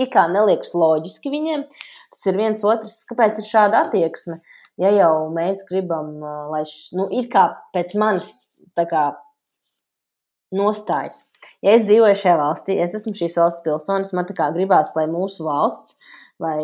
ikā 0.00 0.26
neliekas 0.32 0.74
loģiski 0.78 1.32
viņiem. 1.32 1.66
Tas 2.14 2.26
ir 2.30 2.38
viens 2.40 2.64
otrs, 2.66 3.00
kāpēc 3.10 3.40
ir 3.42 3.48
šāda 3.48 3.86
attieksme. 3.86 4.40
Ja 4.80 4.92
jau 4.92 5.28
mēs 5.32 5.64
gribam, 5.70 6.18
lai 6.52 6.62
š, 6.66 6.96
nu, 6.98 7.08
ir 7.14 7.30
kā 7.32 7.48
pēc 7.74 7.94
manas 7.98 8.34
kā, 8.76 9.06
nostājas. 10.56 11.22
Ja 11.64 11.72
es 11.76 11.86
dzīvoju 11.88 12.18
šajā 12.20 12.36
valstī, 12.38 12.76
es 12.84 12.94
esmu 12.98 13.14
šīs 13.16 13.38
valsts 13.40 13.64
pilsonis, 13.64 14.12
man 14.16 14.28
tā 14.28 14.36
kā 14.36 14.50
gribās, 14.54 14.92
lai 14.98 15.06
mūsu 15.08 15.46
valsts, 15.48 15.96
lai, 16.42 16.60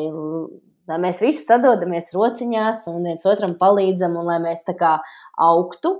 lai 0.93 1.01
mēs 1.03 1.23
visi 1.25 1.47
sadodamies 1.47 2.13
rociņās 2.15 2.87
un 2.93 3.09
viens 3.09 3.27
otram 3.29 3.57
palīdzam 3.61 4.19
un 4.21 4.29
lai 4.29 4.39
mēs 4.45 4.65
tā 4.69 4.77
kā 4.79 4.99
augtu, 5.41 5.97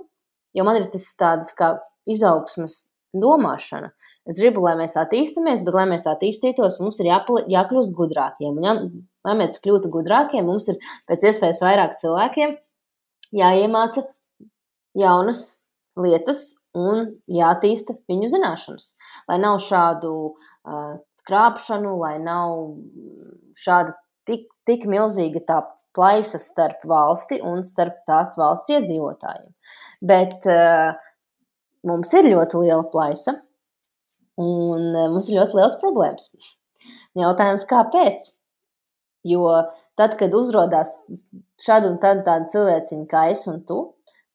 jo 0.53 0.65
man 0.67 0.79
ir 0.79 0.87
tas 0.93 1.09
tādas 1.19 1.51
kā 1.57 1.73
izaugsmas 2.09 2.79
domāšana. 3.17 3.91
Es 4.29 4.37
gribu, 4.39 4.61
lai 4.63 4.77
mēs 4.79 4.93
attīstāmies, 4.99 5.65
bet, 5.65 5.75
lai 5.75 5.83
mēs 5.89 6.05
attīstītos, 6.07 6.79
mums 6.79 7.01
ir 7.01 7.09
jāpali, 7.09 7.43
jākļūst 7.51 7.95
gudrākiem. 7.97 8.55
Un, 8.55 8.63
ja, 8.63 8.75
lai 9.27 9.33
mēs 9.41 9.59
kļūtu 9.63 9.91
gudrākiem, 9.91 10.45
mums 10.47 10.69
ir 10.71 10.77
pēc 11.09 11.25
iespējas 11.27 11.59
vairāk 11.65 11.97
cilvēkiem 11.99 12.55
jāiemāca 13.35 14.05
jaunas 14.95 15.41
lietas 15.99 16.53
un 16.77 17.09
jātīsta 17.29 17.97
viņu 18.09 18.31
zināšanas. 18.31 18.93
Lai 19.27 19.41
nav 19.43 19.59
šādu 19.65 20.13
uh, 20.31 20.95
krāpšanu, 21.27 21.97
lai 21.99 22.15
nav 22.23 22.55
šāda 23.59 23.97
tik, 24.29 24.49
tik 24.67 24.85
milzīga 24.89 25.43
tā 25.47 25.61
plaisa 25.93 26.39
starp 26.41 26.83
valsti 26.89 27.39
un 27.45 27.61
starp 27.65 28.01
tās 28.09 28.33
valsts 28.39 28.73
iedzīvotājiem. 28.73 29.51
Bet 30.09 30.47
uh, 30.49 30.93
mums 31.87 32.13
ir 32.17 32.29
ļoti 32.31 32.63
liela 32.63 32.85
plaisa, 32.91 33.37
un 34.41 34.89
e, 34.95 35.07
mums 35.13 35.29
ir 35.29 35.39
ļoti 35.39 35.59
liels 35.59 35.75
problēmas. 35.81 36.29
Jautājums, 37.19 37.65
kāpēc? 37.69 38.25
Jo 39.29 39.45
tad, 39.99 40.15
kad 40.19 40.33
uzrādās 40.35 40.91
šādi 41.61 41.91
un 41.91 41.99
tādi 42.01 42.49
cilvēciņi 42.51 43.05
kā 43.11 43.27
es 43.31 43.45
un 43.51 43.61
tu, 43.67 43.79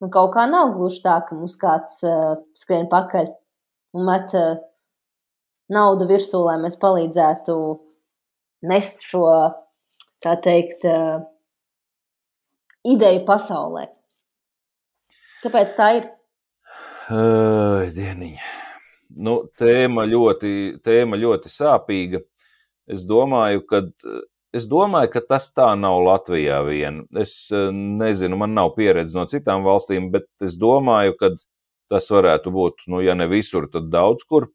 nu 0.01 0.09
kaut 0.15 0.33
kā 0.37 0.47
nav 0.49 0.77
gluži 0.77 1.03
tā, 1.05 1.19
ka 1.27 1.37
mums 1.37 1.59
kāds 1.61 1.99
uh, 2.07 2.39
skrien 2.57 2.87
pakaļ 2.93 3.33
un 3.99 4.07
met 4.07 4.33
uh, 4.39 4.61
naudu 5.75 6.07
virsū, 6.09 6.45
lai 6.47 6.57
mēs 6.63 6.79
palīdzētu 6.81 7.57
nest 8.71 9.03
šo, 9.05 9.27
kā 10.25 10.35
teikt, 10.45 10.87
uh, 10.89 11.25
ideju 12.89 13.25
pasaulē. 13.29 13.89
Kāpēc 15.43 15.77
tā 15.79 15.91
ir? 15.99 16.09
Ai, 17.09 17.91
dieniņa. 17.95 18.49
Nu, 19.25 19.39
tēma, 19.59 20.05
ļoti, 20.09 20.51
tēma 20.85 21.19
ļoti 21.19 21.51
sāpīga. 21.53 22.21
Es 22.89 23.05
domāju, 23.09 23.63
ka, 23.69 23.83
es 24.57 24.67
domāju, 24.69 25.13
ka 25.15 25.23
tas 25.31 25.49
tā 25.57 25.71
nav 25.79 26.01
Latvijā 26.05 26.59
vien. 26.67 27.03
Es 27.19 27.35
eh, 27.55 27.71
nezinu, 27.73 28.39
man 28.41 28.55
nav 28.57 28.75
pieredze 28.77 29.17
no 29.19 29.25
citām 29.31 29.65
valstīm, 29.67 30.11
bet 30.13 30.29
es 30.45 30.59
domāju, 30.61 31.17
ka 31.21 31.33
tas 31.89 32.11
varētu 32.13 32.53
būt, 32.53 32.87
nu, 32.93 33.01
ja 33.05 33.17
ne 33.17 33.29
visur, 33.31 33.69
tad 33.73 33.89
daudz 33.93 34.27
kur. 34.29 34.51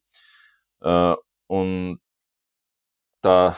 Uh, 0.83 1.15
un 1.49 1.95
tā, 3.23 3.55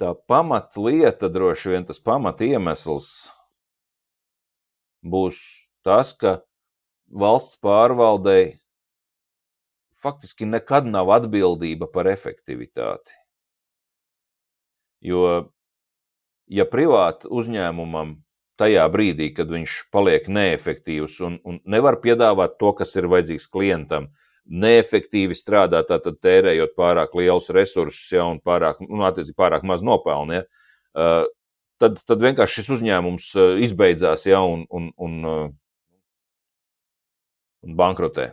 tā 0.00 0.14
pamatlieta, 0.28 1.28
droši 1.32 1.74
vien 1.74 1.86
tas 1.88 2.00
pamat 2.02 2.40
iemesls 2.44 3.10
būs 5.04 5.40
tas, 5.84 6.12
ka 6.16 6.40
valsts 7.10 7.60
pārvaldei 7.60 8.60
faktiski 10.00 10.48
nekad 10.48 10.88
nav 10.88 11.10
atbildība 11.12 11.88
par 11.92 12.08
efektivitāti. 12.08 13.16
Jo, 15.04 15.50
ja 16.48 16.66
privāta 16.68 17.28
uzņēmumam 17.28 18.18
tajā 18.60 18.84
brīdī, 18.92 19.30
kad 19.36 19.52
viņš 19.52 19.76
paliek 19.92 20.28
neefektīvs 20.28 21.20
un, 21.24 21.38
un 21.44 21.60
nevar 21.64 21.96
piedāvāt 22.04 22.58
to, 22.60 22.72
kas 22.76 22.92
ir 23.00 23.08
vajadzīgs 23.08 23.48
klientam, 23.52 24.10
neefektīvi 24.46 25.36
strādā, 25.36 25.82
tātad 25.86 26.18
tērējot 26.22 26.72
pārāk 26.78 27.14
lielus 27.18 27.50
resursus 27.54 28.12
ja, 28.14 28.24
un 28.26 28.40
pārāk, 28.40 28.80
nu, 28.86 29.04
pārāk 29.36 29.66
maz 29.68 29.84
nopelni, 29.86 30.40
ja, 30.40 30.46
uh, 30.96 31.24
tad, 31.82 32.00
tad 32.08 32.22
vienkārši 32.24 32.60
šis 32.60 32.76
uzņēmums 32.78 33.32
uh, 33.36 33.56
izbeidzās 33.62 34.26
ja, 34.30 34.40
un, 34.42 34.64
un, 34.70 34.90
un 34.98 35.18
uh, 35.24 35.48
un 37.66 37.76
bankrotē. 37.76 38.30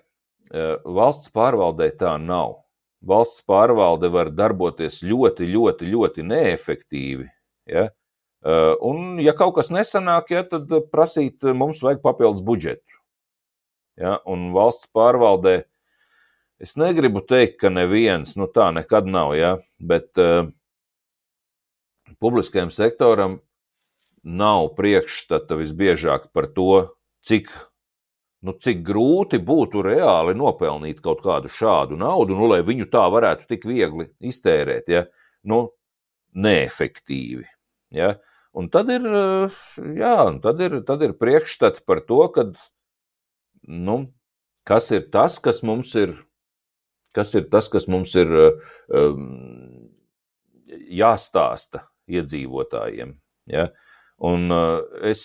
Valsts 0.85 1.31
pārvaldē 1.35 1.89
tā 1.99 2.15
nav. 2.21 2.61
Valsts 3.07 3.43
pārvalde 3.47 4.09
var 4.11 4.31
darboties 4.33 5.01
ļoti, 5.05 5.47
ļoti, 5.51 5.89
ļoti 5.91 6.25
neefektīvi. 6.25 7.27
Ja? 7.69 7.87
Un, 8.87 9.19
ja 9.21 9.35
kaut 9.37 9.57
kas 9.57 9.69
nesanāk, 9.73 10.31
ja, 10.33 10.43
tad 10.47 10.71
prasīt, 10.93 11.43
mums 11.43 11.83
vajag 11.83 12.01
papildus 12.05 12.43
budžetu. 12.45 12.99
Ja? 13.99 14.17
Un 14.29 14.51
valsts 14.55 14.89
pārvaldē 14.95 15.59
es 16.63 16.75
negribu 16.79 17.21
teikt, 17.25 17.59
ka 17.61 17.71
neviens, 17.73 18.35
nu 18.39 18.49
tā 18.51 18.69
nekad 18.75 19.09
nav, 19.09 19.35
ja? 19.37 19.55
bet 19.77 20.17
uh, 20.21 20.49
publiskajam 22.21 22.71
sektoram 22.73 23.39
nav 24.27 24.73
priekšstata 24.77 25.57
visbiežāk 25.59 26.31
par 26.35 26.49
to, 26.55 26.87
cik 27.25 27.51
nu, 28.45 28.53
cik 28.53 28.83
grūti 28.85 29.39
būtu 29.43 29.81
reāli 29.85 30.35
nopelnīt 30.37 31.01
kaut 31.03 31.23
kādu 31.25 31.51
šādu 31.51 31.97
naudu, 31.99 32.37
nu, 32.37 32.49
lai 32.51 32.61
viņu 32.65 32.89
tā 32.91 33.07
varētu 33.11 33.47
tik 33.49 33.65
viegli 33.69 34.09
iztērēt, 34.19 34.91
ja? 34.93 35.05
nu, 35.47 35.67
neefektīvi. 36.37 37.47
Ja? 37.95 38.15
Un 38.57 38.69
tad 38.73 38.89
ir, 38.93 39.05
jā, 39.97 40.17
tad 40.43 40.61
ir, 40.65 40.79
tad 40.87 41.03
ir 41.05 41.17
priekšstati 41.17 41.83
par 41.87 42.03
to, 42.07 42.21
ka, 42.33 42.47
nu, 43.67 43.97
kas 44.67 44.91
ir 44.95 45.07
tas, 45.13 45.37
kas 45.43 45.63
mums 45.65 45.93
ir, 45.99 46.15
kas 47.17 47.33
ir 47.37 47.47
tas, 47.51 47.69
kas 47.73 47.89
mums 47.89 48.13
ir 48.19 48.31
um, 48.37 49.27
jāstāsta 50.69 51.87
iedzīvotājiem. 52.07 53.15
Ja? 53.51 53.69
Un 54.23 54.51
uh, 54.53 54.81
es, 55.05 55.23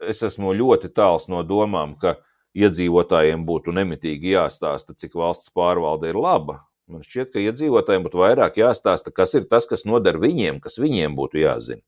es 0.00 0.22
esmu 0.26 0.54
ļoti 0.56 0.90
tāls 0.96 1.28
no 1.32 1.42
domām, 1.46 1.96
ka 2.00 2.16
iedzīvotājiem 2.56 3.44
būtu 3.48 3.74
nemitīgi 3.76 4.34
jāstāsta, 4.34 4.96
cik 4.96 5.16
valsts 5.16 5.52
pārvalde 5.56 6.10
ir 6.10 6.18
laba. 6.20 6.62
Man 6.86 7.02
šķiet, 7.02 7.32
ka 7.34 7.42
iedzīvotājiem 7.42 8.04
būtu 8.06 8.20
vairāk 8.22 8.60
jāstāsta, 8.60 9.12
kas 9.14 9.34
ir 9.34 9.48
tas, 9.50 9.66
kas 9.66 9.84
noder 9.88 10.20
viņiem, 10.22 10.60
kas 10.62 10.78
viņiem 10.78 11.16
būtu 11.18 11.42
jāzina. 11.42 11.82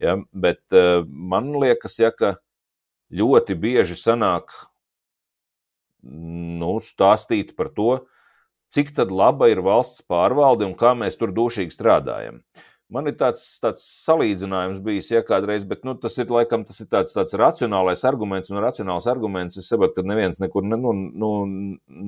Ja, 0.00 0.16
bet 0.32 0.62
uh, 0.72 1.04
man 1.04 1.52
liekas, 1.60 1.98
ja, 2.00 2.08
ka 2.08 2.38
ļoti 3.12 3.56
bieži 3.60 3.98
sanāk 4.00 4.54
nu, 6.00 6.78
stāstīt 6.80 7.52
par 7.58 7.68
to, 7.76 7.90
cik 8.70 8.94
laba 9.10 9.50
ir 9.50 9.62
valsts 9.66 10.02
pārvalde 10.02 10.66
un 10.66 10.74
kā 10.78 10.94
mēs 10.94 11.18
tur 11.18 11.32
dušīgi 11.34 11.74
strādājam. 11.74 12.40
Uh, 12.40 12.68
Man 12.90 13.06
ir 13.06 13.14
tāds, 13.14 13.42
tāds 13.62 13.84
salīdzinājums 14.02 14.80
bijis, 14.82 15.12
ja 15.12 15.20
kādreiz, 15.22 15.62
bet 15.68 15.84
nu, 15.86 15.92
tas 15.98 16.16
ir 16.18 16.32
laikam 16.34 16.64
tas 16.66 16.80
ir 16.82 16.88
tāds, 16.90 17.14
tāds 17.14 17.36
racionālais 17.38 18.02
arguments, 18.08 18.50
un 18.50 18.58
racionāls 18.64 19.06
arguments 19.10 19.60
es 19.60 19.68
saprotu, 19.70 20.00
ka 20.00 20.10
neviens 20.10 20.40
nekur 20.42 20.66
ne, 20.66 20.78
nu, 20.80 20.94
nu, 21.22 21.28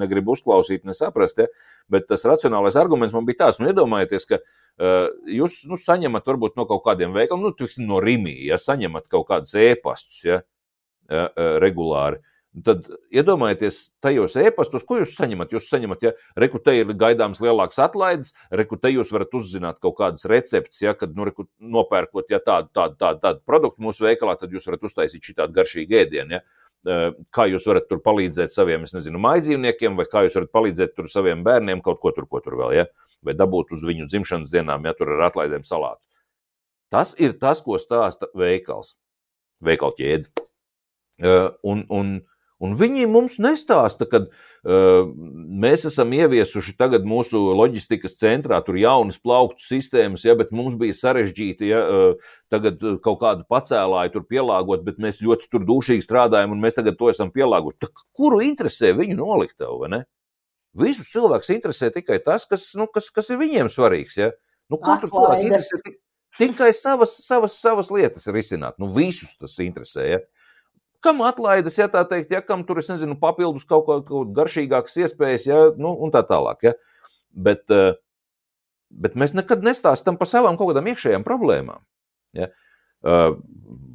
negrib 0.03 0.33
uzklausīt, 0.35 0.83
nesaprast, 0.89 1.39
ja? 1.39 1.47
bet 1.93 2.09
tas 2.11 2.27
racionālais 2.27 2.79
arguments 2.81 3.15
man 3.15 3.29
bija 3.29 3.45
tāds, 3.45 3.63
nu, 3.63 3.71
iedomājieties, 3.71 4.27
ka 4.33 4.41
uh, 4.43 5.07
jūs 5.31 5.61
nu, 5.71 5.79
saņemat 5.79 6.27
varbūt 6.33 6.59
no 6.59 6.67
kaut 6.67 6.83
kādiem 6.89 7.15
veikaliem, 7.15 7.47
nu, 7.47 7.55
tiksim, 7.55 7.87
no 7.87 8.03
Rimī, 8.03 8.35
ja 8.51 8.59
saņemat 8.59 9.07
kaut 9.13 9.29
kādus 9.31 9.55
ēpastus, 9.63 10.19
ja, 10.27 10.43
uh, 10.43 11.29
uh, 11.31 11.55
regulāri. 11.63 12.19
Tad 12.53 12.85
iedomājieties, 13.09 13.77
tajos 14.05 14.35
e-pastos, 14.37 14.83
ko 14.85 14.99
jūs 14.99 15.15
saņemat. 15.17 15.55
Jūs 15.57 15.71
saņemat, 15.73 16.03
ja 16.05 16.11
rekrutē 16.37 16.75
ir 16.83 16.91
gaidāms 17.01 17.41
lielāks 17.41 17.79
atlaides, 17.81 18.35
rekrutē 18.53 18.91
jūs 18.93 19.09
varat 19.15 19.33
uzzināt 19.39 19.79
kaut 19.81 19.97
kādas 20.03 20.27
receptes, 20.29 20.83
ja, 20.85 20.93
kad 20.93 21.15
nu, 21.17 21.25
reku, 21.25 21.47
nopērkot 21.57 22.29
ja, 22.29 22.43
tādu, 22.45 22.69
tādu, 22.77 22.99
tādu, 23.01 23.23
tādu 23.25 23.41
produktu 23.49 23.87
mūsu 23.87 24.05
veikalā, 24.05 24.37
tad 24.37 24.53
jūs 24.53 24.69
varat 24.69 24.85
uztaisīt 24.85 25.25
šī 25.25 25.39
tādu 25.41 25.57
garšīgu 25.57 25.97
ēdienu. 26.03 26.37
Ja. 26.37 26.45
kā 27.31 27.47
jūs 27.47 27.65
varat 27.71 27.85
tur 27.89 28.01
palīdzēt 28.03 28.51
saviem, 28.51 28.83
es 28.85 28.93
nezinu, 28.93 29.21
maizīvniekiem, 29.23 29.95
vai 29.97 30.05
kā 30.11 30.25
jūs 30.27 30.35
varat 30.35 30.51
palīdzēt 30.53 30.97
tur 30.99 31.07
saviem 31.09 31.45
bērniem, 31.47 31.81
kaut 31.81 32.01
ko 32.03 32.11
tur, 32.11 32.27
ko 32.27 32.41
tur 32.43 32.59
vēl, 32.59 32.75
ja? 32.75 32.87
vai 33.23 33.37
dabūt 33.39 33.71
uz 33.77 33.85
viņu 33.87 34.09
dzimšanas 34.11 34.51
dienām, 34.51 34.85
ja 34.85 34.93
tur 34.99 35.15
ar 35.15 35.29
atlaidēm 35.29 35.63
salātus. 35.65 36.11
Tas 36.93 37.15
ir 37.23 37.37
tas, 37.41 37.63
ko 37.65 37.79
stāsta 37.81 38.29
veikals, 38.37 38.97
veikala 39.63 39.95
ķēde. 39.97 40.43
Un, 41.63 41.85
un, 41.87 42.17
un 42.63 42.77
viņi 42.79 43.09
mums 43.11 43.39
nestāsta, 43.43 44.07
ka 44.09 44.23
uh, 44.25 45.11
mēs 45.65 45.87
esam 45.91 46.15
ieviesuši 46.15 46.77
tagad 46.79 47.07
mūsu 47.09 47.41
loģistikas 47.59 48.17
centrā 48.21 48.61
tur 48.65 48.79
jaunas 48.81 49.19
plauktu 49.23 49.65
sistēmas, 49.67 50.27
ja, 50.29 50.37
bet 50.39 50.55
mums 50.55 50.79
bija 50.81 50.97
sarežģīti 50.97 51.73
ja, 51.73 51.83
uh, 51.83 52.33
tagad 52.53 52.81
kaut 53.05 53.21
kādu 53.25 53.47
pacēlāju 53.51 54.15
tur 54.17 54.27
pielāgot, 54.31 54.87
bet 54.87 55.03
mēs 55.03 55.21
ļoti 55.25 55.51
tur 55.53 55.67
dūšīgi 55.69 56.07
strādājam 56.07 56.55
un 56.55 56.63
mēs 56.63 56.79
tagad 56.79 56.99
to 57.01 57.11
esam 57.13 57.35
pielāgojuši. 57.35 57.93
Kuru 58.17 58.43
interesē 58.47 58.95
viņu 58.99 59.19
noliktavu, 59.19 59.83
vai 59.85 59.95
ne? 59.99 60.03
Visus 60.79 61.11
cilvēkus 61.13 61.51
interesē 61.53 61.91
tikai 61.93 62.17
tas, 62.25 62.47
kas, 62.49 62.71
nu, 62.81 62.87
kas, 62.89 63.11
kas 63.13 63.29
ir 63.33 63.41
viņiem 63.43 63.69
svarīgs. 63.73 64.17
Ja? 64.17 64.31
Nu, 64.73 64.79
katru 64.81 65.11
cilvēku 65.13 65.51
interesē 65.51 65.97
tikai 66.39 66.71
savas, 66.77 67.13
savas, 67.27 67.59
savas 67.61 67.91
lietas 67.93 68.25
risināt. 68.33 68.79
Nu, 68.81 68.89
visus 68.95 69.35
tas 69.37 69.59
interesē. 69.61 70.07
Ja? 70.15 70.23
Kam 71.03 71.23
atlaides, 71.27 71.77
ja 71.81 71.89
tā 71.91 72.05
teikt, 72.09 72.31
ja 72.31 72.43
kam 72.47 72.63
tur, 72.67 72.79
es 72.79 72.91
nezinu, 72.91 73.17
papildus 73.19 73.67
kaut 73.69 73.89
kādas 73.89 74.33
garšīgākas 74.37 75.01
iespējas, 75.03 75.47
ja, 75.51 75.63
nu, 75.77 75.95
un 75.99 76.15
tā 76.15 76.23
tālāk. 76.29 76.69
Ja? 76.69 76.75
Bet, 77.33 77.65
eh, 77.75 77.97
bet 78.91 79.19
mēs 79.19 79.35
nekad 79.35 79.65
nestāstām 79.67 80.21
par 80.21 80.31
savām 80.31 80.59
kaut 80.61 80.73
kādām 80.73 80.93
iekšējām 80.93 81.27
problēmām. 81.27 81.83
Ja? 82.39 82.53
Uh, 83.03 83.33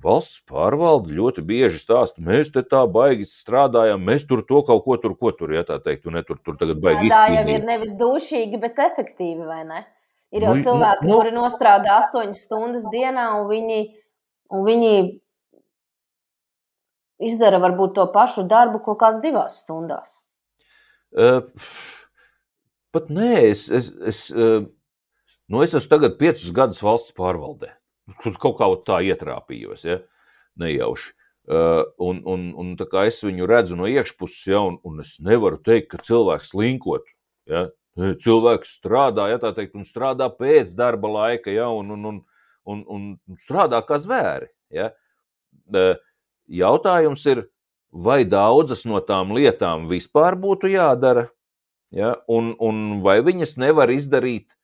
valsts 0.04 0.42
pārvalde 0.50 1.14
ļoti 1.16 1.44
bieži 1.48 1.80
stāsta, 1.80 2.20
mēs 2.24 2.50
te 2.52 2.60
tā 2.68 2.82
baigi 2.92 3.24
strādājam, 3.30 4.02
mēs 4.04 4.26
tur 4.28 4.42
to 4.48 4.60
kaut 4.68 4.84
ko 4.84 4.98
tur, 5.00 5.14
ko 5.16 5.32
tur, 5.36 5.54
ja 5.56 5.64
tā 5.68 5.78
teikt, 5.84 6.10
un 6.10 6.18
ne 6.18 6.24
tur, 6.28 6.42
tur 6.44 6.58
tagad 6.60 6.82
baigi 6.84 7.08
izcīnīt. 7.08 7.16
Tā 7.16 7.38
jau 7.38 7.54
ir 7.54 7.64
nevis 7.70 7.94
dušīgi, 8.00 8.60
bet 8.60 8.82
efektīvi, 8.84 9.48
vai 9.48 9.62
ne? 9.70 9.86
Ir 10.36 10.44
jau 10.44 10.58
nu, 10.58 10.66
cilvēki, 10.66 11.08
nu, 11.08 11.22
kuri 11.22 11.32
nostrādā 11.38 12.02
astoņas 12.02 12.44
stundas 12.44 12.88
dienā, 12.92 13.30
un 13.40 13.48
viņi, 13.52 13.80
un 14.52 14.68
viņi 14.68 14.92
izdara 17.24 17.60
varbūt 17.64 17.96
to 17.98 18.08
pašu 18.14 18.46
darbu 18.50 18.82
kaut 18.86 19.00
kāds 19.02 19.22
divās 19.24 19.62
stundās. 19.64 20.10
Uh, 21.16 21.42
pat 22.96 23.12
nē, 23.14 23.48
es, 23.52 23.68
es, 23.74 23.90
es, 24.06 24.22
uh, 24.36 24.66
nu 25.48 25.64
es 25.64 25.76
esmu 25.78 25.94
tagad 25.96 26.18
piecus 26.20 26.52
gadus 26.56 26.84
valsts 26.84 27.16
pārvaldē. 27.18 27.74
Kaut 28.44 28.60
kā 28.60 28.68
tā 28.88 29.02
ietrāpījos, 29.08 29.88
ja 29.88 30.02
nejauši. 30.60 31.14
Uh, 31.48 31.86
un, 32.04 32.20
un, 32.28 32.50
un 32.60 32.72
tā 32.76 32.90
kā 32.92 33.06
es 33.08 33.22
viņu 33.24 33.48
redzu 33.48 33.78
no 33.80 33.88
iekšpuses, 33.88 34.50
ja, 34.52 34.60
un, 34.68 34.82
un 34.84 35.00
es 35.00 35.16
nevaru 35.24 35.62
teikt, 35.64 35.94
ka 35.94 36.04
cilvēks 36.04 36.52
linkot. 36.60 37.08
Ja, 37.48 37.70
cilvēks 37.96 38.74
strādā, 38.82 39.30
ja 39.32 39.40
tā 39.40 39.54
teikt, 39.56 39.78
un 39.80 39.88
strādā 39.88 40.28
pēc 40.34 40.74
darba 40.76 41.08
laika, 41.14 41.54
ja, 41.54 41.70
un, 41.72 41.94
un, 41.96 42.10
un, 42.12 42.20
un, 42.68 42.84
un 43.24 43.40
strādā 43.40 43.80
kā 43.88 43.96
zvēri. 44.04 44.52
Ja. 44.76 44.92
Uh, 45.72 45.96
jautājums 46.48 47.26
ir, 47.30 47.46
vai 47.92 48.24
daudzas 48.28 48.86
no 48.86 49.00
tām 49.04 49.34
lietām 49.36 49.88
vispār 49.92 50.38
būtu 50.40 50.72
jādara, 50.72 51.28
ja, 51.96 52.16
un, 52.28 52.54
un 52.60 53.02
vai 53.04 53.20
viņas 53.26 53.58
nevar 53.62 53.92
izdarīt 53.94 54.58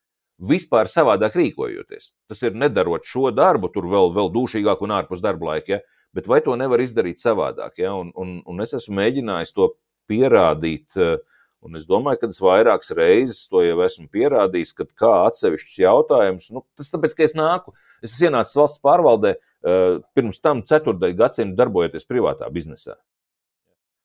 vispār 0.43 0.89
savādāk 0.89 1.37
rīkojoties. 1.37 2.11
Tas 2.27 2.41
ir 2.43 2.55
nedarot 2.57 3.05
šo 3.07 3.31
darbu, 3.35 3.69
tur 3.73 3.87
vēl, 3.91 4.11
vēl 4.15 4.31
dūšīgāk 4.33 4.81
un 4.83 4.95
ārpus 4.97 5.23
darba 5.23 5.53
laika, 5.53 5.77
ja? 5.77 6.07
bet 6.13 6.27
vai 6.29 6.41
to 6.45 6.55
nevar 6.59 6.81
izdarīt 6.83 7.21
savādāk? 7.21 7.77
Ja? 7.81 7.93
Un, 7.97 8.11
un, 8.19 8.39
un 8.45 8.65
es 8.65 8.75
esmu 8.77 8.99
mēģinājis 8.99 9.55
to 9.55 9.71
pierādīt, 10.09 10.89
eh, 10.99 11.15
un 11.63 11.79
es 11.79 11.87
domāju, 11.89 12.21
ka 12.21 12.29
es 12.31 12.41
vairākas 12.43 12.93
reizes 12.97 13.47
to 13.51 13.63
jau 13.65 13.79
esmu 13.85 14.09
pierādījis, 14.13 14.75
kad 14.77 14.91
kā 14.99 15.13
atsevišķus 15.29 15.79
jautājumus, 15.83 16.51
nu, 16.55 16.65
tas 16.79 16.91
tāpēc, 16.93 17.15
ka 17.17 17.25
es 17.25 17.35
nāku, 17.39 17.73
es 18.03 18.13
esmu 18.13 18.29
ienācis 18.29 18.59
valsts 18.59 18.83
pārvaldē, 18.83 19.33
eh, 19.37 19.97
pirms 20.15 20.41
tam 20.43 20.61
ceturdaļu 20.67 21.19
gadsimtu 21.19 21.59
darbojoties 21.59 22.09
privātā 22.09 22.51
biznesā. 22.53 22.99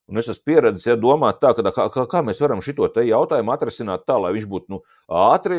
Un 0.08 0.16
es 0.22 0.30
esmu 0.32 0.46
pieredzējis, 0.48 0.86
ja 0.88 0.96
domāt 0.96 1.42
tā, 1.42 1.50
ka, 1.56 1.66
kā, 1.68 1.84
kā, 1.92 2.06
kā 2.08 2.22
mēs 2.24 2.40
varam 2.40 2.62
šo 2.64 2.88
jautājumu 2.88 3.52
atrisināt 3.52 4.06
tā, 4.08 4.16
lai 4.16 4.32
viņš 4.32 4.46
būtu 4.48 4.72
nu, 4.72 4.80
ātri, 5.06 5.58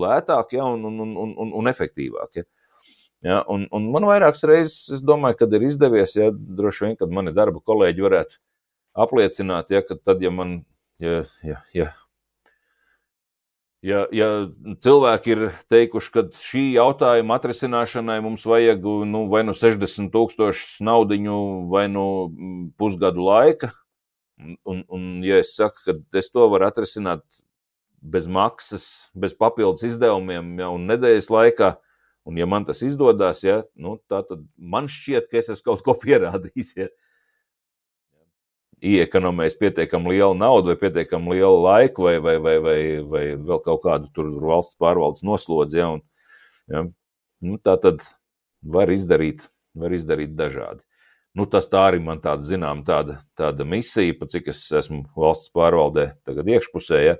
lētāk 0.00 0.56
ja, 0.56 0.64
un, 0.64 0.86
un, 0.88 1.02
un, 1.04 1.34
un, 1.36 1.52
un 1.60 1.68
efektīvāk. 1.68 2.40
Ja. 2.40 2.48
Ja, 3.20 3.42
un, 3.52 3.66
un 3.76 3.90
man 3.92 4.06
vairākas 4.08 4.46
reizes, 4.48 4.86
es 4.96 5.02
domāju, 5.04 5.42
kad 5.42 5.52
ir 5.52 5.66
izdevies, 5.68 6.14
ja 6.16 6.30
droši 6.32 6.86
vien, 6.86 6.94
kad 6.96 7.12
mani 7.12 7.34
darba 7.36 7.60
kolēģi 7.60 8.06
varētu 8.06 8.38
apliecināt, 9.04 9.74
ja, 9.74 9.82
ka 9.84 9.98
tad, 10.00 10.24
ja 10.24 10.32
man, 10.32 10.62
ja, 11.00 11.24
ja, 11.46 11.64
ja, 11.74 11.90
Ja, 13.80 14.02
ja 14.12 14.26
cilvēki 14.84 15.30
ir 15.32 15.42
teikuši, 15.72 16.10
ka 16.12 16.22
šī 16.36 16.66
jautājuma 16.74 17.38
atrisināšanai 17.40 18.18
mums 18.20 18.42
vajag 18.44 18.84
nu, 19.08 19.22
vai 19.32 19.40
nu 19.48 19.54
60 19.56 20.10
tūkstošus 20.12 20.82
naudiņu, 20.84 21.36
vai 21.72 21.86
nu 21.88 22.04
pusgadu 22.76 23.24
laika, 23.24 23.70
Un, 24.64 24.84
un, 24.88 25.20
ja 25.24 25.40
es 25.40 25.54
saku, 25.56 25.82
ka 25.84 26.18
es 26.18 26.30
to 26.32 26.46
varu 26.52 26.66
atrisināt 26.68 27.24
bez 28.00 28.26
maksas, 28.30 28.84
bez 29.12 29.34
papildus 29.36 29.84
izdevumiem, 29.84 30.54
ja, 30.62 30.70
un 30.72 30.86
nedēļas 30.88 31.28
laikā, 31.32 31.74
un 32.28 32.40
ja 32.40 32.46
man 32.48 32.64
tas 32.68 32.80
izdodas, 32.86 33.42
ja, 33.44 33.60
nu, 33.76 33.98
tad 34.08 34.30
man 34.56 34.88
šķiet, 34.88 35.28
ka 35.28 35.40
es 35.42 35.50
esmu 35.52 35.66
kaut 35.68 35.84
ko 35.84 35.96
pierādījis. 36.00 36.72
Ja. 36.78 36.88
Iekonomējis 38.80 39.58
pietiekami 39.60 40.14
lielu 40.14 40.36
naudu, 40.40 40.72
vai 40.72 40.78
pietiekami 40.80 41.36
lielu 41.36 41.58
laiku, 41.64 42.06
vai, 42.06 42.14
vai, 42.24 42.36
vai, 42.40 42.54
vai, 42.64 42.78
vai 43.04 43.24
vēl 43.36 43.60
kaut 43.66 43.82
kādu 43.84 44.28
valsts 44.40 44.78
pārvaldes 44.80 45.24
noslodzi. 45.26 45.82
Ja, 45.82 45.90
un, 45.96 46.04
ja, 46.72 46.86
nu, 47.44 47.58
tā 47.60 47.76
tad 47.82 48.00
var 48.62 48.92
izdarīt, 48.92 49.44
var 49.76 49.92
izdarīt 49.92 50.32
dažādi. 50.38 50.80
Nu, 51.36 51.46
tas 51.46 51.68
tā 51.70 51.84
arī 51.90 52.00
man 52.02 52.18
tāda, 52.24 52.42
zinām, 52.42 52.80
tāda, 52.86 53.20
tāda 53.38 53.66
misija, 53.68 54.16
pa 54.18 54.26
cik 54.30 54.50
es 54.50 54.64
esmu 54.80 55.04
valsts 55.14 55.52
pārvaldē, 55.54 56.08
tagad 56.26 56.48
iekšpusē. 56.50 57.04
Ja, 57.04 57.14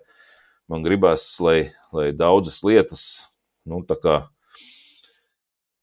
man 0.70 0.82
gribās, 0.86 1.28
lai, 1.44 1.70
lai 1.94 2.11
daudzas 2.16 2.64
lietas, 2.66 3.04
nu, 3.68 3.84
tā 3.86 4.00
kā 4.00 4.16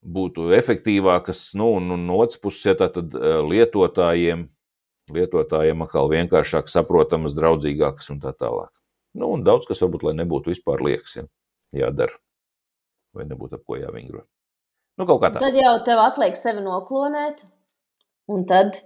būtu 0.04 0.50
efektīvākas, 0.58 1.52
nu, 1.58 1.72
un, 1.78 1.90
un 1.96 2.06
no 2.08 2.20
otras 2.22 2.40
puses, 2.42 2.66
ja 2.68 2.76
tā 2.78 2.90
tad 2.92 3.16
eh, 3.16 3.40
lietotājiem, 3.48 4.48
lietotājiem 5.14 5.84
atkal 5.84 6.10
vienkāršāk 6.12 6.70
saprotamas, 6.70 7.36
draudzīgākas 7.38 8.10
un 8.14 8.20
tā 8.22 8.34
tālāk. 8.36 8.72
Nu, 9.18 9.30
un 9.34 9.44
daudz 9.46 9.68
kas 9.68 9.80
varbūt, 9.82 10.04
lai 10.08 10.16
nebūtu 10.18 10.52
vispār 10.52 10.82
liekas, 10.84 11.16
ja, 11.18 11.24
jādara, 11.84 12.18
vai 13.16 13.26
nebūtu 13.28 13.58
ap 13.58 13.64
ko 13.66 13.78
jāvingrot. 13.80 14.26
Nu, 14.98 15.06
kaut 15.06 15.22
kā 15.22 15.32
tā. 15.32 15.42
Tad 15.42 15.56
jau 15.56 15.74
tev 15.86 16.02
atliek 16.02 16.36
sevi 16.38 16.62
noklonēt, 16.64 17.44
un 18.30 18.44
tad 18.50 18.80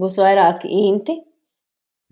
būs 0.00 0.18
vairāk 0.20 0.66
inti. 0.68 1.18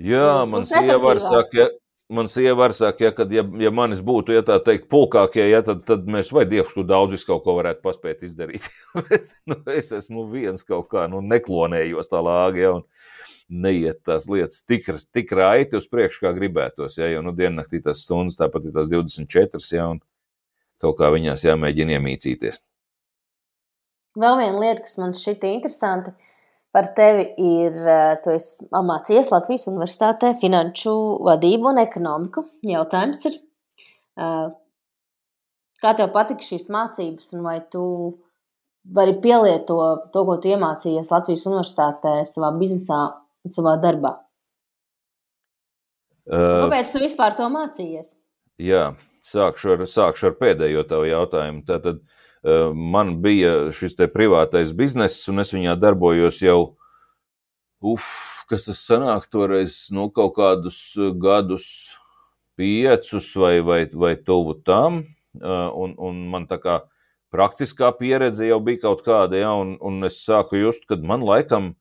Jā, 0.02 0.42
man 0.48 0.66
sieva 0.68 1.14
saka, 1.20 1.68
man 2.12 2.28
sieva 2.28 2.68
saka, 2.72 3.04
ja, 3.04 3.10
kad, 3.16 3.32
ja, 3.32 3.44
ja 3.60 3.70
manis 3.74 4.02
būtu, 4.04 4.34
ja 4.36 4.42
tā 4.46 4.58
teikt, 4.64 4.88
pulkākie, 4.92 5.44
ja, 5.48 5.62
tad, 5.66 5.82
tad 5.88 6.06
mēs 6.10 6.32
vai 6.34 6.44
dievs, 6.48 6.74
tu 6.76 6.84
daudz 6.86 7.16
visu 7.16 7.28
kaut 7.30 7.44
ko 7.46 7.56
varētu 7.58 7.82
paspēt 7.84 8.24
izdarīt. 8.26 8.68
nu, 9.50 9.58
es 9.72 9.92
esmu 9.96 10.26
viens 10.32 10.64
kaut 10.68 10.90
kā, 10.92 11.06
nu, 11.10 11.22
neklonējos 11.24 12.12
tā 12.12 12.22
lāgi, 12.24 12.64
ja, 12.66 12.74
un 12.78 13.62
neiet 13.62 14.02
tās 14.06 14.28
lietas 14.32 14.62
tik, 14.68 14.86
tik 15.12 15.32
raiti 15.36 15.76
uz 15.76 15.88
priekšu, 15.90 16.26
kā 16.26 16.34
gribētos, 16.36 16.98
ja, 17.00 17.10
jo, 17.12 17.22
nu, 17.26 17.34
diennaktī 17.36 17.82
tas 17.84 18.04
stundas, 18.06 18.40
tāpat 18.40 18.68
ir 18.68 18.76
tās 18.76 18.92
24, 18.92 19.64
ja, 19.76 19.88
un 19.96 20.02
kaut 20.82 20.98
kā 21.00 21.12
viņās 21.14 21.46
jāmēģina 21.46 21.98
iemīcīties. 21.98 22.60
Vēl 24.18 24.36
viena 24.42 24.60
lieta, 24.60 24.84
kas 24.84 24.98
man 25.00 25.14
šķita 25.16 25.48
interesanta 25.56 26.12
par 26.72 26.88
tevi, 26.96 27.26
ir, 27.36 27.76
eh, 27.76 28.16
tu 28.24 28.32
esi 28.32 28.66
mācījies 28.72 29.30
Latvijas 29.32 29.68
Universitātē 29.68 30.32
finanšu 30.40 30.94
vadību 31.28 31.70
un 31.72 31.80
ekonomiku. 31.84 32.44
Jautājums 32.64 33.24
ir, 33.28 33.38
eh, 34.16 34.48
kā 35.82 35.96
tev 35.96 36.12
patika 36.16 36.40
šīs 36.40 36.68
mācības, 36.72 37.32
un 37.34 37.42
vai 37.42 37.60
tu 37.70 37.84
vari 38.84 39.14
pielietot 39.20 40.10
to, 40.12 40.24
ko 40.24 40.36
tu 40.38 40.48
iemācījies 40.48 41.12
Latvijas 41.12 41.46
Universitātē 41.46 42.14
savā 42.26 42.50
biznesā 42.58 43.00
un 43.44 43.50
savā 43.50 43.76
darbā? 43.82 44.18
Uh, 46.22 46.68
Kāpēc 46.68 46.92
tu 46.92 46.98
vispār 47.02 47.36
to 47.36 47.48
mācījies? 47.50 48.14
Jā, 48.62 48.94
sākšu 49.26 49.72
ar, 49.74 49.78
sākšu 49.90 50.28
ar 50.30 50.36
pēdējo 50.38 50.84
tavu 50.86 51.08
jautājumu. 51.10 51.64
Tātad, 51.66 51.98
uh, 51.98 52.21
man 52.42 53.16
bija 53.22 53.70
šis 53.74 53.96
privātais 54.12 54.74
bizness, 54.76 55.28
un 55.30 55.42
es 55.42 55.52
viņā 55.54 55.76
darbojos 55.80 56.40
jau, 56.42 56.76
uf, 57.82 58.06
kas 58.50 58.66
tas 58.68 58.84
sanāk 58.86 59.28
toreiz, 59.30 59.88
nu, 59.94 60.08
kaut 60.10 60.34
kādus 60.36 60.80
gadus, 61.22 61.66
piecus 62.58 63.30
vai, 63.38 63.60
vai, 63.64 63.84
vai 63.94 64.16
tuvu 64.16 64.58
tam, 64.66 65.04
un, 65.40 65.94
un 65.96 66.24
man 66.30 66.48
tā 66.50 66.58
kā 66.62 66.80
praktiskā 67.32 67.92
pieredze 67.96 68.46
jau 68.50 68.58
bija 68.60 68.88
kaut 68.88 69.06
kāda, 69.06 69.38
ja, 69.40 69.54
un, 69.56 69.78
un 69.80 70.04
es 70.04 70.20
sāku 70.26 70.60
just, 70.60 70.84
kad 70.90 71.02
man 71.06 71.24
laikam 71.24 71.72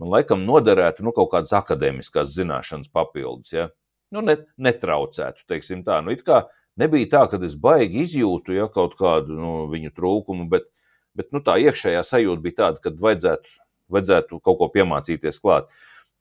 man 0.00 0.10
laikam 0.10 0.44
noderētu 0.46 1.04
nu, 1.06 1.12
kaut 1.14 1.30
kādas 1.34 1.54
akadēmiskās 1.56 2.32
zināšanas 2.34 2.90
papildus. 2.94 3.54
Ja? 3.54 3.68
Nu, 4.14 4.22
net, 4.26 4.46
netraucētu, 4.60 5.46
teiksim 5.50 5.84
tā. 5.86 6.00
Nu, 6.04 6.14
it 6.14 6.24
kā 6.26 6.44
nebija 6.80 7.10
tā, 7.12 7.24
ka 7.30 7.40
es 7.46 7.56
baigi 7.60 8.02
izjūtu 8.04 8.56
ja, 8.56 8.68
kaut 8.72 8.96
kādu 8.98 9.36
nu, 9.38 9.52
viņu 9.72 9.92
trūkumu, 9.94 10.48
bet, 10.50 10.68
bet 11.16 11.30
nu, 11.34 11.42
tā 11.44 11.56
iekšējā 11.62 12.02
sajūta 12.06 12.44
bija 12.44 12.60
tāda, 12.62 12.82
ka 12.84 12.94
vajadzētu, 13.00 13.56
vajadzētu 13.94 14.40
kaut 14.44 14.60
ko 14.60 14.70
piemācīties 14.74 15.40
klāt. 15.44 15.70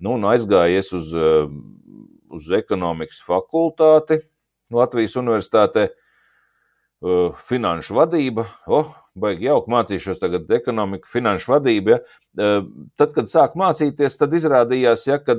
Nu, 0.03 0.17
un 0.17 0.27
aizgājies 0.29 0.91
uz, 0.97 1.13
eh, 1.15 1.49
uz 2.33 2.49
ekonomikas 2.57 3.21
fakultāti 3.25 4.23
Latvijas 4.73 5.15
Universitātē, 5.21 5.87
eh, 5.89 7.39
finanšu 7.49 7.97
vadība. 7.99 8.47
Oh, 8.67 8.89
baigi 9.15 9.47
jauki 9.47 9.71
mācīšos 9.71 10.19
tagad 10.19 10.49
ekonomiku, 10.49 11.07
finanšu 11.07 11.53
vadību. 11.55 11.95
Ja. 11.95 11.99
Eh, 12.37 12.61
tad, 12.97 13.13
kad 13.13 13.29
sāk 13.29 13.57
mācīties, 13.59 14.17
tad 14.17 14.33
izrādījās, 14.33 15.07
ja, 15.07 15.19
ka 15.19 15.37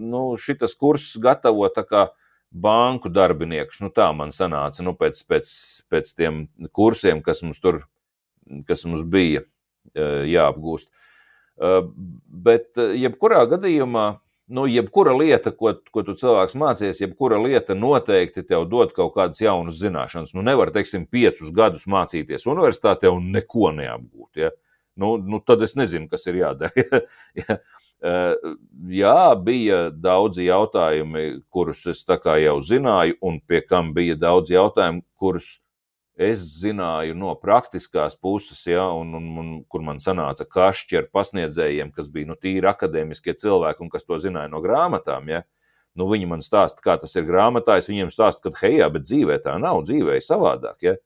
nu, 0.00 0.36
šis 0.38 0.76
kurs 0.78 1.16
gatavo 1.20 1.68
tā 1.74 1.84
kā 1.86 2.08
banku 2.50 3.10
darbiniekus. 3.12 3.80
Nu, 3.84 3.92
tā 3.94 4.10
man 4.16 4.34
sanāca 4.34 4.84
nu, 4.86 4.96
pēc, 4.98 5.22
pēc, 5.30 5.54
pēc 5.90 6.12
tiem 6.18 6.44
kursiem, 6.74 7.22
kas 7.22 7.44
mums 7.46 7.62
tur 7.62 7.84
kas 8.66 8.84
mums 8.88 9.04
bija 9.06 9.44
jāapgūst. 10.30 10.90
Bet, 12.46 12.70
jebkurā 12.76 13.42
gadījumā, 13.50 14.06
nu, 14.56 14.64
jebkura 14.70 15.12
lieta, 15.14 15.52
ko, 15.54 15.74
ko 15.92 16.04
tu 16.06 16.16
cilvēks 16.18 16.56
mācījies, 16.58 17.02
jebkura 17.04 17.38
lieta 17.42 17.76
noteikti 17.78 18.44
tev 18.48 18.66
dod 18.70 18.94
kaut 18.96 19.12
kādas 19.18 19.42
jaunas 19.42 19.78
zināšanas. 19.82 20.32
Nu, 20.36 20.44
nevar, 20.46 20.72
teiksim, 20.74 21.06
piecus 21.10 21.52
gadus 21.54 21.86
mācīties 21.90 22.48
universitātē 22.50 23.12
un 23.12 23.30
neko 23.34 23.74
neapgūt. 23.76 24.40
Ja? 24.46 24.54
Nu, 25.00 25.14
nu, 25.20 25.42
tad 25.44 25.62
es 25.66 25.76
nezinu, 25.78 26.08
kas 26.10 26.26
ir 26.30 26.40
jādara. 26.40 27.04
ja? 27.42 27.60
Jā, 28.00 29.34
bija 29.44 29.80
daudzi 29.92 30.46
jautājumi, 30.46 31.24
kurus 31.52 31.84
es 31.90 32.04
jau 32.08 32.60
zināju, 32.64 33.18
un 33.20 33.40
pie 33.40 33.60
kam 33.60 33.92
bija 33.94 34.16
daudz 34.16 34.50
jautājumu, 34.50 35.02
kurus 35.20 35.58
es 36.20 36.40
zināju 36.60 37.14
no 37.16 37.34
praktiskās 37.40 38.16
puses, 38.16 38.60
ja, 38.66 38.86
un, 38.92 39.14
un, 39.16 39.28
un 39.40 39.52
kur 39.68 39.84
man 39.84 40.00
sanāca 40.00 40.44
kašķi 40.44 40.98
ar 41.00 41.08
pasniedzējiem, 41.12 41.92
kas 41.96 42.08
bija 42.12 42.28
nu, 42.28 42.36
tīri 42.36 42.68
akadēmiskie 42.68 43.36
cilvēki 43.40 43.84
un 43.84 43.92
kas 43.92 44.04
to 44.04 44.18
zināja 44.20 44.52
no 44.52 44.60
grāmatām. 44.64 45.28
Ja. 45.32 45.44
Nu, 45.96 46.06
viņi 46.08 46.28
man 46.30 46.44
stāsta, 46.44 46.80
kā 46.84 46.96
tas 47.00 47.16
ir 47.16 47.28
grāmatā, 47.28 47.78
es 47.80 47.88
viņiem 47.90 48.12
stāstu, 48.12 48.52
ka 48.52 48.66
hei, 48.66 48.78
bet 48.92 49.08
dzīvē 49.08 49.40
tā 49.44 49.56
nav, 49.60 49.82
dzīvē 49.88 50.20
ir 50.20 50.24
savādāk. 50.24 50.76
Ja. 50.86 50.96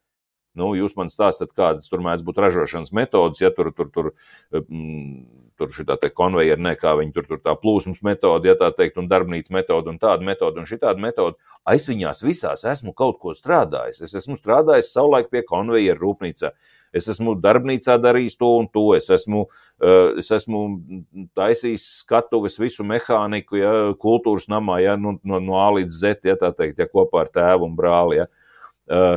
Nu, 0.54 0.70
jūs 0.78 0.94
man 0.98 1.10
stāstāt, 1.10 1.54
kādas 1.56 1.90
tur 1.90 2.02
mēdz 2.04 2.22
būt 2.26 2.38
ražošanas 2.42 2.92
metodas, 2.94 3.40
ja 3.42 3.50
tur, 3.54 3.72
tur, 3.74 3.90
tur, 3.94 4.10
mm, 4.54 5.43
tur 5.58 5.70
šī 5.72 5.86
tā 5.88 6.10
konveijera, 6.10 6.60
ne 6.60 6.74
kā 6.78 6.94
viņi 6.98 7.12
tur, 7.14 7.26
tur 7.28 7.40
tā 7.42 7.54
plūsmas 7.58 8.02
metode, 8.06 8.48
ja 8.50 8.56
tā 8.58 8.70
teikt, 8.74 8.98
un 9.00 9.08
darbnīcas 9.10 9.52
metode, 9.54 9.92
un 9.92 9.98
tāda 10.02 10.26
metode, 10.26 10.60
un 10.60 10.68
šī 10.68 10.80
tāda 10.82 11.02
metode. 11.02 11.38
Es 11.70 11.88
viņās 11.88 12.22
visās 12.26 12.64
esmu 12.68 12.94
kaut 12.96 13.20
ko 13.22 13.34
strādājis. 13.36 14.02
Es 14.04 14.14
esmu 14.20 14.36
strādājis 14.38 14.92
savulaik 14.94 15.30
pie 15.32 15.44
konveijera 15.46 16.00
rūpnīcā. 16.00 16.52
Es 16.94 17.08
esmu 17.10 17.34
darbnīcā 17.42 17.96
darījis 18.02 18.38
to 18.38 18.50
un 18.60 18.68
to. 18.74 18.86
Es 18.98 19.10
esmu, 19.14 19.44
uh, 19.46 20.14
es 20.20 20.30
esmu 20.34 20.64
taisījis 21.38 21.86
skatuves, 22.04 22.58
visu 22.62 22.86
mehāniku, 22.86 23.58
ja, 23.58 23.74
kultūras 24.00 24.46
namā, 24.52 24.80
ja, 24.84 24.98
nu, 25.00 25.16
no, 25.26 25.42
no 25.42 25.58
A 25.62 25.70
līdz 25.78 26.00
Z, 26.00 26.30
ja 26.30 26.38
tā 26.40 26.52
teikt, 26.54 26.82
ja 26.82 26.90
kopā 26.90 27.24
ar 27.24 27.32
tēvu 27.34 27.70
un 27.70 27.78
brāli. 27.78 28.22
Ja. 28.22 28.28
Uh, 28.84 29.16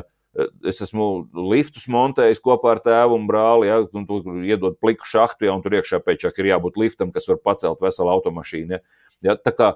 Es 0.69 0.83
esmu 0.85 1.27
liftus 1.49 1.87
montējis 1.89 2.43
kopā 2.45 2.75
ar 2.75 2.81
tēvu 2.85 3.15
un 3.17 3.25
brāli, 3.29 3.71
ja, 3.71 3.79
un 3.97 4.05
tur 4.05 4.43
iedod 4.45 4.75
pliku 4.77 5.07
šahtu, 5.09 5.47
ja, 5.47 5.55
un 5.57 5.63
tur 5.65 5.73
iekšā 5.79 5.97
pēkšņi 6.05 6.43
ir 6.43 6.51
jābūt 6.51 6.77
liftam, 6.77 7.13
kas 7.15 7.25
var 7.31 7.39
pacelt 7.41 7.81
veselu 7.81 8.13
automašīnu. 8.13 8.77
Ja. 8.77 9.03
Ja, 9.25 9.33
tā 9.41 9.53
kā 9.57 9.71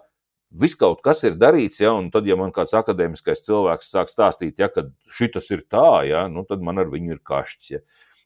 viss 0.52 0.78
kaut 0.78 1.02
kas 1.06 1.24
ir 1.26 1.40
darīts, 1.42 1.82
ja, 1.82 1.96
un 1.98 2.12
tad, 2.14 2.28
ja 2.30 2.38
man 2.38 2.54
kāds 2.54 2.76
akadēmiskais 2.78 3.42
cilvēks 3.48 3.90
sāk 3.90 4.12
stāstīt, 4.12 4.62
ja, 4.62 4.70
ka 4.70 4.86
šis 5.10 5.50
ir 5.56 5.66
tā, 5.66 6.04
ja, 6.10 6.28
nu, 6.30 6.46
tad 6.46 6.62
man 6.62 6.82
ar 6.84 6.92
viņu 6.94 7.18
ir 7.18 7.26
kašķis. 7.26 7.74
Ja. 7.74 7.82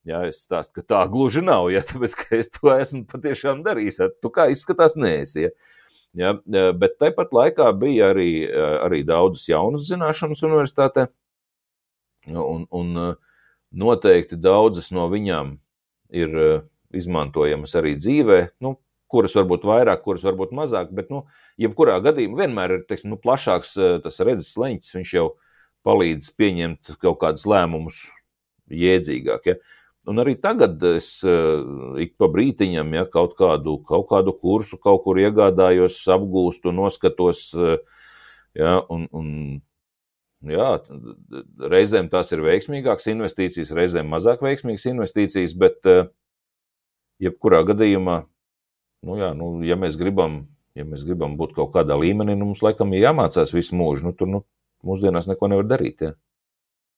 Jā, 0.06 0.20
es 0.30 0.44
stāstu, 0.46 0.76
ka 0.78 0.84
tā 0.86 1.00
gluži 1.10 1.42
nav, 1.42 1.72
ja 1.74 1.82
tāpēc, 1.88 2.20
ka 2.20 2.38
es 2.38 2.52
to 2.54 2.70
esmu 2.76 3.06
patiešām 3.10 3.64
darījis. 3.66 4.04
Ja. 4.04 4.10
Tu 4.22 4.30
kā 4.34 4.50
izskatās, 4.54 5.00
nēsi. 5.00 5.48
Ja. 5.48 5.56
Ja, 6.16 6.32
bet 6.80 6.94
tāpat 7.02 7.34
laikā 7.36 7.66
bija 7.76 8.14
arī, 8.14 8.46
arī 8.86 9.02
daudzas 9.04 9.50
jaunas 9.50 9.88
zināšanas 9.90 10.46
universitātē. 10.48 11.10
Un, 12.34 12.66
un 12.72 12.98
eh, 12.98 13.14
noteikti 13.76 14.38
daudzas 14.42 14.90
no 14.96 15.06
viņām 15.12 15.56
ir 16.16 16.36
eh, 16.42 16.64
izmantojamas 16.96 17.76
arī 17.78 17.96
dzīvē, 18.00 18.40
nu, 18.66 18.76
kuras 19.12 19.36
varbūt 19.38 19.68
vairāk, 19.68 20.02
kuras 20.06 20.26
varbūt 20.26 20.56
mazāk, 20.58 20.90
bet, 20.96 21.12
nu, 21.14 21.26
jebkurā 21.62 22.00
gadījumā 22.04 22.42
vienmēr 22.42 22.80
ir 22.80 22.86
teiksim, 22.90 23.14
nu, 23.14 23.22
plašāks 23.22 23.76
eh, 23.78 23.96
tas 24.04 24.20
redzes 24.26 24.56
leņķis, 24.58 24.98
viņš 24.98 25.14
jau 25.20 25.28
palīdz 25.86 26.32
pieņemt 26.40 26.96
kaut 27.04 27.20
kādus 27.22 27.46
lēmumus 27.50 28.02
jēdzīgāk. 28.74 29.52
Ja? 29.52 29.60
Un 30.10 30.22
arī 30.22 30.36
tagad 30.38 30.82
es 30.86 31.08
ik 32.02 32.12
pa 32.22 32.28
brītiņam 32.30 32.92
ja, 32.94 33.06
kaut, 33.10 33.34
kādu, 33.38 33.80
kaut 33.86 34.06
kādu 34.12 34.34
kursu 34.38 34.78
kaut 34.82 35.02
kur 35.06 35.18
iegādājos, 35.18 35.98
apgūstu, 36.14 36.74
noskatos. 36.74 37.48
Ja, 38.54 38.76
un, 38.94 39.08
un 39.18 39.32
Jā, 40.46 40.70
reizēm 41.72 42.10
tās 42.12 42.30
ir 42.36 42.44
veiksmīgākas 42.46 43.08
investīcijas, 43.10 43.74
reizēm 43.78 44.12
mazāk 44.14 44.44
veiksmīgas 44.46 44.86
investīcijas, 44.92 45.56
bet 45.58 45.90
eh, 45.90 46.04
jebkurā 47.26 47.64
gadījumā, 47.66 48.20
nu 49.10 49.18
jā, 49.18 49.32
nu, 49.38 49.50
ja, 49.66 49.78
mēs 49.80 49.98
gribam, 49.98 50.44
ja 50.78 50.86
mēs 50.86 51.06
gribam 51.08 51.34
būt 51.40 51.56
kaut 51.58 51.74
kādā 51.74 51.98
līmenī, 51.98 52.36
nu, 52.38 52.52
mums 52.52 52.62
laikam 52.66 52.94
ir 52.94 53.08
jāmācās 53.08 53.56
visu 53.56 53.78
mūžu. 53.80 54.10
Nu, 54.10 54.14
tur 54.18 54.30
nu, 54.30 54.44
mūsdienās 54.86 55.30
neko 55.32 55.50
nevar 55.50 55.68
darīt. 55.70 56.06
Ja. 56.06 56.14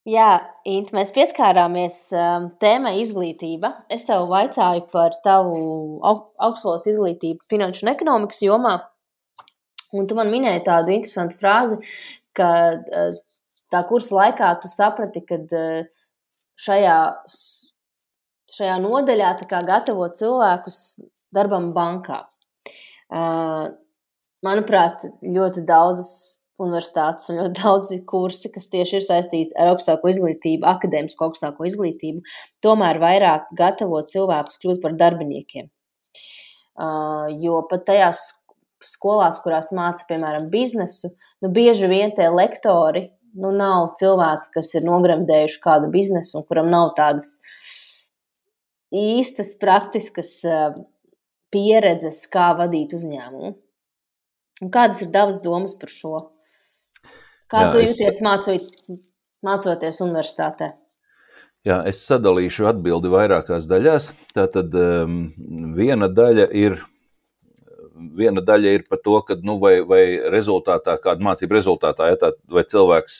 Jā, 0.08 0.28
Int, 0.68 0.94
mēs 0.96 1.10
pieskārāmies 1.16 1.96
um, 2.16 2.50
tēmai 2.62 2.94
izglītība. 3.02 3.74
Es 3.92 4.06
tev 4.08 4.30
vaicāju 4.32 4.86
par 4.94 5.18
tavu 5.24 5.58
augstskolas 6.08 6.88
izglītību 6.88 7.44
finanšu 7.52 7.84
un 7.84 7.92
ekonomikas 7.92 8.40
jomā. 8.46 8.76
Un 9.96 10.08
tu 10.08 10.16
man 10.16 10.32
minēji 10.32 10.64
tādu 10.68 10.96
interesantu 10.96 11.40
frāzi, 11.42 11.80
ka 12.36 12.50
uh, 12.80 13.18
tā 13.74 13.84
kursa 13.90 14.16
laikā 14.18 14.54
tu 14.62 14.72
saprati, 14.72 15.24
ka 15.28 15.40
eh, 15.60 15.90
šajā, 16.68 16.98
šajā 18.56 18.80
nodaļā 18.84 19.34
gatavo 19.68 20.08
cilvēkus 20.20 20.80
darbam 21.36 21.74
bankā. 21.76 22.24
Eh, 23.12 23.68
manuprāt, 24.46 25.08
ļoti 25.24 25.64
daudzas 25.68 26.38
universitātes 26.58 27.30
un 27.30 27.38
ļoti 27.42 27.62
daudzi 27.62 28.00
kursi, 28.10 28.50
kas 28.54 28.70
tieši 28.72 28.98
ir 28.98 29.06
saistīti 29.06 29.58
ar 29.62 29.74
augstāko 29.76 30.10
izglītību, 30.10 30.66
akadēmisko 30.66 31.30
augstāko 31.30 31.68
izglītību, 31.70 32.24
tomēr 32.66 32.98
vairāk 33.04 33.52
gatavo 33.58 34.02
cilvēkus 34.10 34.58
kļūt 34.64 34.82
par 34.82 34.98
darbiniekiem. 34.98 35.70
Uh, 36.78 37.30
jo 37.42 37.62
pat 37.70 37.86
tajās 37.90 38.24
skolās, 38.86 39.40
kurās 39.42 39.72
māca, 39.74 40.06
piemēram, 40.10 40.50
biznesu, 40.54 41.10
nu, 41.42 41.50
bieži 41.54 41.90
vien 41.90 42.14
tie 42.18 42.30
lektori 42.30 43.08
nu, 43.38 43.52
nav 43.56 43.94
cilvēki, 44.00 44.52
kas 44.58 44.74
ir 44.78 44.86
nogremdējuši 44.88 45.62
kādu 45.64 45.92
biznesu 45.94 46.40
un 46.40 46.48
kuram 46.48 46.72
nav 46.74 46.94
tādas 46.98 47.38
īstas, 48.94 49.54
praktiskas 49.62 50.34
eh, 50.48 50.80
pieredzes, 51.54 52.24
kā 52.32 52.50
vadīt 52.58 52.96
uzņēmumu. 52.98 53.54
Un 54.64 54.74
kādas 54.74 55.04
ir 55.06 55.14
tavas 55.14 55.40
domas 55.44 55.76
par 55.78 55.94
šo? 55.94 56.16
Kā 57.52 57.68
Jā, 57.68 57.72
tu 57.72 57.84
jūties 57.84 58.18
es... 58.18 58.22
mācot, 58.26 58.76
mācoties 59.46 60.02
universitātē? 60.04 60.74
Jā, 61.68 61.82
es 61.90 62.00
sadalīšu 62.08 62.68
atbildi 62.70 63.12
vairākās 63.12 63.68
daļās. 63.70 64.12
Tātad 64.36 64.76
um, 64.78 65.18
viena 65.76 66.08
daļa 66.08 66.48
ir 66.56 66.78
viena 68.18 68.44
daļa 68.46 68.74
ir 68.78 68.84
par 68.90 69.02
to, 69.04 69.16
ka, 69.28 69.38
nu, 69.44 69.58
vai, 69.62 69.80
vai 69.88 70.02
rezultātā, 70.34 70.98
kāda 71.04 71.24
mācība 71.24 71.58
rezultātā, 71.58 72.12
ja 72.12 72.20
tā, 72.22 72.32
vai 72.52 72.64
cilvēks 72.68 73.20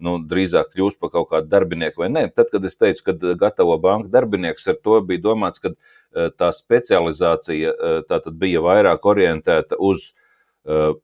nu, 0.00 0.16
drīzāk 0.30 0.72
kļūst 0.74 1.00
par 1.00 1.12
kaut 1.14 1.30
kādu 1.32 1.50
darbinieku 1.52 2.04
vai 2.04 2.10
nē. 2.12 2.26
Tad, 2.34 2.50
kad 2.52 2.64
es 2.64 2.78
teicu, 2.80 3.04
ka 3.10 3.34
gatavo 3.40 3.76
banka 3.82 4.12
darbinieks, 4.12 4.68
ar 4.72 4.78
to 4.82 5.00
bija 5.06 5.24
domāts, 5.28 5.62
ka 5.62 5.72
eh, 5.72 6.30
tā 6.36 6.52
specializācija 6.56 7.74
eh, 7.74 7.98
tā 8.08 8.22
bija 8.30 8.62
vairāk 8.64 9.10
orientēta 9.12 9.78
uz, 9.78 10.12
eh, 10.68 10.94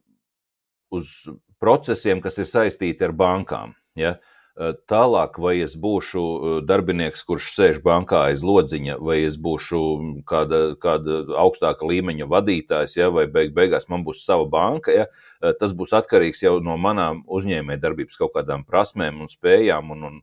uz 0.95 1.13
procesiem, 1.61 2.23
kas 2.25 2.41
ir 2.41 2.49
saistīti 2.49 3.05
ar 3.05 3.15
bankām. 3.17 3.77
Ja? 3.97 4.17
Uh, 4.17 4.33
Eh, 4.35 4.35
tālāk, 4.57 5.37
vai 5.43 5.59
es 5.61 5.75
būšu 5.77 6.23
eh, 6.23 6.55
darbinieks, 6.65 7.25
kurš 7.29 7.51
sēž 7.53 7.81
bankā 7.85 8.23
aiz 8.31 8.45
lodziņa, 8.47 8.97
vai 9.05 9.19
es 9.27 9.37
būšu 9.37 9.81
kāda, 10.29 10.61
kāda 10.81 11.19
augstāka 11.43 11.85
līmeņa 11.87 12.29
vadītājs, 12.33 12.97
ja, 12.97 13.11
vai 13.13 13.27
beig, 13.29 13.53
beigās 13.57 13.89
man 13.93 14.05
būs 14.07 14.25
sava 14.25 14.47
banka, 14.49 14.95
ja, 14.95 15.07
eh, 15.43 15.53
tas 15.61 15.77
būs 15.77 15.93
atkarīgs 16.01 16.41
jau 16.47 16.57
no 16.65 16.79
manām 16.81 17.21
uzņēmējdarbības 17.29 18.17
kaut 18.23 18.33
kādām 18.39 18.65
prasmēm 18.65 19.21
un 19.21 19.29
spējām, 19.29 19.93
un, 19.93 20.09
un 20.09 20.23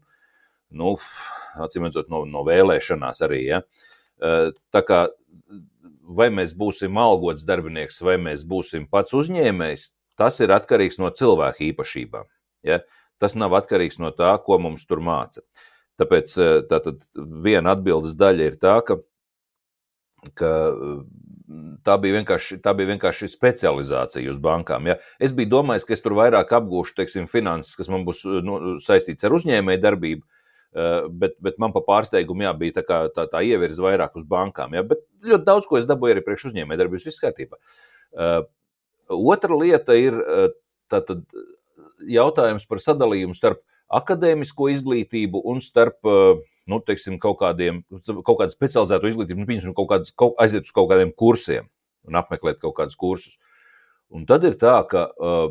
nu, 0.73 0.95
acīm 1.61 1.85
redzot, 1.85 2.09
no, 2.09 2.23
no 2.25 2.41
vēlēšanās 2.47 3.21
arī. 3.27 3.43
Ja. 3.51 3.59
Tā 4.73 4.81
kā 4.87 4.99
vai 6.03 6.29
mēs 6.33 6.53
būsim 6.57 6.97
algots 6.97 7.45
darbinieks, 7.45 8.01
vai 8.01 8.15
mēs 8.21 8.43
būsim 8.47 8.87
pats 8.89 9.13
uzņēmējs, 9.17 9.85
tas 10.17 10.39
ir 10.41 10.53
atkarīgs 10.55 10.99
no 11.01 11.11
cilvēka 11.13 11.65
īpašībām. 11.69 12.25
Ja? 12.65 12.79
Tas 13.23 13.37
nav 13.39 13.55
atkarīgs 13.61 14.01
no 14.03 14.11
tā, 14.15 14.33
ko 14.43 14.59
mums 14.59 14.83
tur 14.89 15.01
māca. 15.03 15.45
Tāpēc 16.01 16.35
tātad, 16.69 17.03
viena 17.15 17.75
atbildes 17.77 18.17
daļa 18.19 18.49
ir 18.49 18.55
tā, 18.61 18.79
ka, 18.85 18.97
ka 20.39 20.51
tā 21.85 21.97
bija 22.01 22.19
vienkārši, 22.19 22.59
tā 22.63 22.73
bija 22.77 22.91
vienkārši 22.93 23.29
specializācija 23.31 24.31
uz 24.31 24.39
bankām. 24.41 24.89
Ja? 24.89 24.97
Es 25.21 25.35
biju 25.35 25.51
domājis, 25.57 25.85
ka 25.87 25.95
es 25.95 26.03
tur 26.03 26.15
vairāk 26.17 26.55
apgūšu 26.57 26.97
teiksim, 26.97 27.27
finanses, 27.29 27.77
kas 27.79 27.91
man 27.93 28.07
būs 28.07 28.23
nu, 28.45 28.59
saistīts 28.83 29.27
ar 29.27 29.35
uzņēmēju 29.37 29.83
darbību. 29.83 30.25
Eh, 30.73 31.05
bet, 31.21 31.35
bet 31.43 31.59
man 31.61 31.73
pa 31.75 31.83
pārsteigumu 31.85 32.47
jā, 32.47 32.51
bija 32.57 32.79
tā, 32.79 32.83
kā, 32.87 32.99
tā, 33.13 33.27
tā 33.29 33.43
ievirza 33.45 33.83
vairāk 33.85 34.15
uz 34.17 34.25
bankām. 34.29 34.73
Jā, 34.73 34.81
bet 34.89 35.03
ļoti 35.21 35.45
daudz 35.45 35.69
ko 35.69 35.77
es 35.77 35.85
dabūju 35.89 36.15
arī 36.15 36.23
priekš 36.25 36.47
uzņēmēju 36.49 36.81
darbības, 36.81 37.09
viss 37.11 37.21
kārtībā. 37.21 37.59
Otra 39.13 39.57
lieta 39.59 39.97
ir 39.97 40.17
tātad, 40.89 41.21
jautājums 42.11 42.65
par 42.69 42.81
sadalījumu 42.83 43.35
starp 43.37 43.61
akadēmisko 43.93 44.69
izglītību 44.73 45.43
un 45.49 45.61
starp 45.63 46.09
uh, 46.09 46.41
nu, 46.69 46.79
teiksim, 46.83 47.17
kaut, 47.21 47.39
kādiem, 47.41 47.81
kaut 48.23 48.37
kādu 48.39 48.53
specializētu 48.53 49.09
izglītību, 49.09 49.43
nu, 49.43 49.49
piemēram, 49.49 49.75
kaut 49.77 49.89
kādas, 49.91 50.13
kaut, 50.15 50.37
aiziet 50.41 50.67
uz 50.67 50.75
kaut 50.75 50.89
kādiem 50.91 51.11
kursiem 51.15 51.67
un 52.07 52.19
apmeklēt 52.19 52.61
kaut 52.61 52.75
kādus 52.77 52.97
kursus. 52.99 53.37
Un 54.13 54.27
tad 54.29 54.45
ir 54.47 54.55
tā, 54.61 54.75
ka 54.89 55.07
uh, 55.11 55.49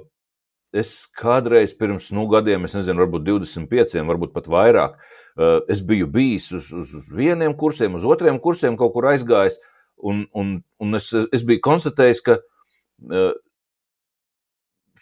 es 0.76 0.94
kādreiz 1.18 1.74
pirms 1.76 2.10
nu, 2.16 2.26
gadiem, 2.32 2.64
es 2.68 2.76
nezinu, 2.78 3.02
varbūt 3.04 3.26
25, 3.28 3.98
varbūt 4.08 4.32
pat 4.36 4.48
vairāk, 4.52 4.96
uh, 4.96 5.58
es 5.72 5.82
biju 5.84 6.08
bijis 6.12 6.48
uz, 6.56 6.70
uz 6.76 7.12
vieniem 7.12 7.56
kursiem, 7.58 7.98
uz 7.98 8.06
otriem 8.08 8.40
kursiem, 8.42 8.78
kaut 8.80 8.94
kur 8.96 9.10
aizgājis, 9.12 9.58
un, 10.02 10.26
un, 10.38 10.58
un 10.82 10.98
es, 10.98 11.10
es 11.34 11.44
biju 11.48 11.64
konstatējis, 11.64 12.24
ka 12.28 12.38
uh, 12.40 13.32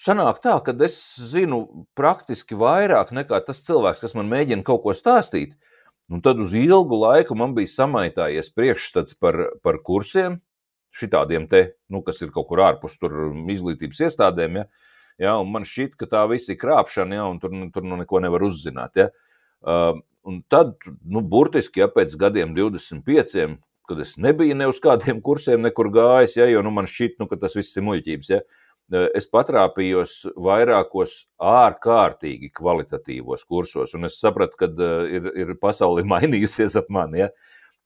sanāk 0.01 0.41
tā, 0.45 0.57
ka 0.65 0.75
es 0.87 0.97
zinu 1.33 1.87
praktiski 1.99 2.59
vairāk 2.59 3.13
nekā 3.17 3.41
tas 3.47 3.63
cilvēks, 3.67 4.03
kas 4.05 4.17
man 4.17 4.31
mēģina 4.31 4.65
kaut 4.67 4.85
ko 4.85 4.95
stāstīt. 4.97 5.57
Un 6.11 6.23
tad 6.25 6.41
uz 6.43 6.57
ilgu 6.59 6.97
laiku 6.99 7.37
man 7.39 7.53
bija 7.55 7.71
samaitājies 7.71 8.51
priekšstats 8.57 9.15
par, 9.23 9.37
par 9.63 9.79
kursiem, 9.87 10.41
šitādiem 10.91 11.47
te, 11.51 11.77
nu, 11.93 12.03
kas 12.03 12.19
ir 12.25 12.33
kaut 12.35 12.49
kur 12.49 12.65
ārpus 12.67 12.99
izglītības 12.99 14.01
iestādēm. 14.09 14.59
Ja? 14.59 14.65
Ja? 15.23 15.35
Man 15.47 15.67
šķiet, 15.69 15.95
ka 16.01 16.09
tā 16.11 16.25
viss 16.33 16.51
ir 16.51 16.59
krāpšana, 16.59 17.21
ja? 17.21 17.27
un 17.31 17.39
tur, 17.43 17.55
tur 17.75 17.87
nu 17.87 18.01
neko 18.01 18.23
nevar 18.25 18.43
uzzināt. 18.49 18.99
Ja? 18.99 19.11
Uh, 19.61 20.01
un 20.27 20.41
tad, 20.51 20.75
nu, 21.07 21.23
burtiski 21.23 21.85
ja, 21.85 21.91
pēc 21.93 22.17
gadiem, 22.19 22.57
25, 22.59 23.61
kad 23.87 24.03
es 24.03 24.17
nebiju 24.19 24.57
ne 24.59 24.67
uz 24.71 24.81
kādiem 24.83 25.23
kursiem, 25.23 25.63
nekur 25.63 25.93
gājis, 25.95 26.41
ja? 26.41 26.51
jo 26.51 26.65
nu, 26.67 26.75
man 26.75 26.91
šķiet, 26.91 27.21
nu, 27.23 27.31
ka 27.31 27.39
tas 27.39 27.55
viss 27.59 27.79
ir 27.79 27.87
muļķības. 27.87 28.33
Ja? 28.35 28.43
Eh, 28.43 28.60
es 28.91 29.29
patrāpījos 29.31 30.15
vairākos 30.41 31.15
ārkārtīgi 31.47 32.51
kvalitatīvos 32.57 33.45
kursos, 33.47 33.95
un 33.95 34.09
es 34.09 34.19
sapratu, 34.21 34.59
ka 34.59 34.69
eh, 34.71 35.17
ir, 35.19 35.31
ir 35.45 35.55
pasaule 35.63 36.05
mainījusies 36.15 36.79
ap 36.81 36.91
mani. 36.93 37.25
Ja? 37.25 37.31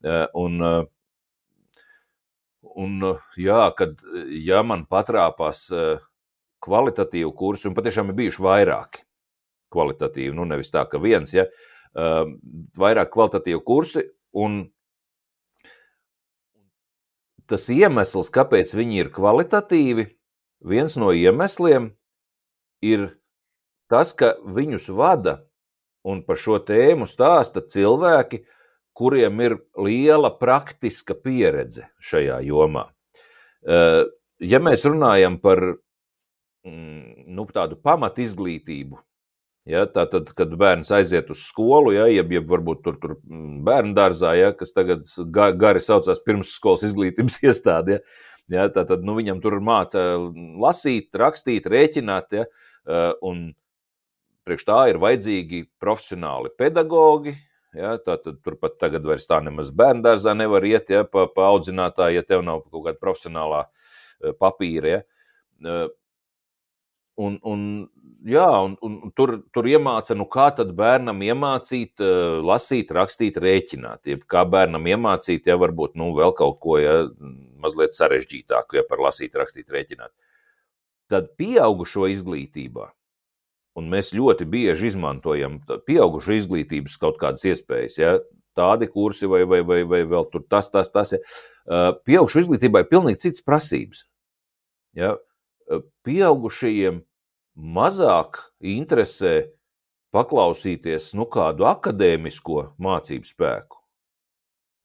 Eh, 0.05 0.25
un, 0.41 0.59
un, 2.85 3.07
jā, 3.37 3.61
kad 3.77 4.01
ja 4.45 4.63
man 4.65 4.85
patrāpās 4.89 5.67
kvalitatīvu 6.65 7.31
kursu, 7.37 7.69
un 7.69 7.77
patiešām 7.77 8.09
ir 8.11 8.19
bijuši 8.23 8.45
vairāki 8.45 9.05
kvalitatīvi, 9.75 10.33
nu 10.37 10.45
nevis 10.49 10.71
tā, 10.73 10.85
ka 10.89 11.01
viens, 11.01 11.33
ja, 11.35 11.45
vairāk 12.79 13.11
kvalitatīvu 13.11 13.61
kursi, 13.65 14.03
un 14.35 14.63
tas 17.49 17.67
iemesls, 17.71 18.31
kāpēc 18.33 18.73
viņi 18.77 19.01
ir 19.03 19.11
kvalitatīvi, 19.15 20.07
Viens 20.63 20.95
no 20.97 21.11
iemesliem 21.11 21.91
ir 22.85 23.09
tas, 23.91 24.13
ka 24.13 24.35
viņus 24.45 24.89
vada 24.95 25.39
un 26.05 26.21
par 26.25 26.39
šo 26.39 26.59
tēmu 26.61 27.07
stāsta 27.09 27.63
cilvēki, 27.65 28.43
kuriem 28.95 29.41
ir 29.43 29.57
liela 29.81 30.31
praktiska 30.39 31.17
pieredze 31.19 31.89
šajā 31.99 32.39
jomā. 32.47 32.85
Eh, 33.65 34.03
ja 34.39 34.61
mēs 34.61 34.85
runājam 34.87 35.39
par 35.41 35.61
mm, 36.65 37.25
nu, 37.35 37.47
tādu 37.51 37.75
pamat 37.81 38.21
izglītību, 38.23 38.99
ja, 39.67 39.83
tad, 39.89 40.13
kad 40.37 40.53
bērns 40.59 40.93
aiziet 40.95 41.31
uz 41.33 41.41
skolu, 41.49 41.95
ja, 41.97 42.05
jeb, 42.11 42.31
jeb 42.37 42.47
varbūt 42.53 42.85
tur, 42.85 42.99
tur 43.01 43.17
mm, 43.17 43.63
bērnu 43.67 43.97
dārzā, 43.97 44.35
ja, 44.39 44.53
kas 44.55 44.71
tagad 44.77 45.09
gari 45.59 45.81
saucās 45.83 46.21
pirmsskolas 46.23 46.85
izglītības 46.87 47.41
iestāde, 47.49 47.99
ja, 47.99 48.34
Ja, 48.53 48.67
tad 48.69 48.91
nu, 49.01 49.15
viņam 49.17 49.39
tur 49.41 49.57
māca 49.63 50.03
lasīt, 50.61 51.09
rakstīt, 51.17 51.65
rēķināt. 51.71 52.35
Ja, 52.37 52.45
un 53.25 53.47
priekš 54.45 54.67
tā 54.67 54.79
ir 54.91 55.01
vajadzīgi 55.01 55.63
profesionāli 55.81 56.53
pedagogi. 56.57 57.33
Ja, 57.75 57.95
Tātad 57.99 58.39
turpat 58.45 58.77
tagad 58.79 59.03
vairs 59.07 59.25
tā 59.27 59.41
nemaz 59.43 59.71
bērnu 59.75 60.05
dārzā 60.05 60.35
nevar 60.37 60.63
iet 60.63 60.93
ja, 60.93 61.03
pa, 61.03 61.25
pa 61.27 61.49
audzinātāju, 61.51 62.21
ja 62.21 62.23
tev 62.23 62.45
nav 62.45 62.61
kaut 62.69 62.85
kāda 62.85 63.01
profesionālā 63.01 63.65
papīra. 64.39 64.93
Ja. 64.93 65.87
Eh, 67.15 67.21
un, 67.23 67.37
un 67.43 67.87
jā, 68.25 68.47
un, 68.65 68.75
un 68.81 69.11
tur, 69.15 69.37
tur 69.53 69.67
iemāca, 69.69 70.15
nu 70.15 70.27
kā 70.31 70.49
tad 70.55 70.73
bērnam 70.75 71.21
iemācīt, 71.21 72.01
uh, 72.03 72.41
lasīt, 72.43 72.91
rakstīt, 72.91 73.37
rēķināt. 73.37 74.07
Ja 74.07 74.17
kā 74.27 74.45
bērnam 74.45 74.85
iemācīt, 74.85 75.47
ja 75.47 75.57
varbūt 75.57 75.95
nu, 75.95 76.13
vēl 76.17 76.35
kaut 76.35 76.59
ko 76.63 76.77
ja, 76.81 77.05
mazliet 77.61 77.95
sarežģītāku, 77.95 78.79
ja 78.79 78.85
par 78.89 79.03
lasīt, 79.05 79.35
rakstīt, 79.35 79.69
rēķināt. 79.71 80.11
Tad 81.09 81.35
pieaugušo 81.37 82.07
izglītībā, 82.09 82.89
un 83.77 83.91
mēs 83.91 84.13
ļoti 84.17 84.47
bieži 84.49 84.89
izmantojam 84.89 85.59
pieaugušo 85.85 86.33
izglītības 86.33 86.97
kaut 86.97 87.19
kādas 87.21 87.45
iespējas, 87.45 87.99
ja, 88.01 88.15
tādi 88.57 88.87
kursi 88.89 89.29
vai, 89.29 89.43
vai, 89.45 89.61
vai, 89.67 89.83
vai 89.85 90.01
vēl 90.07 90.27
tur 90.31 90.45
tas, 90.49 90.71
tas, 90.73 90.89
tas. 90.91 91.13
Ja. 91.13 91.21
Uh, 91.65 91.93
pieaugušo 92.07 92.43
izglītībai 92.43 92.83
ir 92.83 92.91
pilnīgi 92.91 93.27
citas 93.27 93.45
prasības. 93.45 94.05
Ja. 94.95 95.15
Uh, 95.65 95.81
pieaugušajiem 96.05 97.01
mazāk 97.55 98.41
interesē 98.61 99.35
paklausīties 100.15 101.13
nu, 101.17 101.25
kādu 101.31 101.65
akadēmisko 101.67 102.61
mācību 102.81 103.27
spēku. 103.27 103.81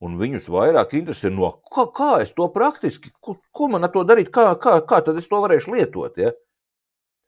Un 0.01 0.17
viņus 0.17 0.47
vairāk 0.49 0.95
interesē, 0.97 1.29
no 1.35 1.51
kā, 1.69 1.85
kā 1.93 2.13
es 2.25 2.33
to 2.33 2.47
praktiski, 2.55 3.13
ko, 3.21 3.37
ko 3.53 3.69
man 3.69 3.85
ar 3.85 3.93
to 3.93 4.07
darīt, 4.09 4.31
kā, 4.33 4.55
kā, 4.57 4.79
kā 4.81 5.03
tad 5.05 5.21
es 5.21 5.29
to 5.29 5.43
varēšu 5.45 5.75
lietot. 5.75 6.17
Ja? 6.17 6.33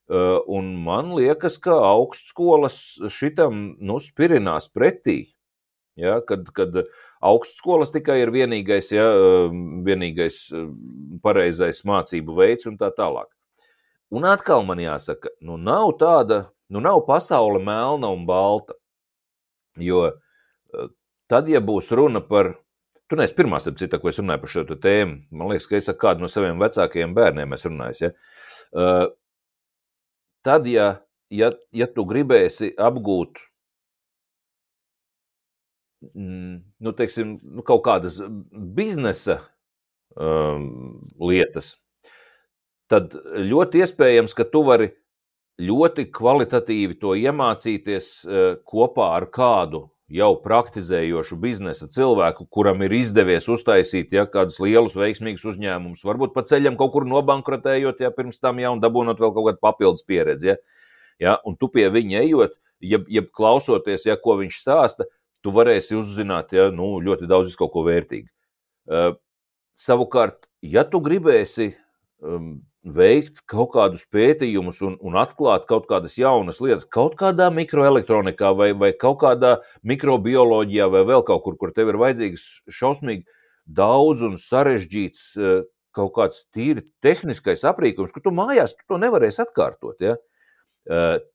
Uh, 0.08 0.40
un 0.48 0.72
man 0.84 1.12
liekas, 1.18 1.58
ka 1.62 1.76
augstskolas 1.92 2.78
šitam 3.12 3.76
nu, 3.84 4.00
spirinās 4.00 4.70
pretī. 4.72 5.20
Ja, 6.00 6.22
kad, 6.24 6.46
kad 6.56 6.78
augstskolas 7.20 7.92
tikai 7.92 8.22
ir 8.22 8.32
vienīgais, 8.32 8.88
ja, 8.96 9.04
vienīgais 9.84 10.46
pareizais 11.20 11.82
mācību 11.84 12.38
veids 12.38 12.64
un 12.70 12.78
tā 12.80 12.88
tālāk. 12.96 13.28
Un 14.12 14.26
atkal 14.28 14.64
man 14.68 14.80
jāsaka, 14.82 15.30
nu 15.40 15.56
nav 15.56 15.94
tāda, 16.00 16.42
nu 16.72 16.82
nav 16.84 17.00
pasaule 17.06 17.62
melna 17.64 18.10
un 18.12 18.26
balta. 18.28 18.76
Jo 19.80 20.04
eh, 20.10 20.90
tad, 21.32 21.48
ja 21.48 21.62
būs 21.64 21.88
runa 21.96 22.20
par, 22.20 22.52
tu 23.08 23.16
neesi 23.16 23.36
pirmā 23.38 23.60
sapcita, 23.62 24.00
ko 24.00 24.10
es 24.10 24.20
runāju 24.20 24.42
par 24.42 24.52
šo 24.52 24.66
tēmu, 24.72 25.16
man 25.32 25.52
liekas, 25.52 25.68
ka 25.70 25.78
es 25.78 25.88
ar 25.88 25.96
kādu 26.00 26.24
no 26.24 26.28
saviem 26.28 26.60
vecākajiem 26.60 27.14
bērniem 27.16 27.56
esmu 27.56 27.72
runājis, 27.72 28.02
ja? 28.04 28.12
Uh, 28.72 29.06
tad, 30.44 30.68
ja, 30.68 30.90
ja, 31.32 31.48
ja 31.72 31.88
tu 31.88 32.04
gribēsi 32.08 32.72
apgūt 32.76 33.40
mm, 36.12 36.56
nu, 36.84 36.92
teiksim, 36.98 37.38
nu, 37.42 37.64
kaut 37.66 37.84
kādas 37.86 38.18
biznesa 38.76 39.40
um, 40.16 41.00
lietas, 41.20 41.76
tad 42.92 43.16
ļoti 43.16 43.82
iespējams, 43.82 44.36
ka 44.36 44.44
tu 44.52 44.62
vari 44.66 44.92
ļoti 45.62 46.06
kvalitatīvi 46.12 46.98
to 47.00 47.16
iemācīties 47.18 48.12
e, 48.24 48.44
kopā 48.68 49.12
ar 49.16 49.28
kādu 49.32 49.86
jau 50.12 50.32
praktizējošu 50.44 51.38
biznesa 51.40 51.88
cilvēku, 51.92 52.44
kuram 52.52 52.82
ir 52.84 52.92
izdevies 52.98 53.48
uztaisīt 53.52 54.12
ja, 54.12 54.26
kādus 54.28 54.58
lielus, 54.60 54.96
veiksmīgus 54.98 55.44
uzņēmumus, 55.54 56.04
varbūt 56.04 56.34
pa 56.34 56.44
ceļam 56.48 56.76
kaut 56.80 56.92
kur 56.96 57.06
nobankrotējot, 57.08 58.02
ja 58.04 58.12
pirms 58.12 58.40
tam 58.42 58.60
jau 58.60 58.74
dabūnot 58.82 59.22
vēl 59.22 59.32
kaut 59.32 59.48
kādu 59.48 59.62
papildus 59.62 60.04
pieredzi. 60.08 60.52
Ja, 60.52 60.58
ja, 61.22 61.38
un 61.48 61.56
tu 61.56 61.70
pie 61.72 61.86
viņa 61.92 62.20
ejot, 62.26 62.58
jeb, 62.84 63.08
jeb 63.08 63.30
klausoties, 63.32 64.04
ja, 64.08 64.18
ko 64.20 64.36
viņš 64.42 64.58
stāsta, 64.64 65.08
tu 65.42 65.54
varēsi 65.54 65.96
uzzināt 65.98 66.52
ja, 66.56 66.68
nu, 66.74 66.98
ļoti 67.04 67.28
daudz 67.30 67.56
kaut 67.58 67.72
ko 67.74 67.86
vērtīgu. 67.86 68.28
Uh, 68.90 69.14
savukārt, 69.78 70.44
ja 70.66 70.84
tu 70.88 71.00
gribēsi 71.02 71.70
um, 72.20 72.60
veikt 72.82 73.44
kaut 73.46 73.72
kādus 73.76 74.02
pētījumus 74.10 74.80
un, 74.82 74.96
un 75.06 75.18
atklāt 75.20 75.68
kaut 75.70 75.86
kādas 75.90 76.16
jaunas 76.18 76.58
lietas, 76.60 76.88
kaut 76.90 77.14
kādā 77.20 77.46
mikroelektronikā 77.54 78.50
vai, 78.58 78.72
vai 78.74 78.90
kaut 78.92 79.20
kādā 79.22 79.58
mikrobioloģijā 79.86 80.88
vai 80.90 81.04
vēl 81.06 81.22
kaut 81.26 81.44
kur, 81.44 81.56
kur 81.60 81.74
tev 81.76 81.92
ir 81.92 82.00
vajadzīgas 82.02 82.46
šausmīgi 82.70 83.22
daudz 83.66 84.24
un 84.26 84.34
sarežģīts 84.40 85.28
kaut 85.94 86.12
kāds 86.16 86.44
tīri 86.54 86.82
tehniskais 87.04 87.62
aprīkojums, 87.68 88.14
ka 88.14 88.22
tu 88.24 88.32
mājās 88.34 88.74
tu 88.74 88.86
to 88.88 88.98
nevarēsi 89.00 89.42
atkārtot. 89.44 90.02
Ja? 90.02 90.16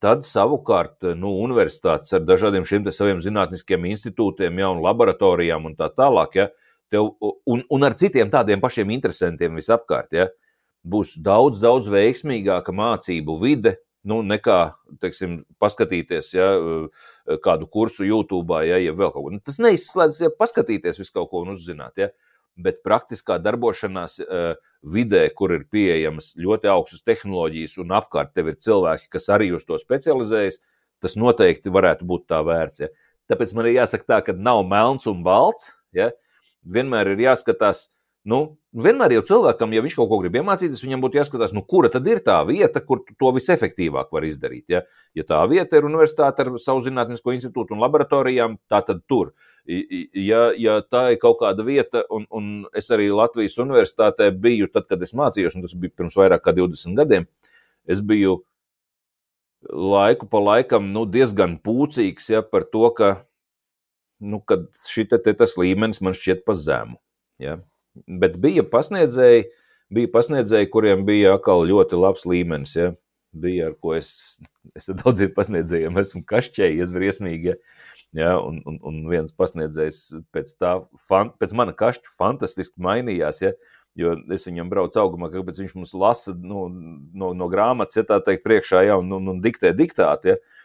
Tad 0.03 0.25
savukārt 0.27 1.05
nu, 1.15 1.37
universitātes 1.45 2.11
ar 2.17 2.25
dažādiem 2.27 2.65
šiem 2.67 2.89
saviem 2.91 3.21
zinātniskiem 3.23 3.85
institūtiem, 3.87 4.59
ja, 4.59 4.73
un 4.73 4.83
laboratorijām 4.83 5.69
un 5.69 5.77
tā 5.79 5.87
tālāk, 5.95 6.35
ja, 6.35 6.49
tev, 6.91 7.13
un, 7.21 7.63
un 7.63 7.87
ar 7.87 7.95
citiem 7.95 8.33
tādiem 8.33 8.59
pašiem 8.63 8.91
interesantiem 8.97 9.55
visapkārt, 9.55 10.17
ja, 10.17 10.27
būs 10.88 11.17
daudz, 11.23 11.61
daudz 11.63 11.89
veiksmīgāka 11.91 12.73
mācību 12.75 13.38
vide, 13.41 13.75
nu, 14.07 14.21
nekā 14.23 14.59
teiksim, 15.03 15.41
paskatīties 15.59 16.31
ja, 16.38 16.47
kādu 17.43 17.67
kursu 17.71 18.07
YouTube, 18.07 18.61
ja, 18.67 18.79
ja 18.79 18.95
vēl 18.95 19.11
kaut 19.11 19.25
ko. 19.25 19.33
Nu, 19.35 19.43
tas 19.43 19.59
neizslēdz, 19.63 20.21
ja 20.23 20.31
paskatīties 20.31 21.01
visu 21.01 21.17
kaut 21.19 21.31
ko 21.33 21.43
un 21.43 21.55
uzzināt. 21.55 21.99
Ja 21.99 22.11
bet 22.57 22.81
praktiskā 22.85 23.38
darbošanās 23.41 24.17
uh, 24.23 24.53
vidē, 24.93 25.25
kur 25.38 25.53
ir 25.55 25.65
pieejamas 25.71 26.33
ļoti 26.41 26.69
augstas 26.71 27.05
tehnoloģijas, 27.07 27.77
un 27.83 27.93
apkārt 27.97 28.33
tev 28.35 28.51
ir 28.51 28.59
cilvēki, 28.63 29.11
kas 29.13 29.29
arī 29.33 29.51
uz 29.55 29.65
to 29.67 29.77
specializējas, 29.81 30.59
tas 31.03 31.17
noteikti 31.19 31.73
varētu 31.73 32.07
būt 32.09 32.27
tā 32.31 32.41
vērts. 32.45 32.85
Ja. 32.85 32.89
Tāpēc 33.29 33.53
man 33.57 33.69
ir 33.69 33.77
jāsaka 33.81 34.09
tā, 34.09 34.21
ka 34.29 34.33
nav 34.33 34.63
melns 34.69 35.05
un 35.09 35.21
balts. 35.25 35.73
Ja. 35.95 36.11
Vienmēr 36.67 37.13
ir 37.13 37.21
jāskatās, 37.27 37.88
Nu, 38.28 38.38
vienmēr 38.75 39.13
jau 39.15 39.21
cilvēkam, 39.30 39.71
ja 39.71 39.82
viņš 39.86 39.93
kaut 39.95 40.09
ko 40.11 40.17
grib 40.19 40.36
iemācīties, 40.36 40.82
viņam 40.84 41.03
būtu 41.05 41.15
jāskatās, 41.21 41.53
nu, 41.55 41.61
kura 41.63 41.88
tad 41.93 42.07
ir 42.11 42.19
tā 42.25 42.36
vieta, 42.47 42.82
kur 42.84 43.05
to 43.07 43.30
visefektīvāk 43.38 44.09
var 44.11 44.25
izdarīt. 44.28 44.65
Ja, 44.73 44.82
ja 45.15 45.23
tā 45.28 45.39
vieta 45.47 45.80
ir 45.80 45.88
universitāte 45.88 46.43
ar 46.43 46.49
savu 46.59 46.84
zinātnisko 46.84 47.32
institūtu 47.38 47.75
un 47.75 47.84
laboratorijām, 47.86 48.57
tā 48.67 48.82
tad 48.84 48.99
tur. 49.07 49.32
Ja, 49.67 50.49
ja 50.59 50.75
tā 50.84 51.05
ir 51.13 51.21
kaut 51.21 51.39
kāda 51.39 51.63
vieta, 51.67 52.03
un, 52.11 52.28
un 52.28 52.49
es 52.75 52.91
arī 52.91 53.07
Latvijas 53.15 53.55
universitātē 53.63 54.28
biju, 54.36 54.67
tad, 54.75 54.89
kad 54.91 55.07
es 55.07 55.15
mācījos, 55.15 55.55
un 55.55 55.63
tas 55.63 55.78
bija 55.80 55.95
pirms 55.95 56.19
vairāk 56.19 56.43
kā 56.43 56.55
20 56.57 56.99
gadiem, 56.99 57.30
es 57.88 58.03
biju 58.03 58.41
laiku 59.71 60.28
pa 60.28 60.43
laikam 60.43 60.91
nu, 60.91 61.05
diezgan 61.07 61.57
pūcīgs 61.63 62.28
ja, 62.36 62.43
par 62.43 62.67
to, 62.75 62.91
ka 62.91 63.13
nu, 64.19 64.43
šī 64.91 65.07
tas 65.15 65.57
līmenis 65.59 66.03
man 66.03 66.15
šķiet 66.15 66.43
pa 66.43 66.59
zemu. 66.59 66.99
Ja. 67.39 67.59
Bet 68.05 68.37
bija 68.43 68.65
pasniedzēji, 68.67 69.47
bija 69.93 70.11
pasniedzēji, 70.13 70.69
kuriem 70.73 71.05
bija 71.07 71.35
atkal 71.37 71.65
ļoti 71.69 71.99
labs 71.99 72.27
līmenis. 72.29 72.75
Ja? 72.77 72.91
Bija 73.37 73.71
ar 73.71 73.77
ko 73.81 73.95
es, 73.97 74.11
es 74.77 74.89
daudziem 75.01 75.33
pasniedzējiem 75.35 75.99
esmu 76.01 76.23
kašķējies 76.29 76.93
briesmīgi. 76.95 77.57
Ja? 78.17 78.35
Un, 78.39 78.61
un, 78.69 78.81
un 78.87 79.01
viens 79.11 79.33
pasniedzējs 79.35 80.03
pēc, 80.35 80.53
tā, 80.61 80.77
fan, 81.07 81.33
pēc 81.39 81.55
mana 81.57 81.75
kašķa 81.77 82.13
fantastiski 82.19 82.81
mainījās. 82.83 83.43
Ja, 83.45 83.53
jo 83.97 84.13
es 84.33 84.45
viņam 84.47 84.69
braucu 84.71 85.01
augumā, 85.01 85.31
kāpēc 85.33 85.63
viņš 85.63 85.73
mums 85.79 85.95
lasa 85.97 86.35
nu, 86.37 86.67
no, 86.69 87.33
no 87.33 87.49
grāmatas, 87.51 87.97
ja 87.97 88.05
tā 88.07 88.19
teikt, 88.23 88.45
priekšā, 88.45 88.83
ja, 88.89 88.99
un, 89.01 89.09
un, 89.17 89.33
un 89.33 89.41
diktē 89.43 89.73
diktātu. 89.75 90.35
Ja. 90.35 90.56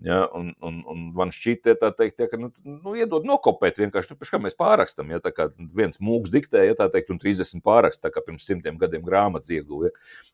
Ja, 0.00 0.22
un, 0.32 0.54
un, 0.64 0.78
un 0.88 1.00
man 1.12 1.28
šķiet, 1.34 1.66
tā 1.76 1.90
teikt, 1.92 2.22
ja, 2.22 2.26
ka, 2.30 2.38
nu, 2.40 2.48
nu, 2.64 2.94
iedod 2.96 3.26
nokopēt 3.28 3.82
vienkārši, 3.82 4.14
nu, 4.14 4.28
kā 4.32 4.38
mēs 4.40 4.56
pārakstam, 4.56 5.10
ja 5.12 5.18
tā 5.20 5.28
kā 5.36 5.50
viens 5.76 6.00
mūks 6.00 6.32
diktē, 6.32 6.62
ja 6.64 6.76
tā 6.78 6.86
teikt, 6.92 7.12
un 7.12 7.20
30 7.20 7.60
pārakst, 7.66 8.00
tā 8.00 8.08
kā 8.14 8.22
pirms 8.24 8.46
simtiem 8.48 8.78
gadiem 8.80 9.04
grāmatas 9.04 9.52
ieguva. 9.52 9.90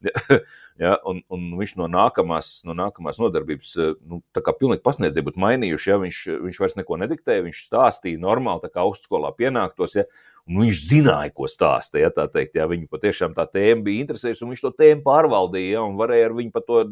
Ja, 0.06 0.14
ja, 0.84 0.92
un, 1.10 1.18
un 1.34 1.48
viņš 1.58 1.74
no 1.80 1.90
nākamās, 1.90 2.52
no 2.68 2.78
nākamās 2.78 3.18
nodarbības, 3.18 3.74
nu, 4.06 4.20
tā 4.36 4.44
kā 4.46 4.54
pilnīgi 4.54 4.84
pasniedzēja 4.86 5.26
būtu 5.32 5.42
mainījuši, 5.42 5.90
ja 5.90 5.98
viņš, 6.04 6.22
viņš 6.46 6.62
vairs 6.62 6.78
neko 6.78 7.02
nediktēja, 7.02 7.48
viņš 7.48 7.66
stāstīja 7.66 8.22
normāli, 8.22 8.62
tā 8.68 8.70
kā 8.70 8.86
augstskolā 8.86 9.34
pienāktos, 9.34 9.98
ja, 9.98 10.06
Un 10.46 10.60
viņš 10.62 10.80
zināja, 10.86 11.32
ko 11.34 11.48
stāsta. 11.50 11.98
Ja, 11.98 12.12
teikt, 12.14 12.54
ja, 12.54 12.68
viņu 12.70 12.86
patiešām 12.92 13.32
tā 13.34 13.48
tēma 13.50 13.82
bija 13.88 14.04
interesējusi, 14.04 14.44
un 14.46 14.52
viņš 14.52 14.60
to 14.62 14.70
tēmu 14.78 15.02
pārvaldīja. 15.06 15.72
Ja, 15.74 15.86
un 15.86 15.96
varēja 15.98 16.28
ar 16.28 16.36
viņu 16.36 16.52
par 16.54 16.62
to 16.68 16.84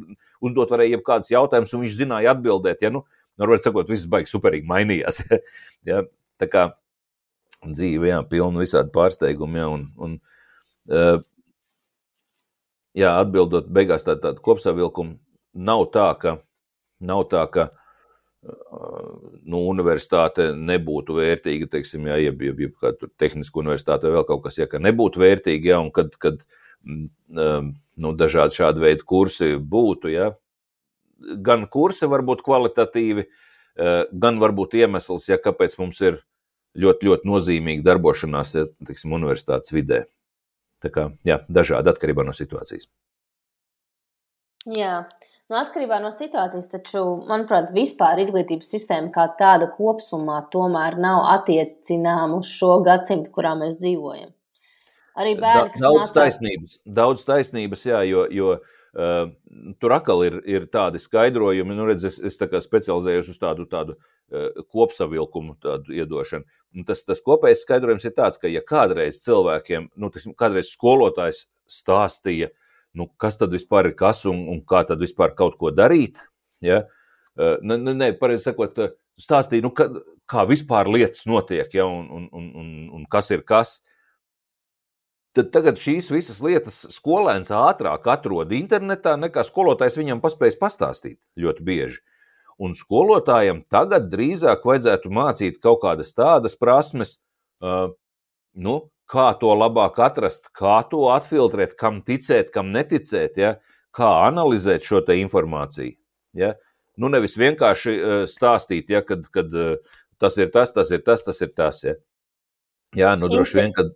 uzdot, 0.43 0.73
varēja 0.75 0.97
jebkādas 0.97 1.31
jautājumus, 1.31 1.75
un 1.77 1.85
viņš 1.85 2.01
zināja 2.01 2.35
atbildēt. 2.35 2.83
Ja, 2.83 2.91
nu, 2.95 3.05
Varbūt 3.35 3.67
sakot, 3.67 3.89
viss 3.91 4.07
baigs 4.07 4.31
superīgi 4.31 4.69
mainījās. 4.71 5.25
ja, 5.91 6.05
tā 6.39 6.47
kā 6.51 6.69
dzīve, 7.65 8.11
jā, 8.13 8.21
pilna 8.31 8.63
visādi 8.63 8.93
pārsteigumi. 8.95 9.59
Ja, 9.59 9.71
un, 9.75 9.89
un, 9.99 10.13
uh, 10.95 11.17
jā, 12.95 13.11
atbildot 13.11 13.71
beigās 13.75 14.07
tādu 14.07 14.23
tā, 14.23 14.35
kopsavilkumu, 14.45 15.17
nav 15.67 15.83
tā, 15.95 16.13
ka, 16.23 16.37
nav 17.03 17.25
tā, 17.33 17.43
ka 17.51 17.67
uh, 17.73 17.84
nu, 18.45 19.61
universitāte 19.71 20.51
nebūtu 20.57 21.17
vērtīga, 21.19 21.69
teiksim, 21.73 22.09
ja, 22.11 22.19
jeb, 22.21 22.43
jeb, 22.45 22.61
jeb 22.67 22.75
kāda 22.81 23.09
tehniska 23.21 23.63
universitāte 23.63 24.09
vai 24.09 24.19
vēl 24.19 24.27
kaut 24.29 24.45
kas, 24.47 24.59
ja 24.61 24.69
ka 24.71 24.81
nebūtu 24.83 25.23
vērtīga, 25.23 25.75
ja, 25.75 25.81
un 25.81 25.91
kad, 25.95 26.13
kad 26.21 26.43
mm, 26.85 27.71
nu, 28.05 28.13
dažādi 28.21 28.59
šādi 28.59 28.85
veidi 28.85 29.07
kursi 29.09 29.55
būtu, 29.57 30.13
ja, 30.13 30.33
gan 31.45 31.65
kursi 31.73 32.09
var 32.11 32.25
būt 32.27 32.45
kvalitatīvi, 32.45 33.27
gan 34.13 34.39
varbūt 34.43 34.77
iemesls, 34.79 35.29
ja 35.31 35.41
kāpēc 35.41 35.79
mums 35.81 36.01
ir 36.05 36.21
ļoti, 36.79 37.09
ļoti 37.09 37.31
nozīmīga 37.31 37.87
darbošanās, 37.87 38.55
ja, 38.59 38.67
teiksim, 38.87 39.15
universitātes 39.17 39.73
vidē. 39.75 40.05
Tā 40.85 40.91
kā, 40.93 41.09
jā, 41.25 41.41
dažādi 41.49 41.91
atkarībā 41.91 42.27
no 42.27 42.35
situācijas. 42.37 42.91
Jā, 44.75 45.05
Nu, 45.53 45.59
atkarībā 45.61 45.99
no 46.01 46.09
situācijas, 46.15 46.71
taču, 46.73 47.01
manuprāt, 47.29 47.69
vispār 47.77 48.23
izglītības 48.23 48.71
sistēma 48.73 49.11
kā 49.13 49.27
tāda 49.37 49.69
kopumā 49.75 50.39
tomēr 50.53 50.97
nav 50.97 51.27
attiecināma 51.35 52.39
uz 52.41 52.49
šo 52.49 52.79
gadsimtu, 52.87 53.29
kurā 53.35 53.53
mēs 53.61 53.77
dzīvojam. 53.83 54.33
Arī 55.21 55.35
bērni, 55.39 55.77
daudz 55.83 56.01
mācās... 56.01 56.15
taisnības, 56.17 56.79
daudz 56.97 57.27
taisnības, 57.29 57.85
jā, 57.91 58.01
jo, 58.09 58.25
jo 58.33 58.55
uh, 58.57 59.29
tur 59.85 59.97
atkal 59.99 60.25
ir, 60.31 60.41
ir 60.49 60.65
tādi 60.73 61.03
skaidrojumi, 61.05 61.77
nu, 61.77 61.91
redz, 61.93 62.09
es, 62.09 62.19
es 62.33 62.41
tā 62.41 62.49
kā 62.49 62.65
specializējos 62.65 63.31
uz 63.37 63.39
tādu, 63.45 63.69
tādu 63.69 63.99
uh, 64.01 64.65
kopsavilkumu, 64.73 65.59
tādu 65.63 65.93
iedošanu. 66.01 66.49
Un 66.75 66.89
tas, 66.89 67.05
tas 67.05 67.21
kopējais 67.23 67.69
skaidrojums 67.69 68.09
ir 68.09 68.17
tāds, 68.17 68.41
ka, 68.41 68.49
ja 68.49 68.65
kādreiz 68.65 69.21
cilvēkiem, 69.29 69.93
nu, 70.01 70.11
tas, 70.11 70.25
kādreiz 70.41 70.73
skolotājs 70.73 71.45
stāstīja, 71.71 72.49
uh, 72.49 72.64
nu, 72.99 73.09
kas 73.21 73.39
tad 73.41 73.55
vispār 73.55 73.91
ir 73.91 73.97
kas 73.99 74.25
un, 74.31 74.45
un 74.51 74.61
kā 74.67 74.85
tad 74.89 75.03
vispār 75.03 75.35
kaut 75.39 75.59
ko 75.61 75.73
darīt. 75.75 76.23
Ja? 76.65 76.85
Nē, 77.37 77.79
ne, 77.79 77.95
ne, 77.95 78.13
pareizi 78.19 78.49
sakot, 78.49 78.79
stāstīja, 79.21 79.65
nu, 79.65 79.73
ka, 79.75 79.89
kā 80.31 80.45
vispār 80.49 80.91
lietas 80.91 81.27
notiek, 81.31 81.69
ja, 81.75 81.87
un, 81.87 82.07
un, 82.09 82.29
un, 82.33 82.49
un, 82.61 82.71
un 82.99 83.05
kas 83.11 83.33
ir 83.35 83.45
kas. 83.47 83.81
Tad 85.35 85.51
tagad 85.51 85.81
šīs 85.83 86.13
visas 86.15 86.39
lietas 86.47 86.85
skolēns 86.95 87.51
ātrāk 87.51 88.07
atrod 88.13 88.53
internetā, 88.55 89.17
nekā 89.19 89.43
skolotājs 89.43 89.99
viņam 89.99 90.23
paspējas 90.23 90.61
pastāstīt 90.61 91.19
ļoti 91.43 91.67
bieži. 91.67 92.03
Un 92.63 92.77
skolotājiem 92.79 93.65
tagad 93.67 94.07
drīzāk 94.13 94.63
vajadzētu 94.63 95.11
mācīt 95.11 95.59
kaut 95.63 95.81
kādas 95.83 96.15
tādas 96.15 96.55
prasmes, 96.55 97.17
uh, 97.59 97.89
nu, 98.55 98.77
kā 99.11 99.27
to 99.41 99.53
labāk 99.57 99.99
atrast, 100.03 100.51
kā 100.57 100.81
to 100.91 101.09
atfiltrēt, 101.15 101.77
kam 101.81 102.01
ticēt, 102.07 102.53
kam 102.55 102.73
neticēt, 102.75 103.41
ja? 103.41 103.57
kā 103.95 104.09
analizēt 104.27 104.87
šo 104.87 105.03
informāciju. 105.15 105.95
Ja? 106.35 106.55
Nu, 106.99 107.11
nevis 107.11 107.37
vienkārši 107.39 107.95
eh, 107.95 108.17
stāstīt, 108.31 108.91
ja, 108.91 109.05
kad, 109.07 109.27
kad 109.35 109.55
eh, 109.55 109.77
tas 110.19 110.39
ir 110.39 110.51
tas, 110.55 110.73
tas 110.75 110.91
ir 110.91 111.05
tas, 111.07 111.23
tas 111.27 111.41
ir 111.43 111.55
tas. 111.55 111.85
Ja? 111.85 111.95
Jā, 112.95 113.15
nu 113.19 113.31
droši 113.31 113.61
vien, 113.61 113.73
kad. 113.75 113.95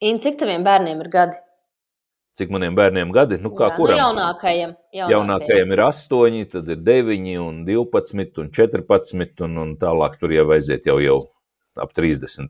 In, 0.00 0.20
cik 0.20 0.40
taviem 0.40 0.64
bērniem 0.64 1.00
ir 1.04 1.08
gadi? 1.12 1.40
Cik 2.40 2.52
maniem 2.54 2.76
bērniem 2.76 3.10
gadi? 3.12 3.36
Nu, 3.42 3.50
kā 3.52 3.68
Jā, 3.68 3.76
kuram? 3.76 3.98
Nu 3.98 4.00
jaunākajam, 4.00 4.72
jaunākajam. 4.94 5.10
Jaunākajam 5.12 5.74
ir 5.74 5.82
8, 5.84 6.38
tad 6.54 6.70
ir 6.72 6.80
9, 6.86 7.34
un 7.42 7.58
12, 7.66 8.38
un 8.40 8.48
14, 8.56 9.44
un, 9.44 9.58
un 9.64 9.74
tālāk 9.80 10.16
tur 10.20 10.32
jau 10.32 10.46
aiziet 10.54 10.88
jau, 10.88 10.96
jau 11.04 11.18
ap 11.80 11.92
30. 11.96 12.48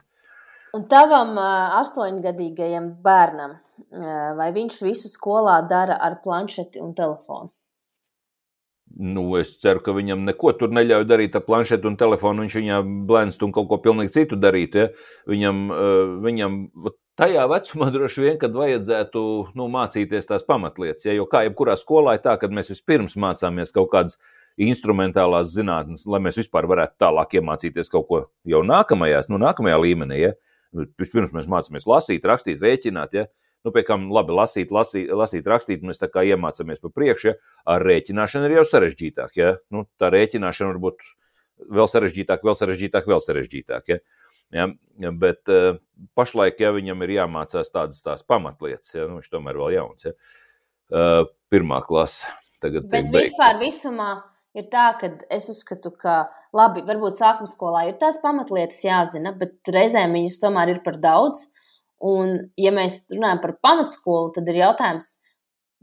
Un 0.77 0.85
tavam 0.91 1.35
astoņgadīgajam 1.41 2.93
bērnam, 3.03 3.57
vai 4.39 4.51
viņš 4.55 4.83
visu 4.87 5.11
skolā 5.11 5.61
dara 5.71 5.97
ar 5.99 6.21
planšeti 6.23 6.83
un 6.83 6.93
telefonu? 6.95 7.51
Nu, 8.91 9.23
es 9.39 9.53
ceru, 9.63 9.81
ka 9.87 9.95
viņam 9.95 10.25
neko 10.27 10.51
tur 10.59 10.73
neļauj 10.75 11.05
darīt 11.07 11.37
ar 11.39 11.45
planšetu 11.47 11.87
un 11.89 11.97
telefonu. 11.99 12.43
Viņš 12.43 12.57
viņam 12.59 12.89
blēnst 13.07 13.45
un 13.47 13.53
kaut 13.55 13.69
ko 13.71 13.79
pilnīgi 13.83 14.17
citu 14.17 14.39
darīt. 14.41 14.75
Ja? 14.77 14.89
Viņam, 15.31 15.61
viņam 16.25 16.57
tajā 17.21 17.47
vecumā 17.53 17.91
droši 17.95 18.27
vien, 18.27 18.37
kad 18.43 18.57
vajadzētu 18.57 19.23
nu, 19.55 19.69
mācīties 19.71 20.29
tās 20.29 20.45
pamatlietas. 20.47 21.07
Ja? 21.07 21.15
Jo 21.17 21.29
kā 21.31 21.45
jebkurā 21.47 21.79
skolā 21.79 22.19
ir 22.19 22.27
tā, 22.27 22.35
ka 22.41 22.51
mēs 22.51 22.75
vispirms 22.75 23.15
mācāmies 23.15 23.75
kaut 23.77 23.93
kādas 23.95 24.19
instrumentālās 24.61 25.55
zinātnes, 25.55 26.03
lai 26.11 26.21
mēs 26.27 26.43
vispār 26.43 26.67
varētu 26.69 26.99
tālāk 27.01 27.39
iemācīties 27.39 27.93
kaut 27.95 28.09
ko 28.11 28.23
jau 28.45 28.65
nākamajās, 28.67 29.31
nu, 29.31 29.39
nākamajā 29.41 29.79
līmenī. 29.87 30.25
Ja? 30.27 30.35
Vispirms 30.73 31.33
mēs 31.35 31.49
mācāmies 31.51 31.87
lasīt, 31.91 32.27
rakstīt, 32.29 32.61
rēķināt. 32.63 33.17
Ja? 33.17 33.27
Nu, 33.67 33.73
pie 33.75 33.83
kam 33.87 34.09
labi 34.15 34.35
lasīt, 34.37 34.71
lasīt, 34.73 35.11
lasīt 35.13 35.49
rakstīt, 35.51 35.83
mēs 35.87 36.01
tā 36.01 36.09
kā 36.13 36.23
iemācāmies 36.29 36.81
pa 36.83 36.93
priekšu, 36.95 37.33
ja? 37.33 37.35
ar 37.75 37.85
rēķināšanu 37.87 38.49
ir 38.49 38.61
jau 38.61 38.67
sarežģītāk. 38.71 39.35
Ja? 39.41 39.55
Nu, 39.75 39.85
tā 40.01 40.13
rēķināšana 40.15 40.73
var 40.73 40.81
būt 40.87 41.05
vēl 41.81 41.91
sarežģītāk, 41.91 42.47
vēl 42.47 42.57
sarežģītāk, 42.57 43.09
vēl 43.11 43.25
sarežģītāk. 43.27 43.93
Ja? 43.93 44.01
Ja? 44.55 44.69
Bet 45.11 45.51
uh, 45.53 45.81
pašlaik, 46.19 46.63
ja 46.63 46.73
viņam 46.77 47.03
ir 47.07 47.17
jāmācās 47.19 47.75
tādas 47.75 48.01
tās 48.07 48.25
pamatlietas, 48.27 48.95
ja? 48.95 49.09
nu, 49.11 49.19
viņš 49.19 49.35
tomēr 49.35 49.59
vēl 49.61 49.77
jauns, 49.81 50.07
ja? 50.09 50.15
uh, 50.95 51.25
pirmā 51.53 51.83
klase. 51.87 52.31
Tagad 52.61 52.91
Bet 52.93 53.09
vispār 53.09 53.57
visumā 53.61 54.11
ir 54.59 54.67
tā, 54.73 54.91
ka 55.01 55.13
es 55.33 55.49
uzskatu, 55.53 55.93
ka 56.01 56.25
labi, 56.57 56.83
varbūt 56.87 57.17
sākuma 57.17 57.51
skolā 57.51 57.87
ir 57.89 57.97
tās 58.01 58.21
pamatlietas 58.23 58.83
jāzina, 58.85 59.33
bet 59.39 59.71
reizēm 59.71 60.17
viņas 60.17 60.41
tomēr 60.43 60.75
ir 60.75 60.85
par 60.87 61.01
daudz. 61.03 61.49
Un, 62.01 62.39
ja 62.57 62.73
mēs 62.73 63.03
runājam 63.13 63.43
par 63.43 63.59
pamatskolu, 63.61 64.31
tad 64.33 64.47
ir 64.49 64.63
jautājums, 64.63 65.19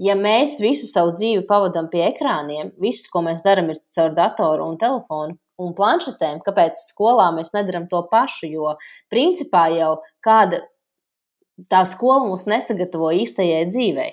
ja 0.01 0.15
mēs 0.17 0.55
visu 0.61 0.89
savu 0.89 1.11
dzīvi 1.13 1.43
pavadām 1.49 1.91
pie 1.93 2.07
ekrāniem, 2.07 2.71
viss, 2.81 3.05
ko 3.13 3.21
mēs 3.25 3.43
darām, 3.45 3.69
ir 3.69 3.81
caur 3.93 4.15
datoru 4.17 4.65
un 4.65 4.79
telefonu 4.81 5.37
un 5.61 5.75
planšetēm, 5.77 6.41
kāpēc 6.45 6.77
skolā 6.91 7.29
mēs 7.35 7.53
nedarām 7.53 7.87
to 7.89 8.01
pašu? 8.11 8.49
Jo 8.49 8.75
principā 9.13 9.67
jau 9.73 9.97
kāda 10.25 10.63
tā 11.71 11.83
skola 11.89 12.27
mūs 12.27 12.45
nesagatavo 12.49 13.11
īstajai 13.23 13.65
dzīvei. 13.69 14.11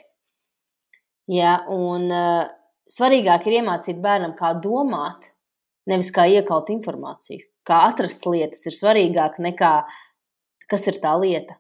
Ja, 1.33 1.59
un, 1.73 2.09
uh, 2.13 2.49
svarīgāk 2.91 3.47
ir 3.49 3.61
iemācīt 3.61 4.01
bērnam, 4.03 4.35
kā 4.39 4.55
domāt, 4.63 5.31
nevis 5.91 6.11
kā 6.15 6.27
iekaut 6.31 6.73
informāciju. 6.75 7.45
Kā 7.65 7.87
atrast 7.89 8.27
lietas 8.29 8.67
ir 8.69 8.77
svarīgāk 8.77 9.39
nekā 9.41 9.75
kas 10.71 10.87
ir 10.91 11.01
tā 11.03 11.15
lieta 11.21 11.57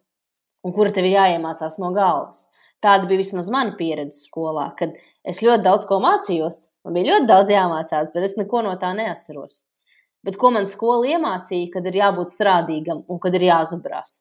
un 0.64 0.72
kura 0.72 0.92
tev 0.94 1.06
ir 1.08 1.18
jāiemācās 1.18 1.78
no 1.80 1.92
galvas. 1.96 2.46
Tāda 2.84 3.08
bija 3.08 3.22
vismaz 3.22 3.48
mana 3.52 3.76
pieredze 3.78 4.26
skolā, 4.26 4.70
kad 4.78 4.96
es 5.24 5.40
ļoti 5.44 5.64
daudz 5.64 5.86
ko 5.88 6.00
mācījos. 6.04 6.60
Man 6.84 6.96
bija 6.96 7.14
ļoti 7.14 7.28
daudz 7.28 7.52
jāmācās, 7.52 8.12
bet 8.12 8.26
es 8.26 8.36
neko 8.40 8.60
no 8.66 8.74
tā 8.80 8.92
neatceros. 8.96 9.62
Bet 10.24 10.36
ko 10.40 10.50
man 10.52 10.68
skola 10.68 11.14
iemācīja, 11.16 11.70
kad 11.72 11.88
ir 11.88 12.00
jābūt 12.00 12.32
strādīgam 12.32 13.02
un 13.08 13.20
kad 13.20 13.36
ir 13.36 13.46
jāzubrās? 13.48 14.18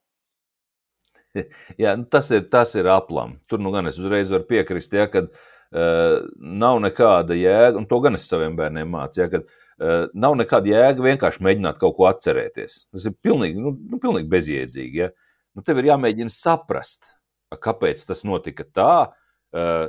Jā, 1.82 1.96
nu 2.00 2.08
tas 2.12 2.30
ir, 2.36 2.46
tas 2.52 2.76
ir 2.80 2.88
aplam. 2.92 3.38
Tur 3.52 3.64
nu 3.64 3.72
gan 3.76 3.88
es 3.90 4.00
uzreiz 4.00 4.32
varu 4.32 4.48
piekrist, 4.48 4.96
ja, 4.96 5.08
kad 5.12 5.32
uh, 5.32 5.53
nav 5.74 6.80
nekāda 6.84 7.38
jēga, 7.38 7.78
un 7.80 7.88
to 7.90 8.00
gan 8.04 8.18
es 8.18 8.28
saviem 8.30 8.58
bērniem 8.58 8.92
mācīju, 8.94 9.24
ja, 9.24 9.30
kad 9.32 9.48
uh, 9.48 10.06
nav 10.14 10.38
nekāda 10.38 10.70
jēga 10.70 11.08
vienkārši 11.08 11.44
mēģināt 11.48 11.80
kaut 11.82 11.98
ko 11.98 12.08
atcerēties. 12.10 12.78
Tas 12.94 13.08
ir 13.10 13.16
pilnīgi, 13.26 13.62
nu, 13.64 13.74
nu, 13.74 14.00
pilnīgi 14.02 14.30
bezjēdzīgi. 14.30 15.02
Ja. 15.02 15.10
Nu, 15.58 15.66
tev 15.66 15.82
ir 15.82 15.90
jāmēģina 15.92 16.34
saprast, 16.34 17.16
kāpēc 17.54 18.06
tas 18.10 18.24
notika 18.26 18.66
tā, 18.70 18.94
uh, 19.10 19.88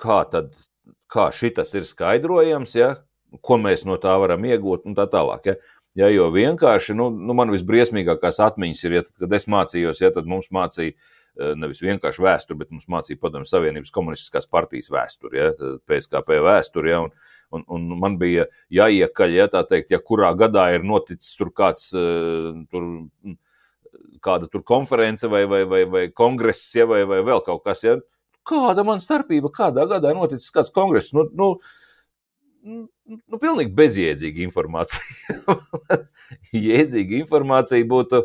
kā, 0.00 0.18
tad, 0.32 0.52
kā 1.12 1.30
šitas 1.32 1.72
ir 1.78 1.88
skaidrojams, 1.88 2.76
ja, 2.76 2.94
ko 3.40 3.56
mēs 3.60 3.86
no 3.88 3.96
tā 4.00 4.12
varam 4.20 4.44
iegūt 4.48 4.84
un 4.88 4.96
tā 4.98 5.08
tālāk. 5.12 5.48
Ja. 5.48 5.56
Ja, 5.98 6.08
jo 6.08 6.30
vienkārši 6.32 6.94
nu, 6.96 7.10
nu, 7.12 7.34
man 7.36 7.52
visbriesmīgākās 7.52 8.38
atmiņas 8.40 8.84
ir, 8.86 8.94
ja, 8.96 9.02
tad, 9.04 9.16
kad 9.24 9.34
es 9.36 9.44
mācījos, 9.50 10.00
ja 10.00 10.08
tad 10.14 10.30
mums 10.30 10.48
mācīja 10.54 10.96
nevis 11.56 11.80
vienkārši 11.80 12.22
vēsturi, 12.22 12.58
bet 12.60 12.72
mums 12.72 12.88
mācīja 12.92 13.20
Padomju 13.20 13.48
Savienības 13.48 13.92
komunistiskās 13.94 14.48
partijas 14.52 14.90
vēsturi, 14.92 15.38
ja, 15.40 15.52
PSKP 15.88 16.40
vēsturi. 16.44 16.92
Ja, 16.92 17.00
un, 17.06 17.12
un, 17.52 17.64
un 17.72 17.86
man 18.00 18.18
bija 18.20 18.46
jāiekaļ, 18.72 19.36
ja 19.36 19.48
tā 19.52 19.62
teikt, 19.68 19.94
ja 19.94 20.00
kurā 20.00 20.32
gadā 20.38 20.68
ir 20.76 20.84
noticis 20.84 21.36
tur 21.40 21.52
kāds 21.56 21.88
tur, 21.92 22.88
kāda 24.24 24.48
tur 24.52 24.64
konference 24.68 25.28
vai, 25.28 25.44
vai, 25.48 25.62
vai, 25.68 25.84
vai 25.88 26.06
kongress, 26.12 26.72
ja, 26.76 26.88
vai, 26.88 27.02
vai 27.08 27.22
vēl 27.26 27.44
kaut 27.46 27.64
kas. 27.66 27.84
Ja. 27.86 27.96
Kāda 28.48 28.84
man 28.86 29.00
starpība, 29.00 29.52
kādā 29.54 29.86
gadā 29.90 30.12
noticis 30.16 30.52
kāds 30.54 30.72
kongress? 30.74 31.14
Nu, 31.16 31.28
nu, 31.38 31.52
nu, 32.62 33.38
pilnīgi 33.40 33.74
bezjēdzīga 33.76 34.44
informācija. 34.46 35.36
Jēdzīga 36.66 37.18
informācija 37.22 37.86
būtu, 37.88 38.22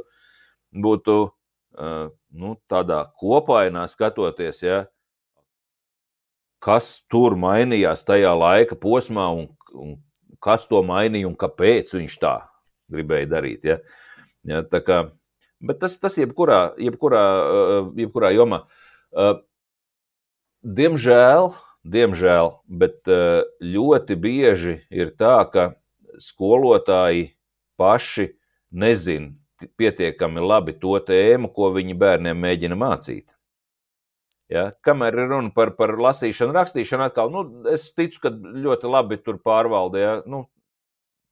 būtu 0.85 1.17
uh, 1.27 2.09
nu, 2.37 2.53
tādā 2.69 3.03
kopainā 3.21 3.85
skatoties, 3.89 4.61
ja, 4.65 4.83
kas 6.63 6.97
tur 7.11 7.37
mainījās 7.39 8.05
tajā 8.07 8.33
laika 8.37 8.77
posmā 8.79 9.29
un, 9.35 9.49
un 9.73 9.97
kas 10.43 10.67
to 10.69 10.81
mainīja 10.85 11.29
un 11.29 11.37
kāpēc 11.39 11.93
viņš 11.97 12.17
tā 12.21 12.35
gribēja 12.93 13.29
darīt. 13.37 13.65
Ja. 13.67 13.79
Ja, 14.47 14.61
kā, 14.63 15.01
bet 15.59 15.81
tas, 15.81 15.97
tas 15.99 16.15
jebkurā, 16.19 16.77
jebkurā, 16.79 17.23
jebkurā 17.99 18.31
jomā. 18.31 18.61
Diemžēl, 20.77 21.49
diemžēl, 21.93 22.53
bet 22.67 23.07
ļoti 23.63 24.17
bieži 24.19 24.77
ir 24.91 25.13
tā, 25.19 25.39
ka 25.51 25.71
skolotāji 26.21 27.31
paši 27.77 28.31
nezina 28.71 29.33
pietiekami 29.77 30.43
labi 30.43 30.75
to 30.77 30.97
tēmu, 31.01 31.49
ko 31.53 31.71
viņi 31.73 31.97
bērniem 31.97 32.37
mēģina 32.37 32.77
mācīt. 32.77 33.33
Ja, 34.47 34.69
kamēr 34.85 35.17
ir 35.17 35.31
runa 35.33 35.51
par, 35.51 35.73
par 35.75 35.97
lasīšanu, 35.99 36.53
rakstīšanu, 36.55 37.09
atkal, 37.09 37.31
nu, 37.33 37.41
es 37.73 37.89
ticu, 37.95 38.21
ka 38.23 38.31
ļoti 38.31 38.91
labi 38.91 39.17
tur 39.19 39.41
pārvalda. 39.43 39.99
Ja, 39.99 40.13
nu, 40.29 40.45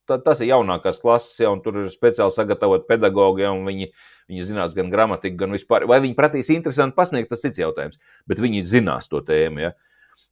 ta, 0.10 0.18
tas 0.20 0.42
ir 0.44 0.52
jaunākās 0.52 1.00
klases, 1.04 1.38
ja, 1.40 1.54
un 1.54 1.62
tur 1.64 1.80
ir 1.86 1.94
speciāli 1.94 2.34
sagatavot 2.36 2.90
pedagogi, 2.90 3.46
ja, 3.46 3.54
un 3.56 3.64
viņi, 3.70 3.88
viņi 4.32 4.48
zinās 4.50 4.76
gan 4.76 4.92
gramatiku, 4.92 5.40
gan 5.46 5.56
vispār. 5.56 5.88
Vai 5.88 6.02
viņi 6.04 6.18
pratīs 6.18 6.52
interesanti 6.52 6.98
pasniegt, 6.98 7.32
tas 7.32 7.46
cits 7.46 7.62
jautājums. 7.62 8.02
Bet 8.28 8.44
viņi 8.44 8.66
zinās 8.68 9.08
to 9.12 9.24
tēmu. 9.24 9.64
Ja. 9.64 9.72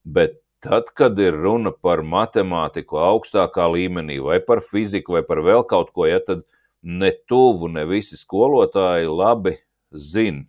Bet 0.04 0.40
tad, 0.64 0.92
kad 0.96 1.20
ir 1.20 1.36
runa 1.36 1.72
par 1.72 2.04
matemātiku 2.08 3.00
augstākā 3.04 3.68
līmenī, 3.72 4.20
vai 4.24 4.40
par 4.44 4.64
fiziku, 4.64 5.18
vai 5.18 5.24
par 5.28 5.44
vēl 5.44 5.66
kaut 5.68 5.92
ko, 5.96 6.08
ja, 6.08 6.20
tad 6.24 6.44
ne 6.84 7.12
tuvu, 7.28 7.70
ne 7.72 7.86
visi 7.88 8.20
skolotāji 8.20 9.08
labi 9.08 9.58
zina 9.92 10.44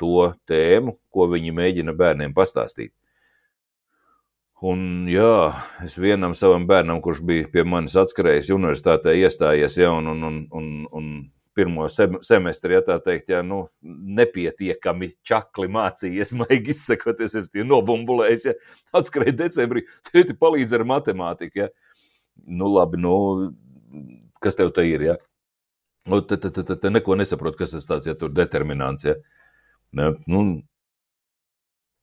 to 0.00 0.30
tēmu, 0.48 0.96
ko 1.12 1.28
viņi 1.32 1.54
mēģina 1.56 1.96
bērniem 1.96 2.34
pastāstīt. 2.36 2.92
Un, 4.64 5.04
jā, 5.12 5.52
es 5.84 5.98
vienam 6.00 6.32
savam 6.36 6.64
bērnam, 6.68 7.02
kurš 7.04 7.20
bija 7.28 7.48
pie 7.52 7.64
manis 7.68 7.96
atskrējis, 8.00 8.54
universitātē 8.56 9.12
iestājies, 9.20 9.76
ja, 9.82 9.90
un, 9.92 10.08
un, 10.14 10.22
un, 10.24 10.38
un, 10.56 10.70
un 10.96 11.10
pirmo 11.56 11.86
semestri, 11.88 12.76
ja 12.76 12.82
tā 12.84 12.98
teikt, 13.02 13.30
ja, 13.32 13.40
nu, 13.46 13.64
nepietiekami 13.82 15.14
čakli 15.26 15.70
mācījies, 15.72 16.34
maigi 16.42 16.74
izsakoties, 16.74 17.36
ir 17.40 17.48
tie 17.52 17.64
nobumbulējis, 17.66 18.48
ja, 18.50 18.56
atskrēja 18.96 19.38
decembrī, 19.44 19.86
tēti 20.10 20.36
palīdz 20.38 20.76
ar 20.76 20.86
matemātiku, 20.92 21.64
ja. 21.64 21.70
Nu, 22.44 22.68
labi, 22.68 23.00
nu, 23.00 23.14
kas 24.44 24.58
tev 24.58 24.74
te 24.76 24.84
ir, 24.84 25.08
ja? 25.08 25.16
Nu, 26.06 26.20
te, 26.22 26.36
te, 26.38 26.52
te, 26.54 26.76
te 26.76 26.90
neko 26.92 27.16
nesaprot, 27.18 27.56
kas 27.58 27.72
tas 27.74 27.88
tāds, 27.88 28.06
ja 28.06 28.14
tur 28.18 28.30
determinants. 28.30 29.08
Ja? 29.08 29.16
Ne, 29.96 30.12
nu, 30.30 30.42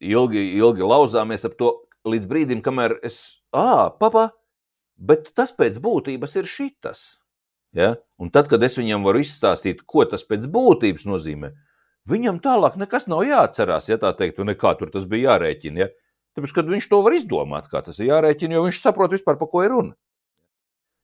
ilgi, 0.03 0.41
ilgi 0.57 0.87
lauzāmies 0.87 1.45
ap 1.47 1.55
to 1.59 1.71
līdz 2.09 2.27
brīdim, 2.27 2.63
kamēr 2.65 2.97
es, 3.05 3.39
ah, 3.55 3.87
papa, 3.99 4.31
bet 4.97 5.31
tas 5.37 5.53
pēc 5.55 5.79
būtības 5.83 6.35
ir 6.41 6.49
šitas. 6.49 7.05
Ja? 7.77 7.95
Un 8.21 8.29
tad, 8.33 8.49
kad 8.51 8.63
es 8.63 8.77
viņam 8.77 9.05
varu 9.05 9.23
izstāstīt, 9.23 9.83
ko 9.89 10.05
tas 10.09 10.25
pēc 10.27 10.45
būtības 10.53 11.07
nozīmē, 11.09 11.51
viņam 12.09 12.39
tālāk 12.43 12.77
nekas 12.81 13.09
nav 13.09 13.25
jāatcerās, 13.27 13.89
ja 13.89 13.99
tā 14.01 14.13
teikt, 14.17 14.39
un 14.39 14.51
nekā 14.53 14.75
tur 14.79 14.93
tas 14.93 15.07
bija 15.09 15.33
jārēķina. 15.33 15.85
Ja? 15.85 15.89
Tāpēc, 16.37 16.55
kad 16.55 16.69
viņš 16.69 16.89
to 16.89 17.01
var 17.05 17.17
izdomāt, 17.17 17.69
kā 17.71 17.83
tas 17.85 17.99
ir 17.99 18.11
jārēķina, 18.11 18.57
jo 18.57 18.65
viņš 18.67 18.81
saprot 18.81 19.13
vispār, 19.13 19.37
par 19.41 19.49
ko 19.51 19.65
ir 19.65 19.73
runa 19.73 19.97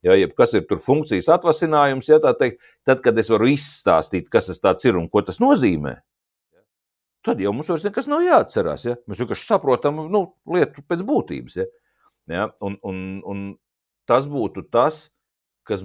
ja, 0.05 0.15
kas 0.35 0.53
ir 0.57 0.65
tur 0.69 0.79
funkcijas 0.81 1.29
atvasinājums, 1.35 2.09
ja 2.11 2.19
tā 2.23 2.33
teikt, 2.37 2.61
tad, 2.87 3.01
kad 3.05 3.17
es 3.19 3.29
varu 3.31 3.49
izstāstīt, 3.51 4.29
kas 4.31 4.51
tas 4.61 4.85
ir 4.87 4.99
un 4.99 5.09
ko 5.11 5.23
tas 5.25 5.41
nozīmē, 5.43 5.97
tad 7.25 7.41
jau 7.43 7.53
mums 7.55 7.69
vairs 7.71 7.85
nekas 7.87 8.07
nav 8.11 8.23
jāatcerās. 8.23 8.85
Ja? 8.87 8.97
Mēs 9.09 9.21
vienkārši 9.23 9.47
saprotam 9.47 10.05
nu, 10.11 10.23
lietu 10.49 10.85
pēc 10.87 11.03
būtības. 11.07 11.59
Ja? 11.59 11.67
Ja? 12.31 12.49
Un, 12.63 12.79
un, 12.85 13.01
un 13.27 13.47
tas 14.09 14.29
būtu 14.29 14.65
tas, 14.71 15.07
kas 15.07 15.09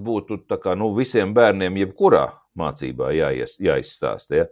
būtu 0.01 0.41
kā, 0.49 0.75
nu, 0.79 0.93
visiem 0.97 1.35
bērniem, 1.37 1.77
jebkurā 1.83 2.27
mācībā 2.59 3.11
jāies, 3.15 3.59
jāizstāsta. 3.63 4.43
Ja? 4.43 4.47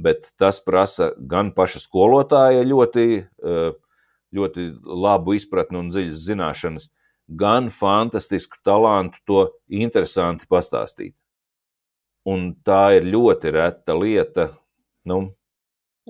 Bet 0.00 0.32
tas 0.40 0.60
prasa 0.64 1.12
gan 1.16 1.52
paša 1.54 1.82
skolotāja 1.84 2.64
ļoti, 2.64 3.06
eh, 3.22 3.72
ļoti 4.32 4.68
labu 4.84 5.36
izpratni 5.36 5.78
un 5.78 5.90
dziļas 5.90 6.24
zināšanas, 6.28 6.88
gan 7.28 7.68
fantastisku 7.68 8.58
talantu 8.64 9.20
to 9.26 9.44
interesanti 9.68 10.48
pastāstīt. 10.50 11.14
Un 12.26 12.54
tā 12.64 12.96
ir 12.96 13.06
ļoti 13.10 13.52
reta 13.52 13.94
lieta. 13.98 14.50
Nu, 15.06 15.34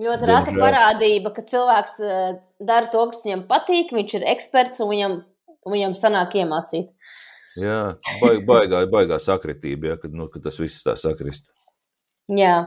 ļoti 0.00 0.28
reta 0.28 0.52
parādība, 0.56 1.32
ka 1.34 1.44
cilvēks 1.48 1.98
eh, 2.04 2.38
dara 2.60 2.88
to, 2.92 3.06
kas 3.10 3.24
viņam 3.26 3.46
patīk, 3.48 3.92
viņš 3.96 4.14
ir 4.20 4.28
eksperts 4.34 4.80
un 4.84 4.92
viņam, 4.92 5.18
viņam 5.68 5.96
sanāk 5.98 6.36
iemācīt. 6.40 6.92
Jā, 7.60 7.80
baig, 8.22 8.44
baigā, 8.48 8.84
baigā 8.88 9.18
sakritība, 9.20 9.92
ja, 9.92 9.98
kad, 10.00 10.14
nu, 10.16 10.28
kad 10.32 10.44
tas 10.46 10.56
viss 10.60 10.84
tā 10.86 10.94
sakrist. 10.96 11.44
Jā. 12.32 12.62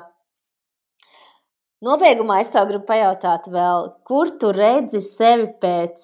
Nobeigumā 1.86 2.40
es 2.44 2.52
tev 2.54 2.68
gribu 2.70 2.86
pajautāt 2.88 3.50
vēl, 3.52 3.90
kur 4.08 4.32
tu 4.42 4.52
redzi 4.56 5.02
sevi 5.06 5.50
pēc 5.62 6.04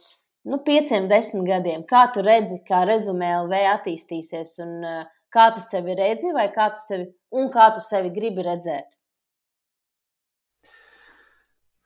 nu, 0.49 0.59
pieciem, 0.65 1.07
desmit 1.11 1.45
gadiem. 1.47 1.85
Kā 1.89 2.07
tu 2.13 2.23
redzi, 2.25 2.59
kā 2.67 2.83
rezumē 2.89 3.31
LV 3.43 3.61
attīstīsies 3.75 4.57
un 4.65 4.73
uh, 4.81 5.03
kā 5.33 5.49
tu 5.55 5.63
sevi 5.63 5.95
redzi, 5.97 6.33
vai 6.35 6.49
kā 6.53 6.71
tu 6.75 6.81
sevi, 6.83 7.07
un 7.37 7.49
kā 7.53 7.69
tu 7.75 7.83
sevi 7.85 8.11
gribi 8.13 8.45
redzēt? 8.45 8.89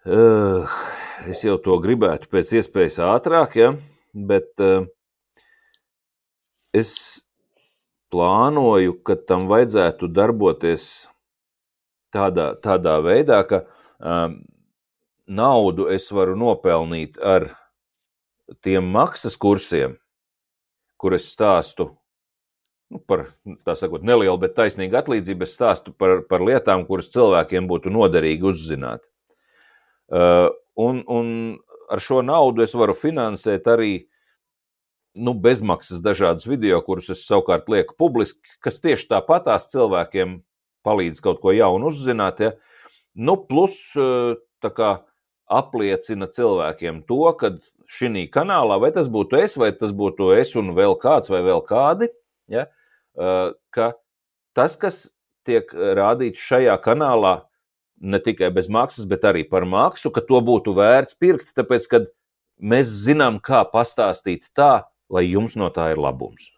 Uh, 0.05 0.75
es 1.31 1.41
jau 1.41 1.57
to 1.61 1.79
gribētu 1.81 2.29
pēc 2.29 2.51
iespējas 2.59 2.99
ātrāk, 3.07 3.57
ja? 3.57 3.71
bet 4.15 4.63
uh, 4.63 4.85
es 6.75 6.91
plānoju, 8.13 8.99
ka 9.07 9.17
tam 9.27 9.47
vajadzētu 9.49 10.09
darboties 10.13 11.07
tādā, 12.15 12.53
tādā 12.63 12.99
veidā, 13.03 13.41
ka 13.47 13.63
um, 13.99 14.39
naudu 15.27 15.89
es 15.91 16.07
varu 16.13 16.37
nopelnīt 16.39 17.19
ar 17.19 17.49
tiem 18.63 18.87
maksas 18.93 19.37
kursiem, 19.41 19.97
kur 21.01 21.15
es 21.17 21.27
stāstu 21.33 21.89
nu, 22.93 23.01
par, 23.01 23.25
sakot, 23.73 24.05
nelielu, 24.05 24.37
bet 24.41 24.55
taisnīgu 24.57 24.99
atlīdzību, 24.99 25.45
es 25.47 25.55
stāstu 25.57 25.93
par, 25.97 26.21
par 26.29 26.43
lietām, 26.45 26.85
kuras 26.87 27.09
cilvēkiem 27.13 27.67
būtu 27.69 27.93
noderīgi 27.93 28.45
uzzināt. 28.51 29.07
Uh, 30.05 30.51
un, 30.77 31.01
un 31.09 31.29
ar 31.89 32.01
šo 32.01 32.21
naudu 32.25 32.61
es 32.65 32.75
varu 32.77 32.93
finansēt 32.97 33.65
arī 33.71 34.05
nu, 35.15 35.33
bezmaksas 35.33 36.03
dažādus 36.03 36.47
video, 36.49 36.81
kurus 36.85 37.09
es 37.13 37.23
savukārt 37.27 37.69
lieku 37.71 37.95
publiski, 37.99 38.41
kas 38.63 38.81
tieši 38.83 39.09
tāpatās 39.13 39.69
cilvēkiem 39.71 40.39
palīdz 40.85 41.21
kaut 41.23 41.41
ko 41.43 41.55
jaunu 41.55 41.89
uzzināt. 41.89 42.43
Ja? 42.43 42.53
Nu, 43.15 43.37
plus, 43.39 43.77
tā 43.95 44.71
kā 44.75 44.91
apliecina 45.45 46.27
cilvēkiem 46.31 47.03
to, 47.09 47.21
ka 47.39 47.53
šī 47.89 48.25
kanālā, 48.33 48.79
vai 48.81 48.91
tas 48.95 49.09
būtu 49.11 49.39
es, 49.43 49.57
vai 49.61 49.71
tas 49.77 49.93
būtu 49.95 50.33
es 50.35 50.55
un 50.57 50.73
vēl 50.77 50.97
kāds, 51.01 51.29
vai 51.29 51.43
vēl 51.45 51.61
kādi, 51.65 52.09
ja? 52.51 52.65
Uh, 53.15 53.53
ka 53.71 53.93
tas, 54.57 54.73
kas 54.75 55.05
tiek 55.47 55.69
rādīts 55.71 56.41
šajā 56.41 56.73
kanālā, 56.83 57.45
ne 58.01 58.19
tikai 58.19 58.49
bez 58.51 58.67
maksas, 58.67 59.05
bet 59.07 59.23
arī 59.23 59.45
par 59.47 59.63
maksu, 59.69 60.11
ka 60.11 60.23
to 60.25 60.41
būtu 60.43 60.73
vērts 60.75 61.15
pirkt, 61.21 61.53
tāpēc, 61.55 61.87
ka 61.91 62.01
mēs 62.59 62.89
zinām, 63.05 63.39
kā 63.39 63.61
pastāstīt 63.71 64.49
tā, 64.57 64.87
lai 65.11 65.25
jums 65.27 65.57
no 65.59 65.69
tā 65.73 65.91
ir 65.93 66.01
labums. 66.01 66.51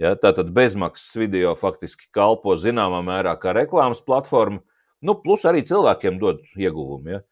Ja, 0.00 0.14
tātad 0.18 0.50
bezmaksas 0.54 1.14
video 1.20 1.52
faktiski 1.58 2.08
kalpo 2.14 2.56
zināmā 2.58 3.02
mērā 3.06 3.36
kā 3.38 3.52
reklāmas 3.54 4.02
platforma, 4.02 4.62
nu, 5.02 5.14
plus 5.14 5.44
arī 5.46 5.62
cilvēkiem 5.68 6.18
dod 6.22 6.42
ieguvumu. 6.58 7.18
Ja. 7.18 7.22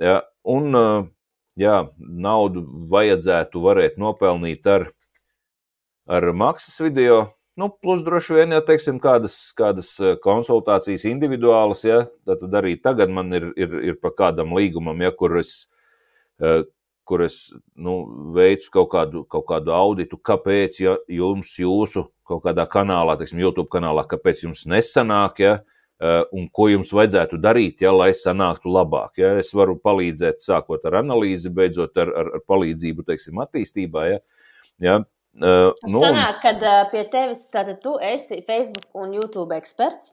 Ja, 0.00 0.16
un 0.48 0.72
jā, 1.60 1.76
naudu 1.98 2.64
vajadzētu 2.92 3.60
varēt 3.60 3.98
nopelnīt 4.00 4.66
ar, 4.68 4.88
ar 6.08 6.32
maksas 6.32 6.80
video, 6.80 7.26
Nu, 7.58 7.66
plus 7.82 8.04
droši 8.06 8.36
vien, 8.36 8.52
ja 8.54 8.62
teiksim, 8.62 9.00
kādas, 9.02 9.34
kādas 9.58 9.90
eh, 9.98 10.14
konsultācijas 10.22 11.02
individuālas, 11.10 11.82
ja, 11.84 12.04
tad 12.28 12.54
arī 12.60 12.76
tagad 12.78 13.10
man 13.10 13.34
ir, 13.34 13.48
ir, 13.58 13.74
ir 13.90 13.96
pa 13.98 14.12
kādam 14.14 14.54
līgumam, 14.54 15.02
ja, 15.02 15.10
kur 15.10 15.34
es, 15.40 15.66
eh, 16.38 16.62
kur 17.10 17.24
es 17.26 17.40
nu, 17.74 17.96
veicu 18.36 18.70
kaut 18.78 18.88
kādu, 18.94 19.24
kaut 19.30 19.48
kādu 19.50 19.74
auditu, 19.74 20.20
kāpēc 20.30 20.80
ja, 20.84 20.94
jums, 21.10 21.52
jūsu 21.58 22.06
kaut 22.30 22.44
kādā 22.46 22.68
kanālā, 22.70 23.18
teiksim, 23.18 23.42
YouTube 23.42 23.68
kanālā, 23.72 24.06
kāpēc 24.08 24.44
jums 24.46 24.62
nesanāk, 24.70 25.42
ja, 25.42 25.54
eh, 25.98 26.20
un 26.36 26.46
ko 26.54 26.70
jums 26.70 26.92
vajadzētu 26.94 27.40
darīt, 27.42 27.82
ja, 27.82 27.92
lai 27.94 28.12
sanāktu 28.16 28.70
labāk. 28.70 29.18
Ja. 29.18 29.34
Es 29.42 29.50
varu 29.56 29.78
palīdzēt, 29.82 30.42
sākot 30.44 30.86
ar 30.86 31.00
analīzi, 31.02 31.52
beidzot 31.54 31.98
ar, 31.98 32.14
ar, 32.22 32.36
ar 32.38 32.44
palīdzību, 32.48 33.06
teiksim, 33.10 33.42
attīstībā. 33.46 34.10
Ja. 34.14 34.20
Ja, 34.80 35.00
Uh, 35.30 35.70
nu, 35.86 36.00
Sanāk, 36.02 36.40
kad 36.42 36.58
uh, 36.58 36.80
pie 36.90 37.04
tevis 37.06 37.44
tātad 37.52 37.78
tu 37.84 37.92
esi 38.02 38.40
Facebook 38.48 38.88
un 38.98 39.12
YouTube 39.14 39.54
eksperts. 39.54 40.10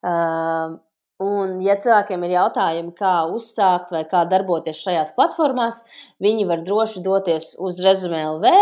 Uh, 0.00 0.78
un, 1.22 1.56
ja 1.64 1.76
cilvēkiem 1.80 2.24
ir 2.26 2.36
jautājumi, 2.36 2.92
kā 2.96 3.14
uzsākt 3.32 3.92
vai 3.94 4.04
kā 4.08 4.24
darboties 4.28 4.80
šajās 4.82 5.14
platformās, 5.16 5.82
viņi 6.22 6.46
var 6.48 6.64
droši 6.66 7.02
doties 7.04 7.54
uz 7.62 7.80
Resume 7.84 8.22
LV 8.36 8.52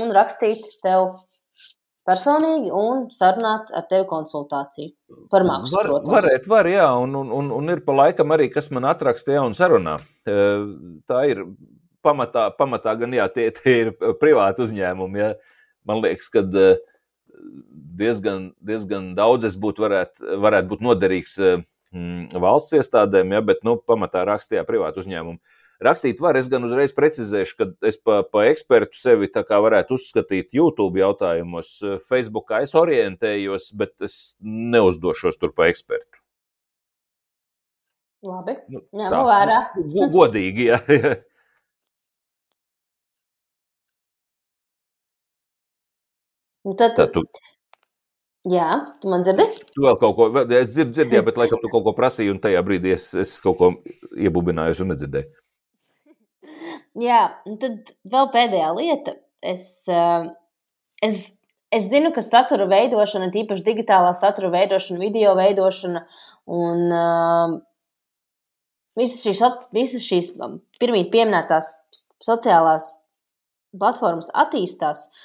un 0.00 0.12
rakstīt 0.16 0.64
tev 0.82 1.12
personīgi 2.04 2.72
un 2.74 3.06
sarunāt 3.14 3.70
ar 3.72 3.86
tevi 3.88 4.04
konsultāciju 4.08 5.28
par 5.32 5.46
maksu. 5.48 5.76
Var, 5.76 5.88
protams. 5.88 6.14
varēt, 6.16 6.48
var, 6.50 6.68
jā, 6.68 6.88
un, 7.00 7.14
un, 7.20 7.30
un, 7.32 7.52
un 7.58 7.72
ir 7.72 7.80
pa 7.84 7.96
laikam 7.96 8.34
arī, 8.36 8.50
kas 8.52 8.68
man 8.74 8.88
atraksta 8.90 9.38
jaunu 9.38 9.56
sarunā. 9.56 9.96
Tā 10.24 11.22
ir 11.30 11.44
pamatā, 12.04 12.50
pamatā 12.58 12.92
gan 13.00 13.16
jā, 13.16 13.28
tie, 13.32 13.48
tie 13.56 13.76
ir 13.86 13.94
privāti 14.20 14.66
uzņēmumi. 14.66 15.22
Ja. 15.22 15.30
Man 15.88 16.02
liekas, 16.04 16.28
ka 16.32 16.44
diezgan, 16.44 18.50
diezgan 18.60 19.08
daudz 19.16 19.48
es 19.48 19.56
būtu 19.60 19.86
varētu, 19.86 20.36
varētu 20.44 20.74
būt 20.74 20.84
noderīgs 20.84 21.38
mm, 21.94 22.40
valsts 22.42 22.76
iestādēm, 22.78 23.36
ja, 23.36 23.42
bet 23.44 23.62
nu, 23.66 23.76
pamatā 23.78 24.24
rakstījā 24.28 24.64
privāti 24.68 25.02
uzņēmumi. 25.04 25.40
Rakstīt 25.84 26.20
var, 26.22 26.36
es 26.38 26.46
gan 26.48 26.64
uzreiz 26.64 26.94
precizēšu, 26.94 27.56
ka 27.58 27.66
es 27.88 27.98
pa, 27.98 28.20
pa 28.30 28.44
ekspertu 28.46 28.96
sevi 28.96 29.28
tā 29.32 29.42
kā 29.46 29.58
varētu 29.60 29.98
uzskatīt 29.98 30.54
YouTube 30.54 31.00
jautājumos. 31.00 31.76
Facebookā 32.08 32.62
es 32.64 32.76
orientējos, 32.78 33.72
bet 33.76 33.94
es 34.06 34.36
neuzdošos 34.40 35.40
tur 35.40 35.52
pa 35.56 35.68
ekspertu. 35.72 36.22
Labi, 38.24 38.54
nu, 38.72 38.80
ņemu 38.96 39.22
vērā. 39.28 39.60
Godīgi, 40.14 40.70
jā. 40.70 40.80
Nu, 46.64 46.72
tad, 46.80 46.94
tad 46.96 47.10
tu... 47.12 47.20
Jā, 48.44 48.68
tu 49.00 49.08
man 49.08 49.22
dzirdi? 49.24 49.46
Tu 49.72 49.80
vēl 49.80 49.94
kaut 50.00 50.18
ko, 50.18 50.26
es 50.42 50.74
dzirdu, 50.74 50.92
dzirdēju, 50.98 51.24
bet 51.30 51.38
laikam 51.40 51.62
tu 51.62 51.70
kaut 51.72 51.86
ko 51.86 51.94
prasīji, 51.96 52.34
un 52.34 52.42
tajā 52.44 52.60
brīdī 52.66 52.92
es, 52.92 53.06
es 53.16 53.38
kaut 53.44 53.56
ko 53.60 53.70
iebubinājos 54.20 54.82
un 54.84 54.92
nedzirdēju. 54.92 55.30
Jā, 57.06 57.22
un 57.48 57.56
tad 57.62 57.94
vēl 58.12 58.28
pēdējā 58.34 58.68
lieta. 58.76 59.16
Es, 59.44 59.64
eh, 59.88 60.28
es, 61.04 61.22
es 61.72 61.88
zinu, 61.88 62.12
ka 62.12 62.24
satura 62.24 62.68
veidošana, 62.68 63.30
tīpaši 63.32 63.64
digitālā 63.64 64.12
satura 64.16 64.52
veidošana, 64.52 65.00
video 65.00 65.32
veidošana 65.40 66.04
un 66.52 66.84
uh, 66.92 67.58
visas 69.00 69.24
šīs, 69.24 69.68
visas 69.72 70.04
šīs 70.04 70.32
um, 70.36 70.60
pirmīt 70.80 71.08
pieminētās 71.12 71.74
sociālās 72.24 72.92
platformas 73.80 74.28
attīstās. 74.44 75.08
Uh, 75.08 75.23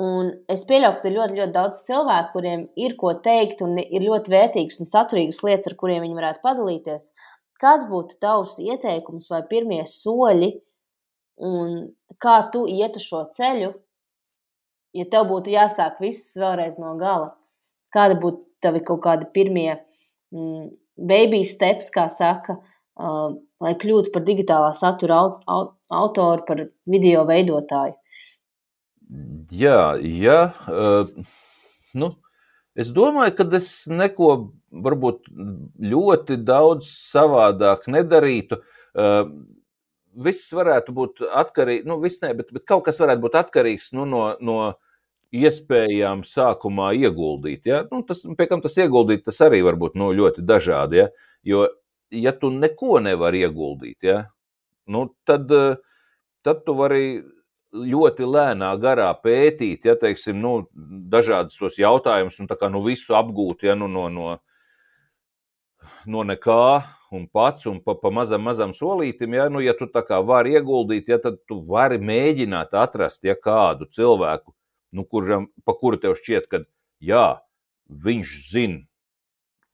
Un 0.00 0.30
es 0.48 0.62
pieļauju, 0.68 1.00
ka 1.00 1.08
ir 1.10 1.16
ļoti, 1.16 1.36
ļoti 1.40 1.52
daudz 1.52 1.82
cilvēku, 1.84 2.30
kuriem 2.36 2.62
ir 2.78 2.94
ko 3.00 3.10
teikt, 3.24 3.60
un 3.66 3.76
ir 3.82 4.04
ļoti 4.06 4.32
vērtīgas 4.32 4.80
un 4.80 4.88
saturīgas 4.88 5.42
lietas, 5.44 5.68
ar 5.68 5.76
kuriem 5.80 6.04
viņi 6.06 6.16
varētu 6.16 6.42
padalīties. 6.44 7.10
Kāds 7.60 7.84
būtu 7.90 8.16
tavs 8.22 8.56
ieteikums 8.62 9.28
vai 9.32 9.42
pirmie 9.50 9.82
soļi, 9.90 10.54
un 11.44 11.74
kā 12.22 12.38
tu 12.54 12.64
ietu 12.70 13.02
šo 13.02 13.26
ceļu, 13.34 13.74
ja 14.96 15.06
tev 15.12 15.28
būtu 15.28 15.52
jāsāk 15.52 16.00
viss 16.00 16.32
vēlreiz 16.40 16.80
no 16.80 16.94
gala? 17.00 17.34
Kādi 17.92 18.16
būtu 18.22 18.46
tavi 18.64 18.80
kaut 18.86 19.02
kādi 19.04 19.28
pirmie 19.34 19.74
mm, 19.74 20.70
baby 20.96 21.42
steps, 21.44 21.90
kā 21.92 22.06
saka, 22.12 22.56
uh, 22.56 23.34
lai 23.60 23.76
kļūtu 23.82 24.14
par 24.14 24.24
digitālā 24.24 24.72
satura 24.78 25.20
aut 25.26 25.42
aut 25.50 25.74
autoru, 25.90 26.46
par 26.46 26.68
video 26.88 27.26
veidotāju? 27.28 27.99
Jā, 29.50 29.96
jā. 29.98 30.40
Uh, 30.70 31.08
nu, 31.98 32.12
es 32.78 32.92
domāju, 32.94 33.34
ka 33.40 33.46
es 33.58 33.70
neko 33.90 34.28
varbūt 34.70 35.30
ļoti 35.82 36.36
daudz 36.46 36.90
savādāk 37.10 37.88
nedarītu. 37.90 38.60
Uh, 38.94 39.32
viss 40.14 40.52
varētu 40.54 40.94
būt 40.94 41.24
atkarīgs, 41.42 41.88
nu, 41.88 41.98
viss 42.02 42.22
ne, 42.22 42.32
bet, 42.38 42.52
bet 42.54 42.66
kaut 42.68 42.84
kas 42.86 43.00
varētu 43.02 43.24
būt 43.26 43.38
atkarīgs 43.40 43.90
nu, 43.98 44.06
no, 44.10 44.22
no 44.42 44.58
iespējām 45.34 46.22
sākumā 46.26 46.92
ieguldīt. 46.98 47.66
Ja? 47.70 47.82
Nu, 47.90 48.02
tas, 48.06 48.22
pie 48.22 48.46
kam 48.50 48.62
tas 48.62 48.78
ieguldīt, 48.78 49.24
tas 49.26 49.38
arī 49.46 49.62
var 49.66 49.78
būt 49.80 49.98
nu, 49.98 50.10
ļoti 50.14 50.46
dažādi. 50.46 51.02
Ja? 51.02 51.10
Jo, 51.46 51.66
ja 52.14 52.34
tu 52.36 52.50
neko 52.54 52.98
nevari 53.02 53.44
ieguldīt, 53.46 53.98
ja? 54.06 54.24
nu, 54.90 55.08
tad, 55.26 55.50
tad 56.46 56.64
tu 56.66 56.74
vari 56.78 57.04
ļoti 57.72 58.26
lēnā 58.26 58.70
garā 58.82 59.10
pētīt, 59.22 59.86
ja 59.86 59.96
teiksim, 59.98 60.40
nu, 60.42 60.54
dažādas 61.10 61.58
tos 61.60 61.78
jautājumus 61.78 62.40
un 62.42 62.50
kā, 62.50 62.70
nu, 62.72 62.82
visu 62.84 63.14
apgūt 63.18 63.66
ja, 63.68 63.76
nu, 63.78 63.86
no, 63.90 64.08
no, 64.10 64.32
no 66.06 66.24
nekā 66.26 66.64
un 67.14 67.26
pats 67.30 67.66
un 67.70 67.80
pa, 67.82 67.94
pa 67.98 68.10
mazam, 68.14 68.42
mazam 68.46 68.74
solītam. 68.74 69.34
Ja, 69.34 69.48
nu, 69.50 69.62
ja 69.62 69.74
tu 69.78 69.88
tā 69.90 70.02
kā 70.06 70.20
vari 70.26 70.56
ieguldīt, 70.58 71.10
ja, 71.10 71.20
tad 71.22 71.40
tu 71.50 71.60
vari 71.66 71.98
mēģināt 72.02 72.74
atrast 72.78 73.26
ja, 73.26 73.36
kādu 73.38 73.88
cilvēku, 73.90 74.54
nu, 74.94 75.06
kuram, 75.06 75.48
pa 75.66 75.74
kuru 75.78 76.00
tev 76.02 76.18
šķiet, 76.18 76.50
ka 76.50 76.64
jā, 77.02 77.40
viņš 77.90 78.34
zina, 78.50 78.84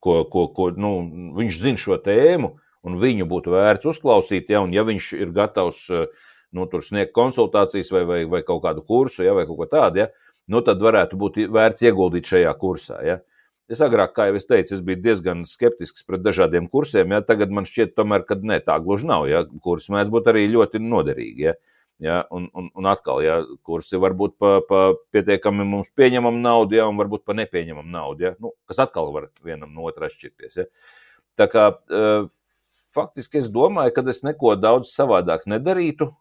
ko, 0.01 0.21
ko, 0.29 0.47
ko 0.53 0.71
nu, 0.77 0.93
viņš 1.37 1.61
zina 1.61 1.81
šo 1.81 1.97
tēmu, 2.01 2.55
un 2.87 3.01
viņu 3.01 3.25
būtu 3.29 3.51
vērts 3.51 3.89
uzklausīt, 3.89 4.53
ja, 4.53 4.61
un 4.63 4.73
ja 4.73 4.85
viņš 4.87 5.11
ir 5.17 5.33
gatavs 5.35 5.81
uh, 5.91 6.05
nu, 6.55 6.67
tur 6.71 6.83
sniegt 6.85 7.13
konsultācijas 7.15 7.91
vai, 7.93 8.03
vai, 8.07 8.19
vai 8.29 8.43
kaut 8.47 8.63
kādu 8.63 8.83
kursu, 8.87 9.25
ja, 9.25 9.35
vai 9.37 9.45
kaut 9.49 9.59
ko 9.61 9.69
tādu. 9.71 10.05
Ja. 10.05 10.11
nu, 10.47 10.61
tad 10.63 10.79
varētu 10.83 11.17
būt 11.19 11.41
vērts 11.51 11.83
ieguldīt 11.83 12.29
šajā 12.29 12.53
kursā. 12.59 13.01
Ja? 13.03 13.17
Es 13.67 13.81
agrāk, 13.83 14.13
kā 14.15 14.29
jau 14.29 14.37
es 14.39 14.47
teicu, 14.47 14.77
es 14.77 14.83
biju 14.83 15.01
diezgan 15.03 15.41
skeptisks 15.43 16.05
pret 16.07 16.21
dažādiem 16.23 16.69
kursiem. 16.71 17.11
Ja? 17.11 17.19
Tagad 17.25 17.51
man 17.51 17.67
šķiet, 17.67 17.97
tomēr, 17.99 18.23
ka 18.27 18.37
ne, 18.39 18.61
tā 18.63 18.77
gluži 18.83 19.09
nav. 19.09 19.27
Ja? 19.27 19.43
Kursi 19.63 19.91
mēdz 19.91 20.13
būt 20.13 20.29
arī 20.31 20.45
ļoti 20.53 20.79
noderīgi. 20.83 21.49
Ja? 21.49 21.57
Ja, 21.99 22.19
un, 22.29 22.45
un, 22.53 22.67
un 22.77 22.85
atkal, 22.85 23.23
ja 23.25 23.39
kursi 23.65 23.97
var 23.97 24.13
būt 24.13 24.35
pa, 24.37 24.59
pa 24.69 24.81
pietiekami 25.15 25.65
mums 25.65 25.89
pieņemama 25.97 26.37
nauda, 26.43 26.77
ja, 26.77 26.85
un 26.85 26.99
varbūt 26.99 27.23
pa 27.25 27.33
nepieņemama 27.33 27.89
nauda, 27.89 28.21
ja, 28.27 28.31
nu, 28.37 28.51
kas 28.69 28.83
atkal 28.83 29.09
var 29.15 29.31
vienam 29.41 29.71
no 29.73 29.87
otra 29.89 30.05
atšķirties. 30.05 30.59
Ja. 30.59 30.67
Tā 31.41 31.47
kā 31.49 31.63
uh, 31.73 32.27
faktiski 32.93 33.41
es 33.41 33.49
domāju, 33.49 33.95
ka 33.95 34.05
es 34.13 34.21
neko 34.21 34.53
daudz 34.61 34.91
savādāk 34.93 35.47
nedarītu, 35.49 36.11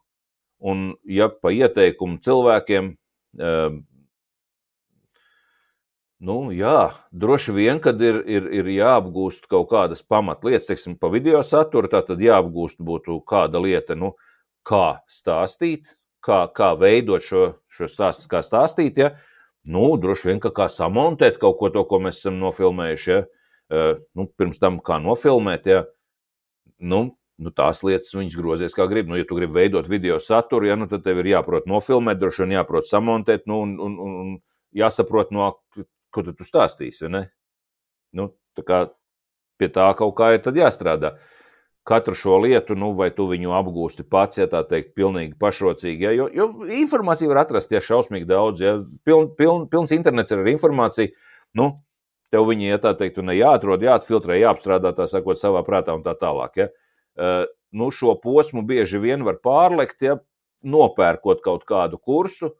un 0.60 0.88
ja 1.04 1.28
pa 1.28 1.52
ieteikumu 1.54 2.20
cilvēkiem 2.24 2.94
uh, 2.94 3.76
Nu, 6.16 6.48
jā, 6.48 6.94
droši 7.12 7.52
vien, 7.52 7.78
kad 7.84 8.00
ir, 8.00 8.22
ir, 8.24 8.46
ir 8.48 8.68
jāapgūst 8.72 9.50
kaut 9.52 9.68
kādas 9.68 10.00
pamatlietas, 10.00 10.70
teiksim, 10.70 10.94
pa 10.96 11.10
video 11.12 11.42
saturu, 11.44 11.90
tad 11.92 12.08
jāapgūst 12.08 12.80
būtu 12.80 13.18
kāda 13.28 13.60
lieta, 13.60 13.92
nu, 14.00 14.14
kā 14.64 15.02
stāstīt, 15.12 15.92
kā, 16.24 16.46
kā 16.56 16.72
veidot 16.80 17.20
šo, 17.20 17.42
šo 17.68 17.88
stāstu, 17.90 18.30
kā 18.32 18.40
stāstīt. 18.40 19.02
Ja? 19.02 19.12
Nu, 19.68 19.90
droši 20.00 20.30
vien, 20.30 20.40
ka 20.40 20.54
kā 20.56 20.70
samontēt 20.72 21.36
kaut 21.42 21.60
ko 21.60 21.70
to, 21.74 21.84
ko 21.84 22.00
mēs 22.00 22.22
esam 22.22 22.40
nofilmējuši. 22.40 23.12
Ja? 23.12 23.20
Uh, 23.66 23.92
nu, 24.16 24.28
pirms 24.38 24.62
tam, 24.62 24.80
kā 24.80 24.96
nofilmēt, 25.02 25.68
ja? 25.68 25.84
nu, 26.80 27.10
nu, 27.42 27.52
tās 27.52 27.82
lietas 27.84 28.14
viņas 28.16 28.36
grozies 28.38 28.76
kā 28.76 28.86
grib. 28.90 29.10
Nu, 29.10 29.18
ja 29.20 29.26
tu 29.28 29.36
gribi 29.38 29.58
veidot 29.58 29.88
video 29.90 30.18
saturu, 30.22 30.68
ja, 30.70 30.76
nu, 30.78 30.88
tad 30.90 31.04
tev 31.04 31.20
ir 31.22 31.32
jāprot 31.34 31.68
nofilmēt, 31.68 32.20
droši 32.20 32.44
vien 32.44 32.56
jāprot 32.56 32.88
samontēt, 32.88 33.46
nu, 33.50 33.60
un, 33.66 33.76
un, 33.82 33.96
un, 34.00 34.34
jāsaprot, 34.76 35.32
no 35.36 35.52
ko 36.14 36.26
tu 36.26 36.46
stāstīsi. 36.46 37.10
Nu, 38.16 38.30
kā 38.64 38.86
pie 39.60 39.70
tā 39.72 39.88
kaut 39.98 40.16
kā 40.18 40.34
ir 40.36 40.60
jāstrādā. 40.62 41.16
Katru 41.86 42.16
šo 42.18 42.40
lietu, 42.42 42.74
nu, 42.74 42.88
vai 42.98 43.12
tu 43.14 43.28
viņu 43.30 43.52
apgūsti 43.54 44.08
pats, 44.10 44.40
ja 44.40 44.48
tā 44.50 44.64
teikt, 44.66 44.96
pilnīgi 44.98 45.36
pašrocīgi. 45.38 46.08
Ja? 46.08 46.14
Jo, 46.16 46.24
jo 46.34 46.48
informāciju 46.80 47.30
var 47.30 47.44
atrast, 47.44 47.70
ja 47.70 47.78
šausmīgi 47.84 48.26
daudz, 48.26 48.64
ja 48.64 48.72
piln, 49.06 49.28
piln, 49.38 49.68
pilns 49.70 49.94
internets 49.94 50.34
ir 50.34 50.42
ar 50.42 50.50
informāciju. 50.50 51.12
Nu, 51.54 51.68
tev 52.34 52.48
viņi, 52.48 52.72
ja 52.72 52.80
tā 52.82 52.90
teikt, 52.98 53.22
ne 53.22 53.36
jāatrod, 53.38 53.86
jāatfiltrē, 53.86 54.40
jāapstrādā, 54.40 54.96
tā 54.98 55.06
sakot, 55.06 55.38
savā 55.38 55.62
prātā 55.68 55.94
un 55.94 56.02
tā 56.02 56.16
tālāk. 56.18 56.58
Ja? 56.58 56.66
Uh, 56.66 56.85
nu, 57.16 57.90
šo 57.90 58.14
posmu 58.22 58.62
bieži 58.66 59.00
vien 59.02 59.24
var 59.26 59.40
pārlekt, 59.44 60.00
ja 60.04 60.18
nopērkot 60.66 61.42
kaut 61.44 61.66
kādu 61.68 61.98
kursu, 61.98 62.52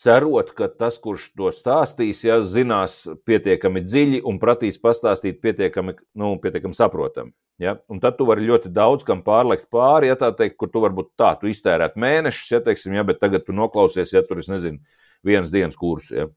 cerot, 0.00 0.52
ka 0.56 0.68
tas, 0.68 0.98
kurš 1.00 1.30
to 1.36 1.50
stāstīs, 1.54 2.20
ja, 2.26 2.38
zinās 2.44 3.04
pietiekami 3.28 3.82
dziļi 3.84 4.20
un 4.28 4.40
prasīs 4.40 4.78
pastāstīt 4.82 5.40
pietiekami, 5.44 5.96
nu, 6.20 6.34
pietiekami 6.42 6.76
saprotami. 6.76 7.32
Ja? 7.62 7.78
Un 7.92 8.02
tad 8.02 8.18
tu 8.18 8.26
vari 8.28 8.44
ļoti 8.48 8.70
daudz 8.76 9.06
kam 9.08 9.22
pārliekt 9.24 9.70
pāri, 9.72 10.10
ja 10.10 10.18
tā 10.20 10.30
teikt, 10.36 10.58
kur 10.60 10.68
tu 10.72 10.82
varbūt 10.84 11.14
tā, 11.16 11.32
tu 11.40 11.48
iztērēt 11.48 11.96
mēnešus, 12.00 12.50
ja, 12.52 12.60
teiksim, 12.64 12.98
ja, 12.98 13.06
bet 13.08 13.22
tagad 13.22 13.46
tu 13.46 13.56
noklausies, 13.56 14.12
ja 14.12 14.24
tur, 14.26 14.42
es 14.44 14.52
nezinu, 14.52 14.82
vienas 15.24 15.54
dienas 15.54 15.80
kursu, 15.80 16.12
ja. 16.18 16.28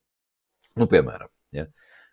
nu, 0.80 0.88
piemēram. 0.88 1.32
Ja. 1.56 1.68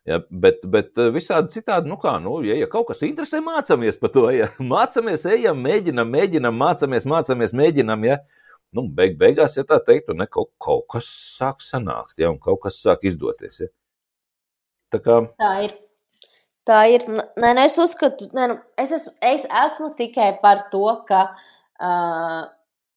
Ja, 0.07 0.21
bet, 0.31 0.61
bet 0.71 0.99
visādi 1.15 1.57
citādi, 1.57 1.91
nu 1.91 1.97
kā, 1.99 2.13
nu, 2.23 2.39
ja, 2.47 2.55
ja 2.55 2.69
kaut 2.71 2.93
kas 2.93 3.03
interesē, 3.03 3.41
mācāmies 3.43 3.99
par 3.99 4.13
to. 4.15 4.29
Ja. 4.31 4.47
Mācāmies, 4.75 5.27
ejam, 5.33 5.59
mēģinam, 5.65 6.11
mēģinam, 6.13 6.61
mācāmies, 6.63 7.09
mācāmies, 7.11 7.57
mēģinam. 7.59 8.07
Ja 8.07 8.21
nu, 8.77 8.85
beig, 8.99 9.17
beigās, 9.21 9.57
ja 9.59 9.65
tā 9.69 9.79
teiktu, 9.85 10.17
ne, 10.17 10.27
kaut, 10.31 10.53
kaut 10.63 10.87
kas 10.93 11.09
sāk 11.37 11.63
sanākt, 11.65 12.17
ja, 12.21 12.31
un 12.33 12.41
kaut 12.43 12.63
kas 12.67 12.81
sāk 12.83 13.07
izdoties. 13.09 13.63
Ja. 13.65 13.73
Tā, 14.93 15.03
kā... 15.03 15.21
tā 15.41 15.53
ir. 15.67 15.77
Tā 16.67 16.81
ir. 16.91 17.07
Nē, 17.09 17.53
nē, 17.55 17.67
es 17.69 17.79
uzskatu, 17.83 18.29
nē, 18.35 18.49
nu, 18.51 18.59
es, 18.83 18.93
esmu, 18.97 19.15
es 19.29 19.47
esmu 19.65 19.93
tikai 19.99 20.33
par 20.43 20.67
to, 20.73 20.85
ka 21.09 21.29
uh, 21.31 22.41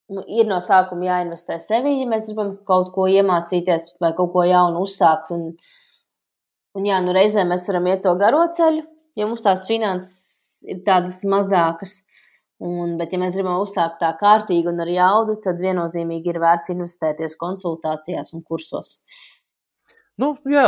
nu, 0.10 0.24
ir 0.26 0.50
no 0.50 0.58
sākuma 0.66 1.06
jāinvestē 1.06 1.60
sevī, 1.62 2.00
ja 2.00 2.08
mēs 2.10 2.30
gribam 2.32 2.56
kaut 2.70 2.90
ko 2.96 3.06
iemācīties 3.12 3.94
vai 4.02 4.16
kaut 4.18 4.34
ko 4.34 4.46
jaunu 4.50 4.82
uzsākt. 4.88 5.30
Un, 5.36 5.52
un 6.78 6.86
jā, 6.88 7.00
nu 7.06 7.16
reizē 7.16 7.46
mēs 7.48 7.68
varam 7.70 7.88
iet 7.90 8.04
to 8.06 8.14
garo 8.20 8.44
ceļu, 8.56 8.84
ja 9.18 9.28
mums 9.30 9.46
tās 9.46 9.66
finanses 9.70 10.66
ir 10.70 10.84
tādas 10.86 11.24
mazākas. 11.28 12.02
Un, 12.60 12.98
bet, 13.00 13.14
ja 13.16 13.22
mēs 13.22 13.38
gribam 13.38 13.62
uzsākt 13.64 14.02
tā 14.02 14.10
kārtīgi 14.20 14.68
un 14.68 14.82
ar 14.84 14.90
jaudu, 14.92 15.38
tad 15.40 15.62
viennozīmīgi 15.64 16.34
ir 16.34 16.42
vērts 16.44 16.74
investēties 16.74 17.38
konsultācijās 17.40 18.34
un 18.36 18.44
kursos. 18.44 18.98
Nu, 20.20 20.34
jā, 20.52 20.66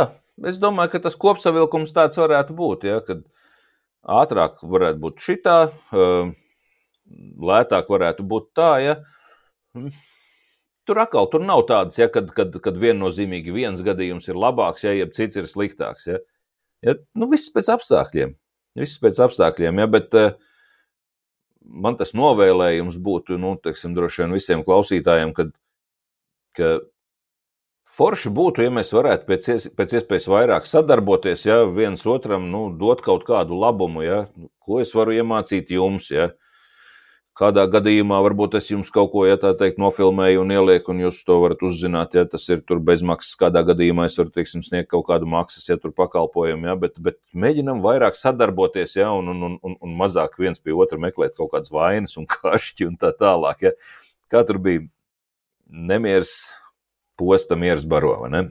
es 0.48 0.56
domāju, 0.62 0.94
ka 0.94 1.02
tas 1.04 1.18
kopsavilkums 1.20 1.92
tāds 1.92 2.16
varētu 2.16 2.56
būt. 2.56 2.86
Ja, 2.88 3.02
kad 3.04 3.20
ātrāk 4.08 4.64
varētu 4.64 5.02
būt 5.04 5.26
šitā, 5.26 5.58
lētāk 7.52 7.92
varētu 7.92 8.24
būt 8.24 8.48
tā. 8.56 8.70
Ja. 8.80 8.96
Tur 10.88 10.98
atkal 10.98 11.28
tur 11.30 11.44
nav 11.46 11.62
tādas, 11.68 11.98
ja, 12.00 12.08
kad, 12.10 12.32
kad, 12.34 12.56
kad 12.62 12.78
viennozīmīgi 12.82 13.54
viens 13.54 13.82
gadījums 13.86 14.26
ir 14.28 14.38
labāks, 14.38 14.82
ja 14.82 15.06
cits 15.14 15.38
ir 15.38 15.46
sliktāks. 15.50 16.08
Ja. 16.10 16.22
Ja, 16.82 16.96
nu, 17.14 17.28
viss 17.30 17.52
pēc 17.54 17.70
apstākļiem. 17.70 18.34
Viss 18.80 18.98
pēc 18.98 19.20
apstākļiem, 19.22 19.78
ja, 19.78 19.86
bet 19.90 20.16
uh, 20.18 20.32
man 21.62 21.98
tas 22.00 22.14
novēlējums 22.18 22.96
būtu, 23.02 23.38
nu, 23.40 23.54
teiksim, 23.62 23.94
droši 23.94 24.24
vien 24.24 24.34
visiem 24.34 24.64
klausītājiem, 24.66 25.34
kad, 25.36 25.52
ka 26.58 26.72
forši 27.92 28.32
būtu, 28.34 28.64
ja 28.66 28.72
mēs 28.74 28.92
varētu 28.96 29.28
pēc, 29.28 29.50
pēc 29.78 29.96
iespējas 30.00 30.28
vairāk 30.32 30.68
sadarboties, 30.68 31.46
ja 31.46 31.62
viens 31.68 32.04
otram, 32.08 32.48
nu, 32.52 32.64
dot 32.78 33.04
kaut 33.04 33.26
kādu 33.28 33.58
labumu, 33.60 34.04
ja, 34.06 34.22
ko 34.64 34.80
es 34.82 34.94
varu 34.96 35.14
iemācīt 35.18 35.70
jums, 35.76 36.10
ja, 36.14 36.32
Kādā 37.32 37.62
gadījumā 37.72 38.18
varbūt 38.26 38.58
es 38.58 38.66
jums 38.68 38.90
kaut 38.92 39.08
ko, 39.14 39.22
ja 39.24 39.38
tā 39.40 39.54
teikt, 39.56 39.78
nofilmēju 39.80 40.42
un 40.42 40.50
ielieku, 40.52 40.90
un 40.92 40.98
jūs 41.06 41.22
to 41.24 41.38
varat 41.40 41.62
uzzināt, 41.64 42.12
ja 42.18 42.26
tas 42.28 42.44
ir 42.52 42.60
tur 42.68 42.82
bezmaksas. 42.84 43.38
Kādā 43.40 43.62
gadījumā 43.70 44.04
es 44.10 44.18
varu, 44.20 44.34
teiksim, 44.34 44.60
sniegt 44.66 44.90
kaut 44.92 45.06
kādu 45.08 45.30
maksas, 45.32 45.64
ja 45.70 45.78
tur 45.80 45.94
pakalpojumu, 45.96 46.68
ja, 46.68 46.76
bet, 46.82 47.00
bet 47.00 47.16
mēģinam 47.32 47.80
vairāk 47.84 48.20
sadarboties, 48.20 48.98
ja, 49.00 49.08
un, 49.16 49.32
un, 49.32 49.56
un, 49.56 49.78
un 49.80 49.96
mazāk 49.96 50.36
viens 50.44 50.60
pie 50.60 50.76
otra 50.76 51.00
meklēt 51.00 51.38
kaut 51.40 51.54
kādas 51.54 51.72
vainas 51.72 52.18
un 52.20 52.28
kašķi 52.36 52.90
un 52.90 53.00
tā 53.00 53.14
tālāk, 53.16 53.64
ja. 53.70 53.74
Kā 54.32 54.44
tur 54.48 54.60
bija 54.60 54.84
nemieris 55.72 56.36
posta 57.16 57.56
miers 57.56 57.88
baro, 57.88 58.18
vai 58.26 58.32
ne? 58.36 58.46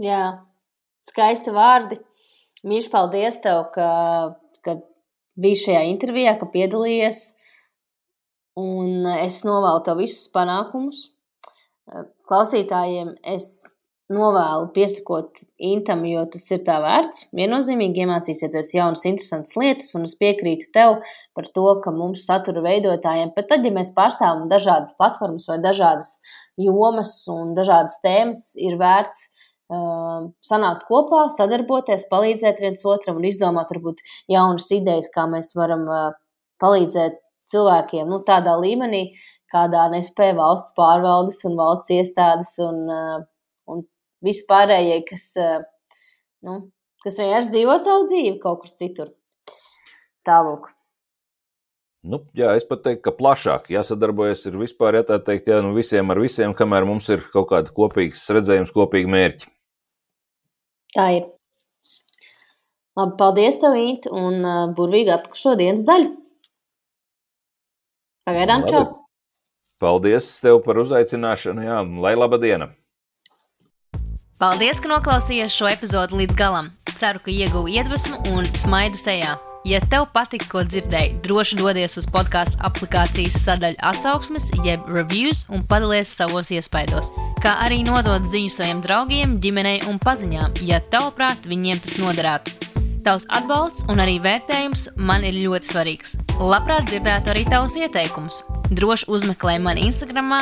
Jā, 0.00 0.24
skaisti 1.06 1.54
vārdi. 1.54 2.02
Mīļš, 2.66 2.90
paldies 2.90 3.38
tev, 3.46 3.68
ka, 3.74 3.90
ka 4.66 4.80
biji 5.38 5.68
šajā 5.68 5.90
intervijā, 5.94 6.34
ka 6.40 6.50
piedalījies 6.50 7.28
un 8.58 9.06
es 9.18 9.42
novēlu 9.46 9.84
tev 9.86 10.00
visus 10.02 10.30
panākumus. 10.34 11.08
Klausītājiem 12.30 13.16
es 13.26 13.50
novēlu 14.10 14.70
piesakot 14.74 15.38
intam, 15.62 16.02
jo 16.08 16.24
tas 16.32 16.44
ir 16.50 16.62
tā 16.66 16.80
vērts. 16.82 17.28
Viennozīmīgi 17.36 18.02
iemācīsieties 18.04 18.72
jaunas, 18.74 19.04
interesantas 19.06 19.54
lietas, 19.58 19.92
un 19.98 20.06
es 20.08 20.16
piekrītu 20.18 20.70
tev 20.74 20.98
par 21.36 21.48
to, 21.54 21.66
ka 21.84 21.94
mums 21.94 22.26
satura 22.26 22.62
veidotājiem, 22.66 23.32
pat 23.36 23.50
tad, 23.52 23.66
ja 23.66 23.74
mēs 23.74 23.92
pārstāvam 23.96 24.48
dažādas 24.50 24.96
platformas 24.98 25.46
vai 25.50 25.60
dažādas 25.62 26.16
jomas 26.60 27.14
un 27.30 27.54
dažādas 27.58 28.00
tēmas, 28.04 28.44
ir 28.58 28.76
vērts 28.80 29.22
uh, 29.70 30.26
sanākt 30.46 30.86
kopā, 30.90 31.28
sadarboties, 31.36 32.08
palīdzēt 32.10 32.62
viens 32.64 32.82
otram 32.90 33.22
un 33.22 33.30
izdomāt 33.30 33.70
varbūt 33.74 34.02
jaunas 34.30 34.70
idejas, 34.74 35.10
kā 35.14 35.28
mēs 35.30 35.54
varam 35.58 35.86
uh, 35.86 36.08
palīdzēt 36.62 37.22
cilvēkiem 37.50 38.10
nu, 38.10 38.20
tādā 38.26 38.56
līmenī, 38.60 39.04
kādā 39.50 39.88
nespēja 39.92 40.36
valsts 40.38 40.74
pārvaldes 40.78 41.42
un 41.48 41.56
valsts 41.58 41.92
iestādes 41.94 42.56
un, 42.64 42.82
uh, 42.90 43.22
un 43.70 43.84
vispārējie, 44.26 45.00
kas, 45.08 45.30
uh, 45.40 45.62
nu, 46.46 46.60
kas 47.04 47.18
vienkārši 47.22 47.54
dzīvo 47.56 47.78
savu 47.82 48.06
dzīvi 48.10 48.36
kaut 48.42 48.62
kur 48.64 48.76
citur. 48.82 49.14
Tālūk. 50.26 50.68
Nu, 52.00 52.22
jā, 52.36 52.54
es 52.56 52.64
pat 52.64 52.80
teiktu, 52.84 53.02
ka 53.04 53.12
plašāk 53.18 53.66
jāsadarbojas 53.74 54.46
ar 54.48 54.54
vispār, 54.56 54.96
ja 54.96 55.04
tā 55.04 55.18
teikt, 55.24 55.50
jā, 55.52 55.58
nu 55.64 55.74
visiem 55.76 56.08
ar 56.12 56.20
visiem, 56.22 56.54
kamēr 56.56 56.86
mums 56.88 57.10
ir 57.12 57.20
kaut 57.34 57.50
kāda 57.50 57.74
kopīgas 57.76 58.22
redzējums, 58.32 58.72
kopīgi 58.72 59.10
mērķi. 59.12 59.50
Tā 60.96 61.10
ir. 61.18 61.26
Labi, 62.98 63.14
paldies 63.20 63.60
tev, 63.60 63.76
Īt, 63.78 64.08
un 64.08 64.40
uh, 64.40 64.62
burvīgi 64.76 65.12
atlikušo 65.14 65.54
dienas 65.60 65.84
daļu. 65.88 66.14
Pagaidām, 68.30 68.62
čau! 68.70 68.84
Paldies 69.82 70.26
tev 70.38 70.60
par 70.62 70.78
uzaicināšanu, 70.78 71.64
jā, 71.66 71.78
lai 72.04 72.12
laba 72.14 72.38
diena! 72.38 72.68
Paldies, 74.38 74.78
ka 74.78 74.88
noklausījāties 74.92 75.56
šo 75.58 75.66
epizodu 75.68 76.20
līdz 76.20 76.36
galam. 76.38 76.70
Ceru, 76.94 77.18
ka 77.24 77.32
ieguvu 77.34 77.72
iedvesmu 77.74 78.20
un 78.30 78.46
smaidu 78.54 79.00
sejā. 79.00 79.34
Ja 79.66 79.82
tev 79.82 80.06
patika, 80.14 80.46
ko 80.52 80.62
dzirdēji, 80.64 81.18
droši 81.26 81.58
dodies 81.58 81.98
uz 82.00 82.06
podkāstu 82.08 82.56
aplikācijas 82.64 83.42
sadaļu 83.42 83.82
atsauksmes, 83.90 84.48
jeb 84.64 84.86
reviews 84.88 85.42
un 85.50 85.66
padalies 85.66 86.14
savos 86.14 86.54
iespaidos. 86.54 87.10
Kā 87.42 87.58
arī 87.66 87.82
nodot 87.84 88.24
ziņu 88.30 88.54
saviem 88.54 88.80
draugiem, 88.86 89.36
ģimenei 89.42 89.82
un 89.90 89.98
paziņām, 90.00 90.62
ja 90.70 90.80
tavuprāt 90.94 91.50
viņiem 91.50 91.82
tas 91.82 91.98
noderētu. 92.00 92.69
Tavs 93.04 93.24
atbalsts 93.32 93.86
un 93.88 94.00
arī 94.02 94.18
vērtējums 94.20 94.90
man 95.00 95.24
ir 95.24 95.38
ļoti 95.38 95.70
svarīgs. 95.70 96.16
Labprāt 96.36 96.90
dzirdētu 96.90 97.32
arī 97.32 97.46
tavus 97.48 97.76
ieteikumus. 97.80 98.42
Droši 98.68 99.08
uzmeklē 99.08 99.56
mani 99.62 99.86
Instagram, 99.88 100.34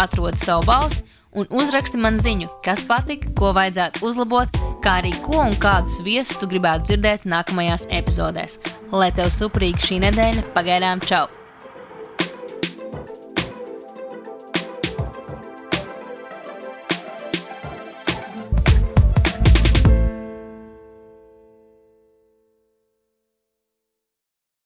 atrod 0.00 0.40
savu 0.40 0.64
balsi 0.68 1.04
un 1.34 1.48
uzraksti 1.50 2.00
man 2.00 2.16
ziņu, 2.16 2.48
kas 2.64 2.86
patika, 2.88 3.32
ko 3.36 3.52
vajadzētu 3.56 4.04
uzlabot, 4.06 4.60
kā 4.84 5.00
arī 5.02 5.12
ko 5.26 5.42
un 5.44 5.56
kādus 5.60 6.00
viesus 6.06 6.40
tu 6.40 6.48
gribētu 6.48 6.92
dzirdēt 6.92 7.28
nākamajās 7.28 7.88
epizodēs. 7.92 8.60
Lai 8.94 9.12
tev 9.12 9.34
suprīgi 9.34 9.90
šī 9.90 10.04
nedēļa, 10.08 10.52
pagaidām 10.56 11.04
čau! 11.04 11.26